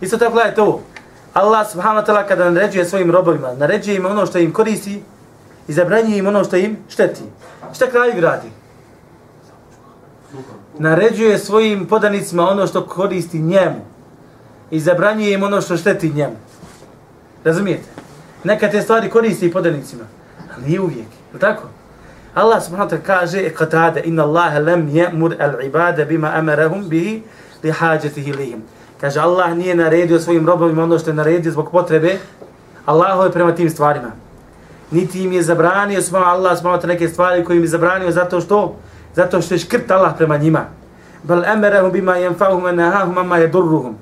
Isto 0.00 0.18
tako 0.18 0.40
je 0.40 0.54
to. 0.54 0.80
Allah 1.34 1.70
subhanahu 1.70 2.00
wa 2.00 2.06
ta'ala 2.06 2.28
kada 2.28 2.50
naređuje 2.50 2.84
svojim 2.84 3.10
robovima, 3.10 3.54
naređuje 3.54 3.96
im 3.96 4.06
ono 4.06 4.26
što 4.26 4.38
im 4.38 4.52
koristi 4.52 5.02
i 5.68 5.72
zabranjuje 5.72 6.18
im 6.18 6.26
ono 6.26 6.44
što 6.44 6.56
im 6.56 6.76
šteti. 6.88 7.22
Šta 7.72 7.86
kralj 7.86 8.20
radi? 8.20 8.50
naređuje 10.80 11.38
svojim 11.38 11.86
podanicima 11.86 12.48
ono 12.48 12.66
što 12.66 12.86
koristi 12.86 13.38
njemu 13.38 13.80
i 14.70 14.80
zabranjuje 14.80 15.32
im 15.32 15.42
ono 15.42 15.60
što 15.60 15.76
šteti 15.76 16.10
njemu. 16.10 16.36
Razumijete? 17.44 17.88
Neka 18.44 18.70
te 18.70 18.82
stvari 18.82 19.10
koristi 19.10 19.46
i 19.46 19.52
podanicima, 19.52 20.04
ali 20.56 20.66
nije 20.66 20.80
uvijek. 20.80 21.06
Je 21.32 21.38
tako? 21.38 21.68
Allah 22.34 22.64
subhanahu 22.64 22.90
wa 22.90 22.96
ta'ala 22.96 23.06
kaže 23.06 23.50
qatade 23.58 24.02
inna 24.04 24.24
Allaha 24.24 24.58
lam 24.58 24.88
ya'mur 24.88 25.34
al-ibada 25.38 26.04
bima 26.04 26.32
amarahum 26.34 26.88
bihi 26.88 27.22
li 27.62 27.70
hajatihi 27.70 28.32
lihim. 28.32 28.62
Kaže 29.00 29.20
Allah 29.20 29.54
nije 29.54 29.74
naredio 29.74 30.20
svojim 30.20 30.46
robovima 30.46 30.82
ono 30.82 30.98
što 30.98 31.10
je 31.10 31.14
naredio 31.14 31.52
zbog 31.52 31.70
potrebe 31.70 32.18
Allahove 32.86 33.32
prema 33.32 33.54
tim 33.54 33.70
stvarima. 33.70 34.10
Niti 34.90 35.22
im 35.22 35.32
je 35.32 35.42
zabranio 35.42 36.02
smo 36.02 36.18
Allah 36.18 36.58
subhanahu 36.58 36.86
neke 36.86 37.08
stvari 37.08 37.44
koje 37.44 37.56
im 37.56 37.62
je 37.62 37.68
zabranio 37.68 38.10
zato 38.10 38.40
što 38.40 38.76
zato 39.14 39.40
što 39.42 39.54
je 39.54 39.58
škrt 39.58 39.90
Allah 39.90 40.12
prema 40.16 40.36
njima. 40.36 40.64
Bal 41.22 41.44
emerahum 41.44 41.92
bima 41.92 42.16
yanfa'uhum 42.16 42.62
wa 42.62 42.72
nahahum 42.72 43.18
amma 43.18 43.36
yadurruhum. 43.38 43.92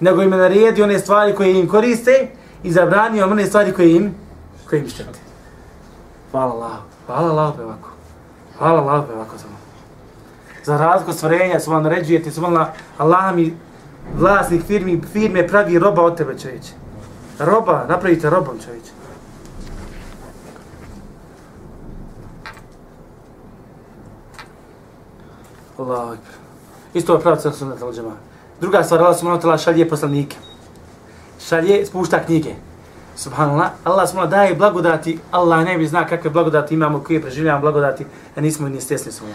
Nego 0.00 0.22
im 0.22 0.32
je 0.32 0.38
naredio 0.38 0.84
one 0.84 0.98
stvari 0.98 1.34
koje 1.34 1.60
im 1.60 1.68
koriste 1.68 2.28
i 2.62 2.72
zabranio 2.72 3.26
one 3.26 3.46
stvari 3.46 3.72
koje 3.72 3.96
im, 3.96 4.14
koje 4.68 4.80
im 4.80 4.88
štete. 4.88 5.18
Hvala 6.30 6.54
Allah. 6.54 6.72
Hvala 7.06 7.30
Allah 7.32 7.54
pe 7.56 7.62
ovako. 7.62 7.88
Hvala 8.58 8.80
Allah 8.80 9.04
ovako 9.14 9.38
samo. 9.38 9.54
Za 10.64 10.76
razliku 10.76 11.12
stvorenja 11.12 11.60
su 11.60 11.70
vam 11.70 11.82
naređujete, 11.82 12.30
su 12.30 12.40
vam 12.40 12.66
Allah 12.98 13.34
mi 13.34 13.56
vlasnik 14.18 14.62
firmi, 14.66 15.02
firme 15.12 15.48
pravi 15.48 15.78
roba 15.78 16.02
od 16.02 16.16
tebe 16.16 16.38
čovječe. 16.38 16.72
Roba, 17.38 17.84
napravite 17.88 18.30
robom 18.30 18.58
čovječe. 18.64 18.79
Allahu 25.80 26.14
ekber. 26.14 26.34
Isto 26.94 27.14
je 27.14 27.20
pravca 27.20 27.52
sunnata 27.52 27.86
al 27.86 27.92
džema. 27.92 28.14
Druga 28.60 28.82
stvar, 28.84 29.00
Allah 29.00 29.16
subhanahu 29.16 29.40
wa 29.40 29.42
ta'ala 29.42 29.58
šalje 29.58 29.88
poslanike. 29.88 30.36
šalje, 31.48 31.86
spušta 31.86 32.24
knjige. 32.24 32.54
Subhanallah, 33.16 33.70
Allah 33.84 34.10
smo 34.10 34.26
daje 34.26 34.54
blagodati, 34.54 35.18
Allah 35.30 35.64
ne 35.64 35.78
bi 35.78 35.86
zna 35.86 36.06
kakve 36.06 36.30
blagodati 36.30 36.74
imamo, 36.74 37.02
koje 37.04 37.22
preživljamo 37.22 37.60
blagodati, 37.60 38.06
a 38.36 38.40
nismo 38.40 38.68
ni 38.68 38.80
stjesni 38.80 39.12
smo. 39.12 39.26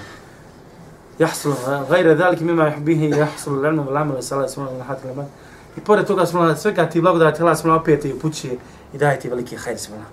Jahsul, 1.20 1.54
gajre 1.90 2.16
dalik 2.16 2.40
mima 2.40 2.68
ihbihi, 2.68 3.10
jahsul, 3.10 3.62
lanu, 3.62 3.90
lamu, 3.92 4.14
sallahu, 4.22 4.50
sallahu, 4.50 4.72
sallahu, 4.72 5.02
sallahu, 5.02 5.30
I 5.78 5.82
pored 5.82 6.08
toga 6.08 6.26
smo 6.26 6.56
svega 6.56 6.90
ti 6.90 7.02
blagodati, 7.02 7.42
Allah 7.42 7.58
smo 7.58 7.76
opet 7.76 8.06
i 8.06 8.14
upućuje 8.14 8.58
i 8.94 8.98
daje 8.98 9.20
ti 9.20 9.30
veliki 9.30 9.56
hajr, 9.56 9.78
subhanallah. 9.80 10.12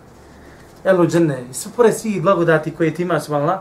Elu 0.85 1.07
džene, 1.07 1.45
sve 1.53 1.73
pored 1.77 1.95
svih 1.97 2.23
blagodati 2.23 2.75
koje 2.75 2.95
ti 2.95 3.03
ima, 3.03 3.21
subhanallah, 3.21 3.61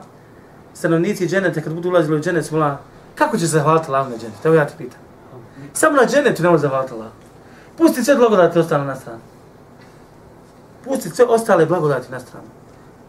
stanovnici 0.73 1.27
dženete 1.27 1.61
kad 1.61 1.73
budu 1.73 1.89
ulazili 1.89 2.17
u 2.17 2.21
dženet, 2.21 2.45
subhanallah, 2.45 2.79
kako 3.15 3.37
će 3.37 3.47
se 3.47 3.51
zahvaliti 3.51 3.85
Allah 3.87 4.09
na 4.09 4.17
dženet? 4.17 4.45
Evo 4.45 4.55
ja 4.55 4.67
ti 4.67 4.73
pitam. 4.77 4.99
Samo 5.73 5.97
na 5.97 6.07
dženetu 6.07 6.43
ne 6.43 6.49
može 6.49 6.61
zahvaliti 6.61 6.93
Allah. 6.93 7.07
Pusti 7.77 8.03
sve 8.03 8.15
blagodati 8.15 8.59
ostale 8.59 8.85
na 8.85 8.95
stranu. 8.95 9.19
Pusti 10.85 11.09
sve 11.09 11.25
ostale 11.25 11.65
blagodati 11.65 12.11
na 12.11 12.19
stranu. 12.19 12.47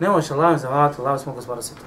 Ne 0.00 0.08
možeš 0.08 0.30
Allah 0.30 0.60
zahvaliti 0.60 1.00
Allah 1.00 1.20
smo 1.20 1.32
gospodara 1.32 1.62
sveta. 1.62 1.82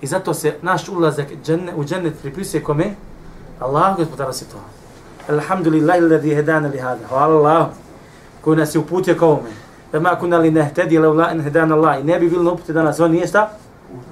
I 0.00 0.06
zato 0.06 0.34
se 0.34 0.54
naš 0.62 0.88
ulazak 0.88 1.26
dženne, 1.44 1.74
u 1.76 1.84
dženet 1.84 2.14
pripisuje 2.22 2.62
kome? 2.62 2.94
Allah 3.60 3.96
gospodara 3.96 4.32
sveta. 4.32 4.56
Alhamdulillahi 5.28 6.00
alladhi 6.00 6.34
hedana 6.34 6.68
li 6.68 6.78
hada. 6.78 7.06
Hvala 7.08 7.36
Allah 7.36 7.66
koji 8.40 8.56
nas 8.56 8.74
je 8.74 8.78
uputio 8.78 9.14
kao 9.14 9.32
ome. 9.32 9.50
Da 9.92 10.00
ma 10.00 10.18
kuna 10.18 10.38
li 10.38 10.50
nehtedi 10.50 10.98
la 10.98 11.08
ula 11.08 11.32
in 11.32 11.42
hedana 11.42 11.74
Allah. 11.74 12.00
I 12.00 12.04
ne 12.04 12.18
bi 12.18 12.28
bilo 12.30 12.42
na 12.42 12.52
upute 12.52 12.72
danas. 12.72 13.00
On 13.00 13.10
nije 13.10 13.26
šta? 13.26 13.50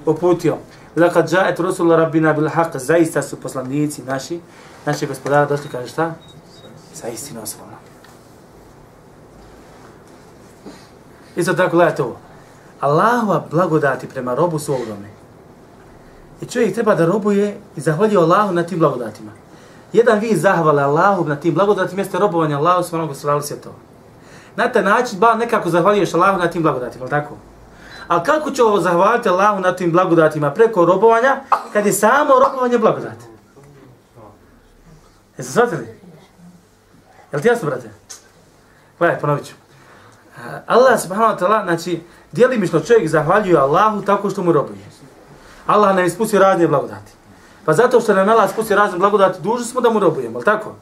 Uputio. 0.06 0.56
Lekad 0.96 1.30
džaet 1.30 1.60
Rasulullah 1.60 1.98
Rabbina 1.98 2.32
bil 2.32 2.48
haq. 2.48 2.78
Zaista 2.78 3.22
su 3.22 3.40
poslanici 3.40 4.02
naši, 4.02 4.40
naši 4.86 5.06
gospodara 5.06 5.46
došli 5.46 5.70
kaže 5.70 5.88
šta? 5.88 6.14
Sa 6.94 7.08
istinom 7.08 7.46
svojom. 7.46 7.72
Isto 11.36 11.54
tako 11.54 11.76
gledajte 11.76 12.02
ovo. 12.02 12.16
Allahova 12.80 13.44
blagodati 13.50 14.08
prema 14.08 14.34
robu 14.34 14.58
su 14.58 14.74
ogromne. 14.74 15.08
I 16.40 16.46
čovjek 16.46 16.74
treba 16.74 16.94
da 16.94 17.06
robuje 17.06 17.60
i 17.76 17.80
zahvalje 17.80 18.16
Allahu 18.16 18.52
na 18.52 18.62
tim 18.62 18.78
blagodatima. 18.78 19.32
Jedan 19.92 20.18
vi 20.18 20.36
zahvala 20.36 20.82
Allahu 20.82 21.24
na 21.24 21.36
tim 21.36 21.54
blagodatima 21.54 22.00
jeste 22.00 22.18
robovanje 22.18 22.54
Allahu 22.54 22.82
s 22.82 22.92
onog 22.92 23.08
gospodara 23.08 23.42
svjetova. 23.42 23.74
Na 24.56 24.72
taj 24.72 24.82
način 24.82 25.18
ba 25.18 25.34
nekako 25.34 25.70
zahvaljuješ 25.70 26.14
Allahu 26.14 26.38
na 26.38 26.50
tim 26.50 26.62
blagodatima, 26.62 27.06
tako? 27.08 27.34
A 28.08 28.22
kako 28.22 28.50
će 28.50 28.62
ovo 28.62 28.80
zahvaliti 28.80 29.28
Allahu 29.28 29.60
na 29.60 29.76
tim 29.76 29.92
blagodatima 29.92 30.50
preko 30.50 30.84
robovanja, 30.84 31.40
kad 31.72 31.86
je 31.86 31.92
samo 31.92 32.34
robovanje 32.38 32.78
blagodat? 32.78 33.16
Jeste 35.38 35.52
shvatili? 35.52 35.86
Jel 37.32 37.42
ti 37.42 37.48
jasno, 37.48 37.68
brate? 37.68 37.90
Gledaj, 38.98 39.18
ponovit 39.20 39.44
ću. 39.44 39.54
Eh, 40.38 40.62
Allah 40.66 41.00
subhanahu 41.00 41.34
wa 41.34 41.38
ta'ala, 41.38 41.64
znači, 41.64 42.02
dijelimično 42.32 42.80
čovjek 42.80 43.08
zahvaljuje 43.08 43.58
Allahu 43.58 44.02
tako 44.02 44.30
što 44.30 44.42
mu 44.42 44.52
robuje. 44.52 44.78
Allah 45.66 45.96
nam 45.96 46.04
ispusti 46.04 46.38
razne 46.38 46.68
blagodati. 46.68 47.12
Pa 47.64 47.72
zato 47.72 48.00
što 48.00 48.14
nam 48.14 48.28
Allah 48.28 48.50
ispusti 48.50 48.74
razne 48.74 48.98
blagodati, 48.98 49.42
duži 49.42 49.64
smo 49.64 49.80
da 49.80 49.90
mu 49.90 49.98
robujemo, 49.98 50.36
ali 50.36 50.44
tako? 50.44 50.74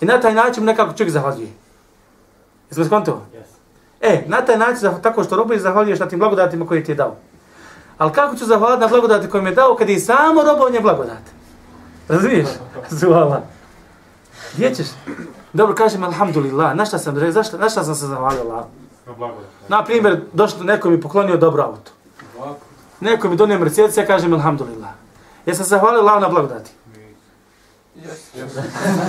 I 0.00 0.04
na 0.04 0.20
taj 0.20 0.34
način 0.34 0.64
nekako 0.64 0.92
čovjek 0.92 1.12
zahvaljuje. 1.12 1.52
Jesmo 2.70 2.84
skonto? 2.84 3.26
Yes. 3.34 3.55
E, 4.00 4.24
na 4.26 4.40
taj 4.40 4.58
način, 4.58 4.88
tako 5.02 5.24
što 5.24 5.36
robuješ, 5.36 5.62
zahvaljuješ 5.62 5.98
na 5.98 6.08
tim 6.08 6.18
blagodatima 6.18 6.66
koje 6.66 6.84
ti 6.84 6.92
je 6.92 6.96
dao. 6.96 7.16
Ali 7.98 8.12
kako 8.12 8.36
ću 8.36 8.44
zahvaliti 8.44 8.80
na 8.80 8.86
blagodati 8.86 9.28
koje 9.28 9.42
mi 9.42 9.50
je 9.50 9.54
dao 9.54 9.76
kad 9.76 9.88
je 9.88 10.00
samo 10.00 10.42
robovanje 10.42 10.80
blagodati? 10.80 11.30
Razumiješ? 12.08 12.48
Zuhala. 12.90 13.42
Gdje 14.54 14.74
ćeš? 14.74 14.86
Dobro, 15.52 15.74
kažem, 15.74 16.04
alhamdulillah, 16.04 16.76
na 16.76 16.84
šta 16.84 16.98
sam, 16.98 17.32
zašto, 17.32 17.58
na 17.58 17.68
šta 17.68 17.84
sam 17.84 17.94
se 17.94 18.06
zahvalio 18.06 18.40
Allah? 18.42 18.64
Na 19.68 19.84
primjer, 19.84 20.20
došlo, 20.32 20.64
neko 20.64 20.90
mi 20.90 21.00
poklonio 21.00 21.36
dobro 21.36 21.62
auto. 21.62 21.90
Neko 23.00 23.28
mi 23.28 23.36
donio 23.36 23.58
Mercedes, 23.58 23.96
ja 23.96 24.06
kažem, 24.06 24.32
alhamdulillah. 24.32 24.90
Ja 25.46 25.54
sam 25.54 25.64
se 25.64 25.68
zahvalio 25.68 26.00
Allah 26.00 26.20
na 26.20 26.28
blagodati. 26.28 26.70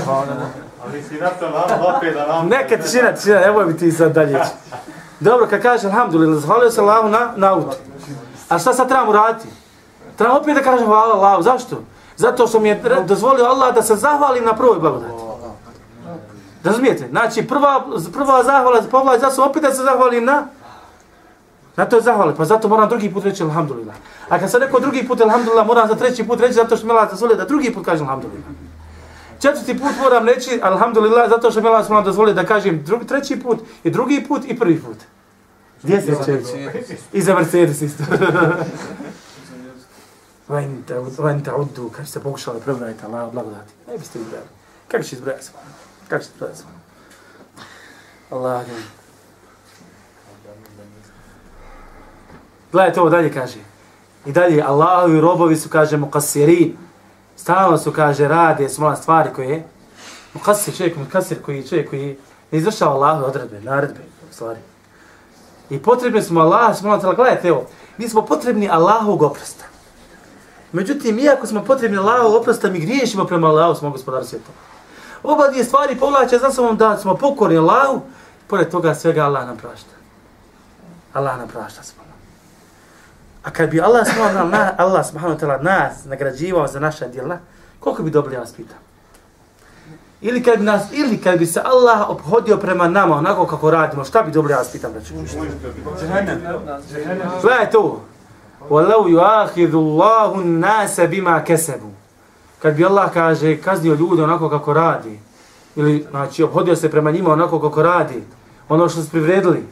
Pa 0.06 0.12
ono, 0.12 0.34
ali 0.86 1.04
si 1.04 1.16
na 1.16 1.30
to 1.30 1.50
nam 1.50 1.96
opet 1.96 2.14
da 2.14 2.28
nam... 2.28 2.48
Neka 2.48 2.78
tišina, 2.78 3.14
tišina, 3.14 3.44
evo 3.44 3.66
bi 3.66 3.78
ti 3.78 3.92
sad 3.92 4.12
dalje. 4.12 4.40
Dobro, 5.20 5.48
kad 5.48 5.62
kaže 5.62 5.88
alhamdulillah, 5.88 6.40
zahvalio 6.40 6.72
se 6.72 6.82
Allahu 6.82 7.10
na, 7.10 7.34
na 7.36 7.54
auto. 7.54 7.78
A 8.50 8.60
šta 8.60 8.74
sad 8.74 8.88
trebam 8.88 9.10
uraditi? 9.10 9.48
Trebam 10.16 10.38
opet 10.38 10.56
da 10.56 10.62
kažem 10.62 10.86
hvala 10.86 11.16
Allahu. 11.16 11.44
Zašto? 11.44 11.84
Zato 12.18 12.48
što 12.48 12.60
mi 12.60 12.70
je 12.70 12.82
dozvolio 13.08 13.46
Allah 13.46 13.76
da 13.76 13.82
se 13.82 13.96
zahvalim 13.96 14.46
na 14.46 14.56
prvoj 14.56 14.80
blagodati. 14.80 15.14
Razumijete? 16.64 17.08
Znači, 17.10 17.48
prva, 17.48 17.86
prva 18.14 18.44
zahvala, 18.44 18.82
povlaj, 18.92 19.20
zato 19.20 19.46
opet 19.46 19.62
da 19.62 19.74
se 19.74 19.84
zahvalim 19.84 20.26
na... 20.26 20.48
Na 21.76 21.86
to 21.86 21.96
je 21.96 22.02
zahvala, 22.02 22.34
pa 22.38 22.46
zato 22.46 22.68
moram 22.68 22.90
drugi 22.90 23.14
put 23.14 23.24
reći 23.24 23.44
alhamdulillah. 23.44 23.96
A 24.30 24.40
kad 24.40 24.52
sam 24.52 24.62
rekao 24.62 24.80
drugi 24.80 25.08
put 25.08 25.22
alhamdulillah, 25.22 25.68
moram 25.68 25.88
za 25.88 25.96
treći 25.96 26.28
put 26.28 26.40
reći 26.40 26.54
zato 26.54 26.78
što 26.78 26.86
mi 26.86 26.92
Allah 26.92 27.10
dozvolio 27.10 27.38
da 27.38 27.46
drugi 27.46 27.74
put 27.74 27.86
kažem 27.86 28.06
alhamdulillah. 28.06 28.46
Četvrti 29.42 29.80
put 29.80 29.92
moram 30.02 30.26
reći 30.26 30.60
alhamdulillah 30.64 31.30
zato 31.30 31.52
što 31.52 31.62
mi 31.62 31.68
Allah 31.68 32.06
dozvolio 32.06 32.34
da 32.34 32.46
kažem 32.46 32.84
drugi, 32.84 33.08
treći 33.08 33.40
put 33.40 33.60
i 33.84 33.90
drugi 33.90 34.26
put 34.28 34.42
i 34.48 34.60
prvi 34.60 34.82
put. 34.82 34.98
Gdje 35.84 36.02
se 36.02 36.16
će? 36.26 36.42
I 37.14 37.22
za 37.22 37.36
Mercedes 37.36 37.82
isto. 37.82 38.04
Vajn 41.18 41.44
ta 41.46 41.56
uddu, 41.56 41.90
kad 41.96 42.08
ste 42.08 42.20
pokušali 42.20 42.62
prebrajati 42.62 43.06
Allah, 43.06 43.34
blagodati. 43.34 43.74
Ne 43.88 43.98
biste 43.98 44.20
izbrali. 44.20 44.46
Kako 44.88 45.04
će 45.04 45.16
izbrajati 45.16 45.46
svoj? 45.46 45.62
Kako 46.08 46.24
će 46.24 46.30
izbrajati 46.34 46.60
svoj? 46.60 46.72
Allah, 48.30 48.66
Gledajte 52.72 53.02
ovo 53.02 53.10
dalje 53.10 53.34
kaže. 53.34 53.60
I 54.26 54.32
dalje, 54.32 54.62
Allahovi 54.62 55.22
robovi 55.22 55.56
su, 55.56 55.70
kaže, 55.70 55.98
mukasirin. 55.98 56.78
Stalno 57.38 57.78
su, 57.78 57.92
kaže, 57.92 58.28
rade, 58.28 58.70
smola 58.70 58.96
stvari 58.96 59.30
koje 59.36 59.64
Mukasir, 60.34 60.78
čovjek, 60.78 60.98
mukasir 60.98 61.42
koji 61.42 61.68
čovjek 61.68 61.90
koji 61.90 62.18
ne 62.52 62.58
izvršava 62.58 62.92
Allahove 62.92 63.26
odredbe, 63.26 63.62
naredbe, 63.62 64.00
stvari. 64.32 64.60
I 65.70 65.80
potrebni 65.80 66.22
smo 66.22 66.42
Allah, 66.42 66.78
smola 66.78 67.00
tela, 67.00 67.14
gledajte 67.14 67.48
evo, 67.48 67.66
mi 67.98 68.10
smo 68.10 68.26
potrebni 68.26 68.70
Allahovog 68.70 69.22
oprosta. 69.22 69.64
Međutim, 70.72 71.20
iako 71.20 71.48
smo 71.48 71.64
potrebni 71.64 71.98
Allahovog 71.98 72.42
oprosta, 72.42 72.70
mi 72.70 72.80
griješimo 72.80 73.26
prema 73.26 73.48
Allahu, 73.48 73.76
smo 73.76 73.90
gospodar 73.90 74.26
svijeta. 74.26 74.52
Oba 75.24 75.48
dvije 75.48 75.64
stvari 75.64 75.96
povlače 75.96 76.38
za 76.38 76.52
sobom 76.52 76.78
da 76.78 76.98
smo 76.98 77.16
pokorni 77.16 77.58
Allahu, 77.58 78.02
pored 78.48 78.72
toga 78.72 78.96
svega 78.96 79.24
Allah 79.26 79.48
nam 79.48 79.58
prašta. 79.58 79.92
Allah 81.14 81.38
nam 81.38 81.48
prašta 81.48 81.84
smo. 81.84 82.07
A 83.43 83.51
kad 83.51 83.71
bi 83.71 83.81
Allah 83.81 84.07
subhanahu 84.07 84.51
wa 84.51 84.75
Allah 84.77 85.07
subhanahu 85.07 85.39
wa 85.39 85.41
ta'ala 85.41 85.63
nas 85.63 86.05
nagrađivao 86.05 86.67
za 86.67 86.81
naša 86.81 87.09
djela, 87.09 87.39
koliko 87.81 88.03
bi 88.03 88.11
dobili 88.11 88.37
vas 88.37 88.53
pitam? 88.53 88.79
Ili 90.21 90.43
kad, 90.43 90.63
nas, 90.63 90.83
ili 90.93 91.19
kad 91.19 91.39
bi 91.39 91.47
se 91.47 91.61
Allah 91.65 92.11
obhodio 92.11 92.57
prema 92.57 92.89
nama 92.89 93.17
onako 93.17 93.47
kako 93.47 93.71
radimo, 93.71 94.05
šta 94.05 94.23
bi 94.23 94.33
dobili 94.33 94.55
vas 94.55 94.73
pitam? 94.73 94.93
Gledaj 97.43 97.71
to. 97.71 98.01
وَلَوْ 98.71 99.09
يُعَاخِذُ 99.09 99.73
اللَّهُ 99.75 100.35
النَّاسَ 100.35 101.01
بِمَا 101.01 101.45
كَسَبُ 101.45 101.81
Kad 102.59 102.75
bi 102.75 102.85
Allah 102.85 103.13
kaže, 103.13 103.57
kaznio 103.57 103.95
ljude 103.95 104.23
onako 104.23 104.51
kako 104.51 104.73
radi, 104.73 105.21
ili 105.77 106.07
znači 106.11 106.43
obhodio 106.43 106.77
se 106.77 106.91
prema 106.91 107.11
njima 107.11 107.33
onako 107.33 107.61
kako 107.61 107.83
radi, 107.83 108.23
ono 108.69 108.89
što 108.89 109.03
su 109.03 109.11
privredili, 109.11 109.67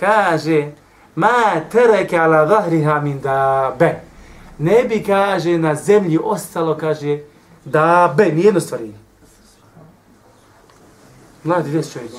kaže, 0.00 0.70
ma 1.15 1.61
tereke 1.71 2.17
ala 2.17 2.47
zahriha 2.47 2.99
min 2.99 3.19
da 3.21 3.75
be. 3.79 3.99
Ne 4.57 4.83
bi, 4.83 5.03
kaže, 5.03 5.57
na 5.57 5.75
zemlji 5.75 6.19
ostalo, 6.23 6.77
kaže, 6.77 7.19
da 7.65 8.13
be, 8.17 8.25
nijedno 8.25 8.59
stvarenje. 8.59 8.97
Mladi, 11.43 11.69
gdje 11.69 11.83
čovjek? 11.83 12.11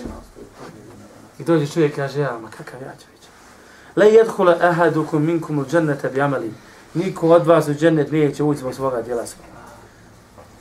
I 1.39 1.45
dođe 1.45 1.67
čovjek, 1.67 1.97
kaže, 1.97 2.21
ja, 2.21 2.39
ma 2.43 2.49
kakav 2.51 2.83
ja 2.83 2.93
čovjek? 2.93 3.15
Le 3.97 4.07
jedhula 4.07 4.57
ahadukum 4.61 5.25
minkum 5.25 5.59
u 5.59 5.65
džennete 5.65 6.09
bi 6.09 6.21
amali. 6.21 6.53
Niko 6.95 7.29
od 7.29 7.47
vas 7.47 7.69
u 7.69 7.75
džennet 7.75 8.13
neće 8.13 8.43
ući 8.43 8.61
zbog 8.61 8.75
svoga 8.75 9.03
djela 9.03 9.27
svoga. 9.27 9.49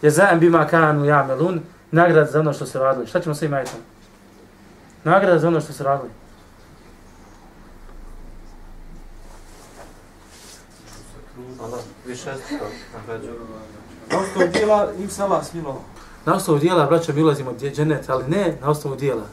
Je 0.02 0.10
zajem 0.10 0.40
bima 0.40 0.68
kanu 0.68 1.06
jamelun, 1.06 1.62
nagrad 1.92 2.32
za 2.32 2.40
ono 2.40 2.54
što 2.54 2.66
se 2.66 2.80
radili. 2.80 3.08
Šta 3.08 3.20
ćemo 3.22 3.36
sve 3.36 3.48
imati? 3.48 3.72
Nagrada 5.04 5.40
za 5.40 5.48
ono 5.48 5.62
što 5.62 5.74
se 5.74 5.84
radili. 5.84 6.10
Nagrađuje. 12.06 13.34
Na 14.12 14.20
osnovu 14.20 14.48
dijela 14.54 14.92
im 15.00 15.10
se 15.10 15.24
Allah 15.24 15.46
smilo. 15.46 15.82
Na 16.26 16.36
osnovu 16.36 16.60
dijela, 16.60 16.86
braćo, 16.86 17.14
mi 17.14 17.22
ulazimo 17.22 17.52
u 17.52 17.56
džennet, 17.70 18.10
ali 18.10 18.24
ne 18.28 18.58
na 18.62 18.70
osnovu 18.70 18.96
dijela. 18.96 19.24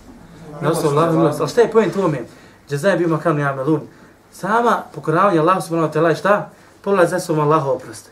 Na 0.61 0.71
osnovu 0.71 0.99
Allah 0.99 1.15
milosti. 1.15 1.43
Ali 1.43 1.51
šta 1.51 1.61
je 1.61 1.71
pojem 1.71 1.91
tome? 1.91 2.19
Jazaj 2.71 2.97
bima 2.97 3.19
kanu 3.19 3.41
yamelun. 3.41 3.81
Sama 4.33 4.83
pokoravanje 4.95 5.39
Allahu 5.39 5.61
subhanahu 5.61 5.93
wa 5.93 5.97
ta'ala 5.97 6.15
šta? 6.19 6.51
Pola 6.85 7.07
za 7.07 7.21
sobom 7.21 7.45
Allah 7.45 7.67
oprost. 7.67 8.11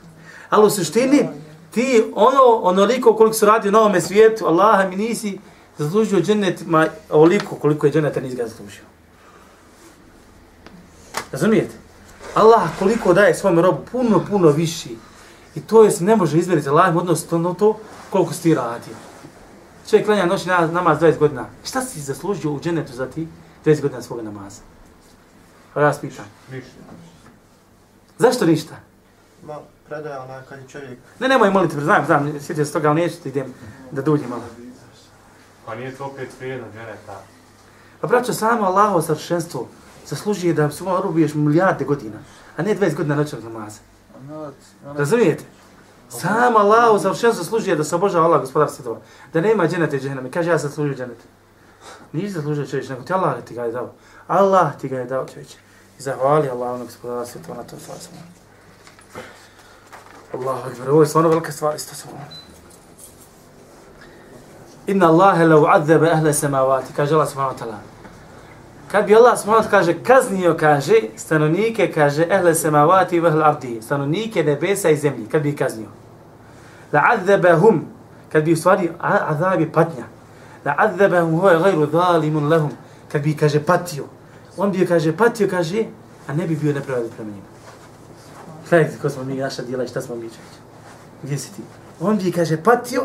Ali 0.50 0.66
u 0.66 0.70
suštini 0.70 1.28
ti 1.70 2.12
ono 2.14 2.42
onoliko 2.62 3.16
koliko 3.16 3.34
su 3.34 3.46
radi 3.46 3.68
u 3.68 3.72
novome 3.72 4.00
svijetu, 4.00 4.46
Allaha 4.46 4.88
mi 4.88 4.96
nisi 4.96 5.38
zaslužio 5.78 6.20
džennet 6.20 6.66
ma 6.66 6.86
oliko 7.10 7.56
koliko 7.56 7.86
je 7.86 7.92
dženneta 7.92 8.20
nis 8.20 8.34
ga 8.34 8.46
zaslužio. 8.46 8.82
Razumijete? 11.32 11.74
Allah 12.38 12.68
koliko 12.78 13.14
daje 13.14 13.34
svom 13.34 13.58
robu, 13.58 13.78
puno, 13.92 14.24
puno 14.30 14.48
viši. 14.48 14.96
I 15.54 15.60
to 15.60 15.84
je 15.84 15.90
se 15.90 16.04
ne 16.04 16.16
može 16.16 16.38
izmjeriti 16.38 16.68
Allah 16.68 16.96
odnos 16.96 17.26
to, 17.26 17.54
to 17.58 17.78
koliko 18.10 18.32
si 18.32 18.42
ti 18.42 18.54
radio. 18.54 18.94
Čovjek 19.90 20.06
klanja 20.06 20.26
noći 20.26 20.48
na, 20.48 20.66
namaz 20.66 20.98
20 20.98 21.18
godina. 21.18 21.46
Šta 21.64 21.80
si 21.80 22.00
zaslužio 22.00 22.52
u 22.52 22.60
džennetu 22.60 22.92
za 22.92 23.06
ti 23.06 23.28
20 23.64 23.82
godina 23.82 24.02
svoga 24.02 24.22
namaza? 24.22 24.60
Pa 25.74 25.80
ja 25.80 25.86
vas 25.86 25.98
pitam. 25.98 26.24
Ništa. 26.52 26.70
Zašto 28.18 28.46
ništa? 28.46 28.74
Ma, 29.46 29.58
predaja 29.88 30.22
ona 30.22 30.42
kad 30.48 30.58
je 30.58 30.68
čovjek... 30.68 30.98
Ne, 31.18 31.28
nemoj 31.28 31.50
moliti, 31.50 31.80
znam, 31.80 32.06
znam, 32.06 32.40
sjetio 32.40 32.64
se 32.64 32.72
toga, 32.72 32.88
ali 32.88 33.00
neću 33.00 33.16
ti 33.22 33.28
idem 33.28 33.54
da 33.90 34.02
duljim 34.02 34.28
malo. 34.28 34.42
Pa 35.66 35.74
nije 35.74 35.94
to 35.94 36.04
opet 36.04 36.28
vrijedno, 36.40 36.66
dženeta. 36.72 37.22
Pa 38.00 38.06
braćo, 38.06 38.32
samo 38.32 38.64
Allahovo 38.64 39.02
savršenstvo 39.02 39.68
zaslužuje 40.08 40.54
da 40.54 40.70
svoj 40.70 41.00
rubiješ 41.02 41.34
milijarde 41.34 41.84
godina, 41.84 42.18
a 42.56 42.62
ne 42.62 42.76
20 42.76 42.94
godina 42.94 43.14
noćnog 43.14 43.44
namaza. 43.44 43.80
Razumijete? 44.84 45.44
Sam 46.08 46.56
Allah 46.56 47.02
savršenstvo 47.02 47.44
zaslužuje 47.44 47.76
da 47.76 47.84
se 47.84 47.94
obožava 47.94 48.26
Allah 48.26 48.40
gospodar 48.40 48.70
svjetova. 48.70 49.00
Da 49.32 49.40
nema 49.40 49.68
dženete 49.68 49.96
i 49.96 50.00
dženeme. 50.00 50.30
Kaže 50.30 50.50
ja 50.50 50.58
sam 50.58 50.70
služio 50.70 50.96
dženeta. 50.96 51.24
Nisi 52.12 52.32
zaslužio 52.32 52.66
čovječ, 52.66 52.88
nego 52.88 53.02
ti 53.02 53.12
Allah 53.12 53.44
ti 53.44 53.54
ga 53.54 53.64
je 53.64 53.72
dao. 53.72 53.92
Allah 54.26 54.76
ti 54.80 54.88
ga 54.88 54.98
je 54.98 55.04
dao 55.04 55.26
čovječ. 55.26 55.54
I 55.98 56.02
zahvali 56.02 56.48
Allah 56.48 56.74
onog 56.74 56.86
gospodara 56.86 57.26
svjetova 57.26 57.56
na 57.56 57.64
to 57.64 57.76
stvar 57.78 57.98
samo. 57.98 58.20
Allahu 60.34 60.68
akbar, 60.70 60.90
ovo 60.90 61.02
je 61.02 61.06
stvarno 61.06 61.30
velika 61.30 61.52
stvar, 61.52 61.76
isto 61.76 61.94
samo. 61.94 62.12
Inna 64.86 65.06
Allahe 65.06 65.46
lau 65.46 65.66
azzebe 65.66 66.10
ahle 66.10 66.32
samavati, 66.32 66.92
kaže 66.96 67.14
Allah 67.14 67.28
subhanahu 67.28 67.54
wa 67.54 67.58
ta'ala. 67.58 67.97
Kad 68.90 69.06
bi 69.06 69.14
Allah 69.14 69.38
subhanahu 69.38 69.70
kaže, 69.70 69.94
kaznio, 70.02 70.56
kaže, 70.56 70.94
stanovnike, 71.16 71.92
kaže, 71.92 72.26
ehle 72.30 72.54
semavati 72.54 73.16
i 73.16 73.20
vahl 73.20 73.42
ardi, 73.42 73.82
stanovnike 73.82 74.44
nebesa 74.44 74.90
i 74.90 74.96
zemlji, 74.96 75.26
kad 75.26 75.42
bi 75.42 75.56
kaznio. 75.56 75.88
La 76.92 77.02
adzebahum, 77.12 77.84
kad 78.32 78.44
bi 78.44 78.52
u 78.52 78.56
stvari 78.56 78.90
azab 78.98 79.28
azabi 79.28 79.72
patnja. 79.72 80.04
La 80.64 80.74
adzebahum 80.78 81.40
hoje 81.40 81.58
gajru 81.58 81.86
zalimun 81.92 82.48
lahum, 82.48 82.70
kad 83.12 83.22
bi 83.22 83.36
kaže, 83.36 83.60
patio. 83.64 84.04
On 84.56 84.72
bi, 84.72 84.86
kaže, 84.86 85.16
patio, 85.16 85.48
kaže, 85.50 85.84
a 86.26 86.32
ne 86.32 86.46
bi 86.46 86.56
bio 86.56 86.72
nepravedan 86.72 87.10
prema 87.16 87.30
njima. 87.30 87.46
Gledajte 88.70 88.98
ko 89.02 89.10
smo 89.10 89.24
mi, 89.24 89.34
naša 89.34 89.62
djela 89.62 89.84
i 89.84 89.88
šta 89.88 90.00
smo 90.00 90.14
mi 90.14 90.20
čovječ. 90.22 90.54
Gdje 91.22 91.38
si 91.38 91.52
ti? 91.52 91.62
On 92.00 92.18
bi, 92.18 92.32
kaže, 92.32 92.56
patio, 92.62 93.02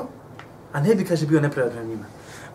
a 0.73 0.79
ne 0.79 0.95
bi, 0.95 1.05
kaže, 1.05 1.25
bio 1.25 1.41
nepravedan 1.41 1.77
prema 1.77 1.89
njima. 1.89 2.05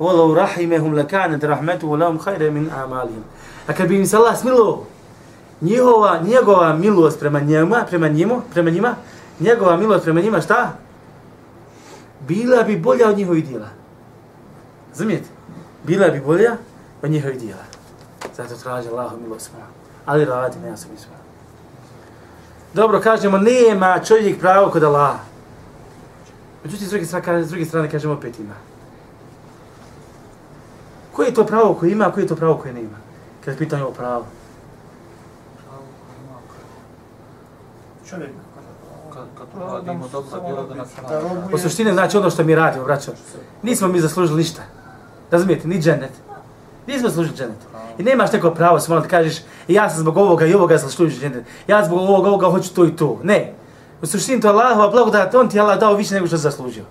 وَلَوْ 0.00 0.34
rahimehum 0.34 0.94
لَكَانَتْ 0.94 1.40
rahmetu 1.40 1.96
lahum 1.96 2.18
خَيْرَ 2.18 2.50
min 2.50 2.70
amalihim. 2.70 3.24
A 3.66 3.72
kad 3.72 3.88
bi 3.88 3.98
im 3.98 4.06
se 4.06 4.16
Allah 4.16 4.38
smilo, 4.38 4.86
njihova, 5.60 6.20
njegova 6.22 6.72
milost 6.72 7.20
prema 7.20 7.40
njima, 7.40 7.84
prema 7.88 8.08
njima, 8.08 8.40
prema 8.52 8.70
njima, 8.70 8.94
njegova 9.40 9.76
milost 9.76 10.04
prema 10.04 10.20
njima, 10.20 10.40
šta? 10.40 10.72
Bila 12.28 12.62
bi 12.62 12.76
bolja 12.76 13.08
od 13.08 13.16
njihovih 13.16 13.48
djela. 13.48 13.68
Razumijete? 14.90 15.28
Bila 15.84 16.08
bi 16.08 16.20
bolja 16.20 16.56
od 17.02 17.10
njihovih 17.10 17.38
djela. 17.40 17.62
Zato 18.36 18.56
traži 18.56 18.88
Allah 18.88 19.12
milost 19.22 19.50
moja. 19.52 19.66
Ali 20.06 20.24
radi, 20.24 20.58
ne 20.58 20.68
ja 20.68 20.76
sam 20.76 20.90
ispravo. 20.94 21.22
Dobro, 22.74 23.00
kažemo, 23.00 23.38
nema 23.38 24.00
čovjek 24.04 24.40
pravo 24.40 24.70
kod 24.70 24.84
Allaha. 24.84 25.18
Međutim, 26.64 26.86
s 26.86 26.90
druge 26.90 27.06
strane, 27.06 27.44
s 27.44 27.48
druge 27.48 27.64
strane 27.64 27.90
kažemo, 27.90 28.14
opet 28.14 28.38
ima. 28.38 28.54
Koje 31.18 31.26
je 31.26 31.34
to 31.34 31.46
pravo 31.46 31.74
koje 31.74 31.92
ima, 31.92 32.06
a 32.06 32.12
koje 32.12 32.24
je 32.24 32.28
to 32.28 32.36
pravo 32.36 32.54
koje 32.54 32.74
nema? 32.74 32.96
Kad 33.44 33.54
je 33.54 33.58
pitanje 33.58 33.82
o 33.82 33.90
pravo. 33.90 34.26
Čovjek 38.08 38.30
Kad, 39.12 39.24
kad 39.38 39.62
radimo 39.72 40.08
dobra 40.08 40.40
djela 40.40 40.62
da 40.62 40.74
nas 40.74 40.88
da 41.08 41.20
robuje... 41.20 41.54
U 41.54 41.58
suštini 41.58 41.92
znači 41.92 42.16
ono 42.16 42.30
što 42.30 42.44
mi 42.44 42.54
radimo, 42.54 42.84
braćo. 42.84 43.12
Nismo 43.62 43.88
mi 43.88 44.00
zaslužili 44.00 44.38
ništa. 44.38 44.62
Razumijete, 45.30 45.68
ni 45.68 45.80
džennet. 45.80 46.12
Nismo 46.86 47.08
zaslužili 47.08 47.36
džennet. 47.36 47.58
I 47.98 48.02
nemaš 48.02 48.32
neko 48.32 48.50
pravo 48.50 48.80
samo 48.80 49.00
da 49.00 49.08
kažeš 49.08 49.36
ja 49.68 49.90
sam 49.90 50.00
zbog 50.00 50.16
ovoga 50.16 50.46
i 50.46 50.54
ovoga 50.54 50.78
zaslužio 50.78 51.20
džennet. 51.20 51.44
Ja 51.66 51.84
zbog 51.84 51.98
ovoga, 51.98 52.28
ovoga 52.28 52.50
hoću 52.50 52.74
to 52.74 52.84
i 52.84 52.96
to. 52.96 53.20
Ne. 53.22 53.54
U 54.02 54.06
suštini 54.06 54.40
to 54.40 54.48
je 54.48 54.52
Allahova 54.52 54.90
blagodat, 54.90 55.34
on 55.34 55.48
ti 55.48 55.56
je 55.56 55.60
Allah 55.60 55.78
dao 55.78 55.94
više 55.94 56.14
nego 56.14 56.26
što 56.26 56.36
zaslužio. 56.36 56.84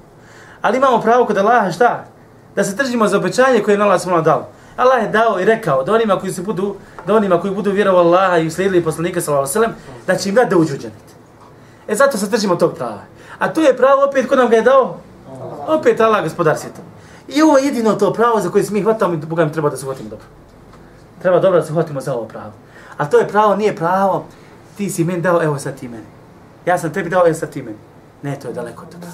Ali 0.62 0.78
imamo 0.78 1.02
pravo 1.02 1.26
kod 1.26 1.38
Allaha 1.38 1.72
šta? 1.72 2.17
Da 2.58 2.64
se 2.64 2.76
tržimo 2.76 3.08
za 3.08 3.18
obećanje 3.18 3.64
koje 3.64 3.76
je 3.76 3.82
Allah 3.82 4.02
smo 4.02 4.22
dao. 4.22 4.48
Allah 4.78 5.04
je 5.04 5.10
dao 5.10 5.40
i 5.40 5.46
rekao 5.46 5.84
da 5.84 5.94
onima 5.94 6.20
koji 6.20 6.34
se 6.34 6.42
budu, 6.42 6.76
da 7.08 7.16
onima 7.16 7.42
koji 7.42 7.54
budu 7.54 7.72
vjerovali 7.72 8.08
Allaha 8.08 8.38
i 8.38 8.50
slijedili 8.50 8.84
poslanika 8.84 9.22
sallallahu 9.22 9.52
alejhi 9.52 9.60
ve 9.60 9.76
sellem, 9.76 10.04
da 10.08 10.16
će 10.16 10.30
im 10.30 10.36
dati 10.36 10.50
da 10.50 10.58
uđu 10.58 10.74
u 10.74 10.78
džennet. 10.78 11.08
E 11.88 11.96
zato 11.96 12.18
se 12.18 12.30
tržimo 12.30 12.56
tog 12.56 12.74
prava. 12.74 13.02
A 13.40 13.54
to 13.54 13.62
je 13.62 13.78
pravo 13.78 14.06
opet 14.10 14.28
ko 14.28 14.36
nam 14.36 14.50
ga 14.50 14.56
je 14.56 14.62
dao? 14.62 14.98
Opet 15.68 16.02
Allah 16.02 16.24
gospodar 16.24 16.58
svijeta. 16.58 16.82
I 17.28 17.42
ovo 17.42 17.58
je 17.58 17.66
jedino 17.66 17.94
to 17.94 18.14
pravo 18.14 18.40
za 18.40 18.50
koje 18.50 18.64
se 18.64 18.74
mi 18.74 18.82
hvatamo 18.82 19.14
i 19.14 19.18
Boga 19.18 19.46
mi 19.46 19.52
treba 19.52 19.70
da 19.70 19.78
se 19.78 19.86
hvatimo 19.86 20.10
dobro. 20.10 20.26
Treba 21.22 21.40
dobro 21.40 21.60
da 21.60 21.66
se 21.66 21.74
hvatimo 21.74 22.02
za 22.02 22.14
ovo 22.14 22.26
pravo. 22.26 22.54
A 22.98 23.06
to 23.06 23.20
je 23.20 23.28
pravo, 23.28 23.56
nije 23.56 23.76
pravo, 23.76 24.26
ti 24.78 24.90
si 24.90 25.04
meni 25.04 25.22
dao, 25.22 25.44
evo 25.44 25.60
sad 25.60 25.80
ti 25.80 25.88
meni. 25.88 26.08
Ja 26.66 26.78
sam 26.78 26.94
tebi 26.94 27.10
dao, 27.10 27.28
evo 27.28 27.36
sad 27.36 27.50
ti 27.50 27.62
meni. 27.62 27.78
Ne, 28.22 28.40
to 28.40 28.48
je 28.48 28.54
daleko 28.54 28.84
od 28.84 28.92
toga. 28.92 29.08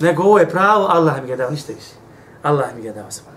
Nego 0.00 0.22
ovo 0.22 0.38
je 0.38 0.48
pravo, 0.48 0.86
Allah 0.86 1.20
mi 1.20 1.26
ga 1.26 1.32
je 1.32 1.36
dao, 1.36 1.50
ništa 1.50 1.72
više. 1.72 1.99
Allah 2.42 2.74
mi 2.76 2.82
ga 2.82 2.92
dao 2.92 3.10
samo. 3.10 3.30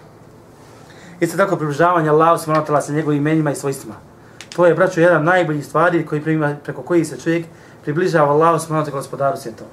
Isto 1.20 1.38
tako 1.38 1.56
približavanje 1.56 2.10
Allahu 2.10 2.38
subhanahu 2.38 2.66
wa 2.66 2.70
ta'ala 2.70 2.82
sa 2.82 2.92
njegovim 2.92 3.20
imenima 3.20 3.52
i 3.52 3.56
svojstvima. 3.56 3.96
To 4.56 4.66
je, 4.66 4.74
braćo, 4.74 5.02
jedan 5.02 5.24
najbolji 5.24 5.62
stvari 5.64 6.06
koji 6.06 6.22
prima, 6.22 6.56
preko 6.64 6.82
koji 6.82 7.06
se 7.06 7.20
čovjek 7.20 7.46
približava 7.84 8.32
Allahu 8.32 8.60
subhanahu 8.60 8.86
wa 8.86 8.92
ta'ala 8.92 8.98
gospodaru 8.98 9.38
svjetova. 9.38 9.70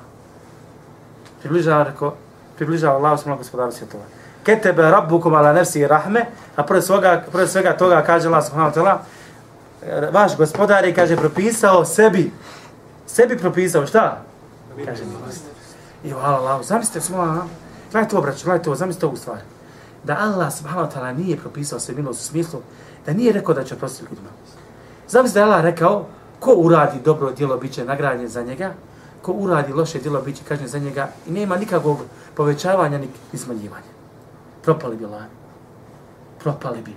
Približava, 1.41 1.85
reko, 1.85 2.15
približava 2.57 2.97
Allahu 2.97 3.17
subhanahu 3.17 3.39
gospodaru 3.39 3.73
svjetova. 3.73 4.05
Ketebe 4.45 4.83
rabbukum 4.83 5.35
ala 5.35 5.53
nefsi 5.53 5.87
rahme, 5.87 6.27
a 6.57 6.63
pored 6.63 6.85
svega, 6.85 7.25
pored 7.33 7.51
svega 7.51 7.77
toga 7.77 8.03
kaže 8.03 8.29
Allah 8.29 8.45
subhanahu 8.45 8.71
wa 8.71 8.75
ta'ala, 8.75 8.99
e, 9.83 10.11
vaš 10.13 10.37
gospodar 10.37 10.85
je, 10.85 10.95
kaže, 10.95 11.17
propisao 11.17 11.85
sebi, 11.85 12.33
sebi 13.07 13.39
propisao, 13.39 13.87
šta? 13.87 14.23
Kaže 14.87 15.05
milost. 15.05 15.45
I 16.05 16.11
hvala 16.11 16.39
Allahu, 16.39 16.63
zamislite 16.63 17.01
smo, 17.01 17.23
a? 17.23 17.60
Gledajte 17.93 18.17
ovo, 18.17 18.23
braću, 18.23 18.45
gledajte 18.45 18.71
ovo, 18.71 18.77
zamislite 18.77 19.07
ovu 19.07 19.17
stvar. 19.17 19.39
Da 20.05 20.17
Allah 20.19 20.53
subhanahu 20.53 20.89
wa 20.89 20.95
ta'ala 20.95 21.17
nije 21.17 21.37
propisao 21.37 21.81
sve 21.81 21.95
milost 21.95 22.21
u 22.21 22.25
smislu, 22.25 22.61
da 23.07 23.13
nije 23.13 23.33
rekao 23.33 23.55
da 23.55 23.65
će 23.65 23.77
prostiti 23.77 24.07
ljudima. 24.11 24.29
Zamislite 25.09 25.41
da 25.41 25.47
je 25.47 25.53
Allah 25.53 25.65
rekao, 25.65 26.07
ko 26.41 26.55
uradi 26.55 26.99
dobro 27.05 27.33
djelo, 27.33 27.57
bit 27.57 27.73
će 27.73 27.85
nagrađen 27.85 28.29
za 28.29 28.43
njega, 28.43 28.75
ko 29.23 29.33
uradi 29.33 29.73
loše 29.73 29.99
djelo, 29.99 30.23
bit 30.23 30.37
će 30.37 30.45
kažnjen 30.49 30.69
za 30.69 30.79
njega 30.79 31.09
i 31.27 31.31
nema 31.31 31.57
nikakvog 31.57 31.99
povećavanja 32.35 32.99
ni, 32.99 33.09
smanjivanja. 33.39 33.91
Propali 34.63 34.97
bi 34.97 35.05
Allah. 35.05 35.23
Propali 36.39 36.83
bi. 36.83 36.95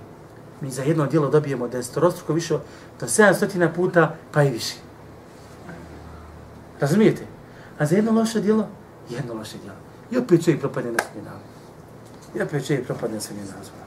Mi 0.60 0.70
za 0.70 0.82
jedno 0.82 1.06
djelo 1.06 1.28
dobijemo 1.28 1.68
desetorostruko 1.68 2.32
više, 2.32 2.58
do 3.00 3.06
700 3.06 3.74
puta, 3.74 4.14
pa 4.32 4.42
i 4.42 4.50
više. 4.50 4.74
Razumijete? 6.80 7.26
A 7.78 7.86
za 7.86 7.96
jedno 7.96 8.12
loše 8.12 8.40
djelo, 8.40 8.68
jedno 9.10 9.34
loše 9.34 9.58
djelo. 9.58 9.76
I 10.14 10.18
opet 10.18 10.44
čovjek 10.44 10.60
propadne 10.60 10.92
na 10.92 10.98
svoj 10.98 11.24
dan. 11.24 11.38
I 12.34 12.42
opet 12.42 12.66
čovjek 12.66 12.86
propadne 12.86 13.14
na 13.14 13.20
svoj 13.20 13.38
nazva. 13.38 13.84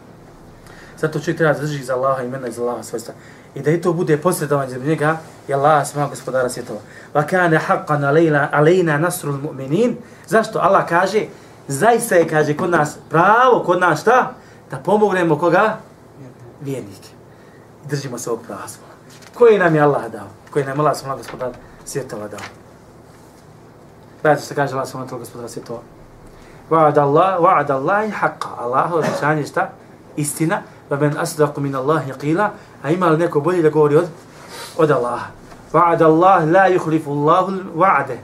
Zato 0.98 1.20
čovjek 1.20 1.38
treba 1.38 1.54
drži 1.54 1.84
za 1.84 1.96
Allaha 1.96 2.24
imena 2.24 2.48
i 2.48 2.52
za 2.52 2.62
Allaha 2.62 2.84
svojstva. 2.84 3.14
I 3.56 3.62
da 3.62 3.72
i 3.72 3.82
to 3.82 3.94
bude 3.94 4.18
posredovanje 4.18 4.72
za 4.72 4.86
njega 4.86 5.18
je 5.48 5.56
Allah 5.56 5.88
svama 5.88 6.10
gospodara 6.10 6.50
svjetova. 6.50 6.80
Va 7.14 7.24
kane 7.24 7.60
haqqan 7.68 8.08
alejna, 8.08 8.50
alejna 8.52 8.98
nasrul 8.98 9.38
mu'minin. 9.38 9.96
Zašto? 10.28 10.60
Allah 10.60 10.86
kaže, 10.90 11.26
zaista 11.68 12.16
je, 12.16 12.28
kaže, 12.28 12.58
kod 12.58 12.70
nas 12.70 12.98
pravo, 13.10 13.64
kod 13.66 13.80
nas 13.80 14.02
šta? 14.02 14.34
Da 14.72 14.78
pomognemo 14.78 15.40
koga? 15.40 15.78
Vjernike. 16.62 17.10
I 17.86 17.88
držimo 17.88 18.18
se 18.18 18.30
ovog 18.30 18.44
prava. 18.46 18.68
Koji 19.34 19.60
nam 19.60 19.76
je 19.76 19.82
Allah 19.82 20.12
dao? 20.12 20.28
Koji 20.50 20.66
nam 20.66 20.78
je 20.78 20.82
Allah 20.82 20.98
svama 20.98 21.16
gospodara 21.16 21.54
svjetova 21.86 22.28
dao? 22.28 22.40
Gledajte 24.22 24.46
što 24.46 24.56
kaže 24.56 24.74
Allah 24.74 24.88
svama 24.88 25.06
gospodara 25.06 25.50
svjetova. 25.50 25.97
Wa'ada 26.70 27.02
Allah, 27.02 27.40
wa'ada 27.40 27.74
Allah 27.74 28.12
haqqa. 28.12 28.50
Allah 28.58 28.94
obećanje 28.94 29.46
šta? 29.46 29.70
Istina. 30.16 30.62
Wa 30.90 30.98
men 31.00 31.18
asdaqu 31.18 31.62
min 31.62 31.76
Allahi 31.76 32.12
qila. 32.22 32.50
A 32.84 32.92
ima 32.92 33.08
li 33.08 33.18
neko 33.18 33.40
bolje 33.40 33.62
da 33.62 33.70
govori 33.70 33.96
od, 33.96 34.08
od 34.78 34.92
Allaha? 34.92 35.32
Wa'ada 35.74 36.06
Allah 36.06 36.48
la 36.48 36.68
yukhlifu 36.70 37.12
Allahu 37.12 37.52
wa'ade. 37.76 38.18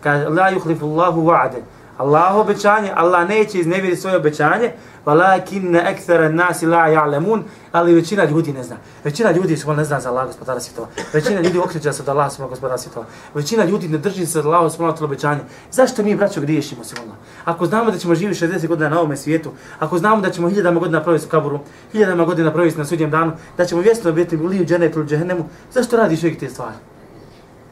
Kaže, 0.00 0.28
la 0.28 0.50
yukhlifu 0.50 0.84
Allahu 0.84 1.20
wa'ade. 1.20 1.60
Allah 1.98 2.36
obećanje, 2.36 2.92
Allah 2.94 3.28
neće 3.28 3.58
iznevjeriti 3.58 4.00
svoje 4.00 4.16
obećanje, 4.16 4.72
walakin 5.06 5.90
ekthara 5.90 6.28
nas 6.28 6.62
la 6.62 6.88
ya'lamun, 6.88 7.42
ali 7.72 7.94
većina 7.94 8.24
ljudi 8.24 8.52
ne 8.52 8.62
zna. 8.62 8.76
Većina 9.04 9.30
ljudi 9.30 9.56
su 9.56 9.74
ne 9.74 9.84
zna 9.84 10.00
za 10.00 10.10
Allah 10.10 10.26
gospodara 10.26 10.60
svjetova. 10.60 10.88
Većina 11.12 11.40
ljudi 11.40 11.58
okreće 11.58 11.92
se 11.92 12.02
od 12.02 12.08
Allah 12.08 12.30
subhanahu 12.30 12.50
gospodara 12.50 12.78
svjetova. 12.78 13.06
Većina 13.34 13.64
ljudi 13.64 13.88
ne 13.88 13.98
drži 13.98 14.26
se 14.26 14.38
od 14.38 14.46
Allah 14.46 14.72
subhanahu 14.72 15.04
obećanje. 15.04 15.40
Zašto 15.70 16.02
mi 16.02 16.16
braćo 16.16 16.40
griješimo 16.40 16.84
se 16.84 16.96
Allah? 17.02 17.16
Ako 17.44 17.66
znamo 17.66 17.90
da 17.90 17.98
ćemo 17.98 18.14
živjeti 18.14 18.44
60 18.44 18.66
godina 18.66 18.88
na 18.88 19.00
ovom 19.00 19.16
svijetu, 19.16 19.50
ako 19.78 19.98
znamo 19.98 20.20
da 20.20 20.30
ćemo 20.30 20.48
hiljadama 20.48 20.80
godina 20.80 21.02
provesti 21.02 21.26
u 21.26 21.30
kaburu, 21.30 21.60
hiljadama 21.92 22.24
godina 22.24 22.52
provesti 22.52 22.78
na 22.78 22.84
sudnjem 22.84 23.10
danu, 23.10 23.32
da 23.56 23.64
ćemo 23.64 23.80
vjesno 23.80 24.12
biti 24.12 24.36
u 24.36 24.46
liju 24.46 24.64
dženetu 24.64 24.98
ili 24.98 25.08
džehennemu, 25.08 25.48
zašto 25.72 25.96
radiš 25.96 26.20
čovjek 26.20 26.40
te 26.40 26.48
stvari? 26.48 26.76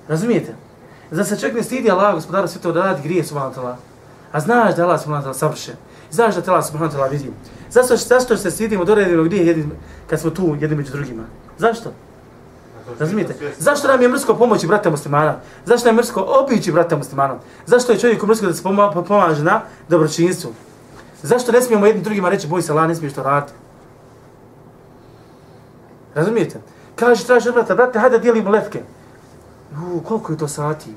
Razumijete? 0.09 0.55
Zar 1.11 1.27
se 1.27 1.39
čovjek 1.39 1.57
ne 1.57 1.63
stidi 1.63 1.91
Allah 1.91 2.15
gospodara 2.15 2.49
svjetova 2.49 2.75
da 2.75 2.81
radi 2.81 3.03
grije 3.03 3.25
subhanahu 3.25 3.77
A 4.33 4.41
znaš 4.41 4.77
da 4.77 4.85
Allah 4.85 5.01
subhanahu 5.01 5.35
savršen. 5.35 5.75
Znaš 6.11 6.35
da 6.35 6.43
te 6.43 6.51
Allah 6.51 6.67
subhanahu 6.67 6.97
ta'ala 6.97 7.11
vidi. 7.11 7.31
Zašto, 7.71 7.97
zašto 7.97 8.37
se 8.37 8.51
stidimo 8.51 8.85
do 8.85 8.95
redimo 8.95 9.23
gdje 9.23 9.47
jedin, 9.47 9.71
kad 10.07 10.21
smo 10.21 10.31
tu 10.31 10.57
jedni 10.61 10.77
među 10.77 10.93
drugima? 10.93 11.23
Zašto? 11.59 11.93
Razumijete? 12.99 13.35
Zašto 13.59 13.89
nam 13.89 14.03
je 14.03 14.09
mrsko 14.09 14.35
pomoći 14.35 14.67
brata 14.67 14.91
muslimana? 14.91 15.37
Zašto 15.65 15.87
nam 15.87 15.95
je 15.95 16.03
mrsko 16.03 16.27
obići 16.43 16.73
brata 16.73 16.97
muslimana? 16.97 17.35
Zašto 17.67 17.93
je 17.93 17.99
čovjeku 17.99 18.27
mrsko 18.27 18.47
da 18.47 18.55
se 18.55 18.63
pomaže 19.09 19.45
na 19.45 19.61
dobročinstvu? 19.89 20.53
Zašto 21.23 21.53
ne 21.53 21.63
smijemo 21.63 21.87
jednim 21.87 22.05
drugima 22.05 22.29
reći 22.29 22.47
boj 22.47 22.63
se 22.63 22.73
Allah, 22.73 22.89
ne 22.89 22.95
smiješ 22.95 23.15
to 23.15 23.23
raditi? 23.23 23.53
Razumijete? 26.15 26.61
Kaže, 26.97 27.27
traži 27.27 27.49
od 27.49 27.55
brata, 27.55 27.75
brate, 27.75 27.99
hajde 27.99 28.19
dijelimo 28.19 28.51
letke. 28.51 28.83
U, 29.95 30.01
koliko 30.01 30.33
je 30.33 30.39
to 30.39 30.49
sati? 30.49 30.91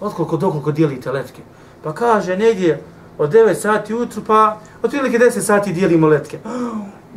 Od 0.00 0.14
koliko 0.14 0.36
do 0.36 0.50
koliko 0.50 0.72
dijelite 0.72 1.12
letke? 1.12 1.42
Pa 1.82 1.92
kaže, 1.92 2.36
negdje, 2.36 2.82
od 3.18 3.32
9 3.32 3.54
sati 3.54 3.94
ujutru, 3.94 4.22
pa 4.26 4.58
od 4.82 4.90
prilike 4.90 5.18
10 5.18 5.40
sati 5.40 5.72
dijelimo 5.72 6.06
letke. 6.06 6.38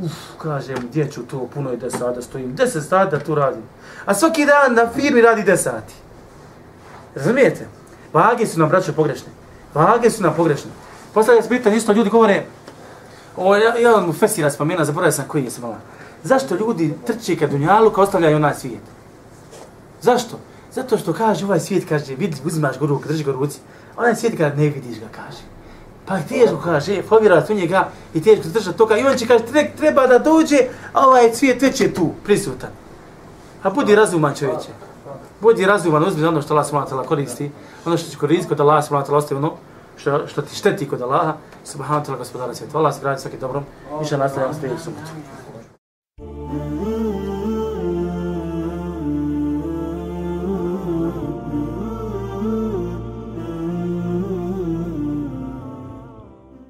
Uf, 0.01 0.11
kažem, 0.37 0.77
gdje 0.89 1.11
ću 1.11 1.23
to, 1.23 1.47
puno 1.53 1.71
je 1.71 1.77
10 1.77 1.97
sata 1.97 2.21
stojim, 2.21 2.55
10 2.55 2.81
sati 2.81 3.11
da 3.11 3.23
tu 3.23 3.35
radim. 3.35 3.61
A 4.05 4.13
svaki 4.13 4.45
dan 4.45 4.73
na 4.73 4.89
firmi 4.95 5.21
radi 5.21 5.41
10 5.41 5.57
sati. 5.57 5.93
Razumijete? 7.15 7.67
Vage 8.13 8.47
su 8.47 8.59
nam, 8.59 8.69
braćo, 8.69 8.93
pogrešne. 8.93 9.27
Vage 9.73 10.09
su 10.09 10.23
nam 10.23 10.33
pogrešne. 10.35 10.71
Postavlja 11.13 11.41
se 11.41 11.49
pitanje, 11.49 11.77
isto 11.77 11.91
ljudi 11.91 12.09
govore, 12.09 12.45
o, 13.37 13.55
ja, 13.55 13.77
ja 13.77 13.97
mu 13.97 14.13
fesira 14.13 14.51
spomena, 14.51 14.85
zaboravio 14.85 15.11
sam 15.11 15.25
koji 15.27 15.43
je 15.43 15.51
se 15.51 15.61
malo. 15.61 15.77
Zašto 16.23 16.55
ljudi 16.55 16.93
trče 17.05 17.35
ka 17.35 17.47
dunjalu, 17.47 17.91
kao 17.91 18.03
ostavljaju 18.03 18.35
onaj 18.35 18.55
svijet? 18.55 18.81
Zašto? 20.01 20.39
Zato 20.71 20.97
što 20.97 21.13
kaže 21.13 21.45
ovaj 21.45 21.59
svijet, 21.59 21.89
kaže, 21.89 22.15
vidi, 22.15 22.37
uzimaš 22.45 22.79
go 22.79 22.85
ruku, 22.85 23.07
drži 23.07 23.23
goruci. 23.23 23.59
Onaj 23.97 24.15
svijet 24.15 24.37
kad 24.37 24.57
ne 24.57 24.69
vidiš 24.69 24.99
ga, 24.99 25.05
kaže. 25.11 25.52
Pa 26.05 26.19
teško 26.19 26.57
kaže, 26.63 26.93
e, 26.93 27.03
povjerovati 27.03 27.53
u 27.53 27.55
njega 27.55 27.89
i 28.13 28.21
teško 28.21 28.47
držati 28.47 28.77
toga. 28.77 28.97
I 28.97 29.03
on 29.03 29.17
će 29.17 29.27
kaže, 29.27 29.43
treba 29.77 30.07
da 30.07 30.19
dođe, 30.19 30.57
a 30.93 31.07
ovaj 31.07 31.31
cvijet 31.31 31.61
već 31.61 31.81
je 31.81 31.93
tu, 31.93 32.09
prisutan. 32.23 32.69
A 33.63 33.69
budi 33.69 33.95
razuman 33.95 34.35
čovječe. 34.35 34.69
Budi 35.41 35.65
razuman, 35.65 36.03
uzmi 36.03 36.25
ono 36.25 36.41
što 36.41 36.53
Allah 36.53 36.67
smatala 36.67 37.03
koristi, 37.03 37.51
ono 37.85 37.97
što 37.97 38.11
će 38.11 38.17
koristiti 38.17 38.49
kod 38.49 38.59
Allah 38.59 38.85
smatala, 38.85 39.17
ostaje 39.17 39.37
ono 39.37 39.53
što, 39.97 40.27
što 40.27 40.41
ti 40.41 40.55
šteti 40.55 40.89
kod 40.89 41.01
Allaha, 41.01 41.33
subhanahu 41.63 42.05
wa 42.05 42.09
ta'ala 42.09 42.17
gospodara 42.17 42.53
svijeta. 42.53 42.77
Allah 42.77 42.93
se 42.93 43.01
gradi 43.01 43.21
svaki 43.21 43.37
dobrom, 43.37 43.63
više 43.99 44.17
nastavljamo 44.17 44.53
sljedeću 44.53 44.83
subotu. 44.83 45.11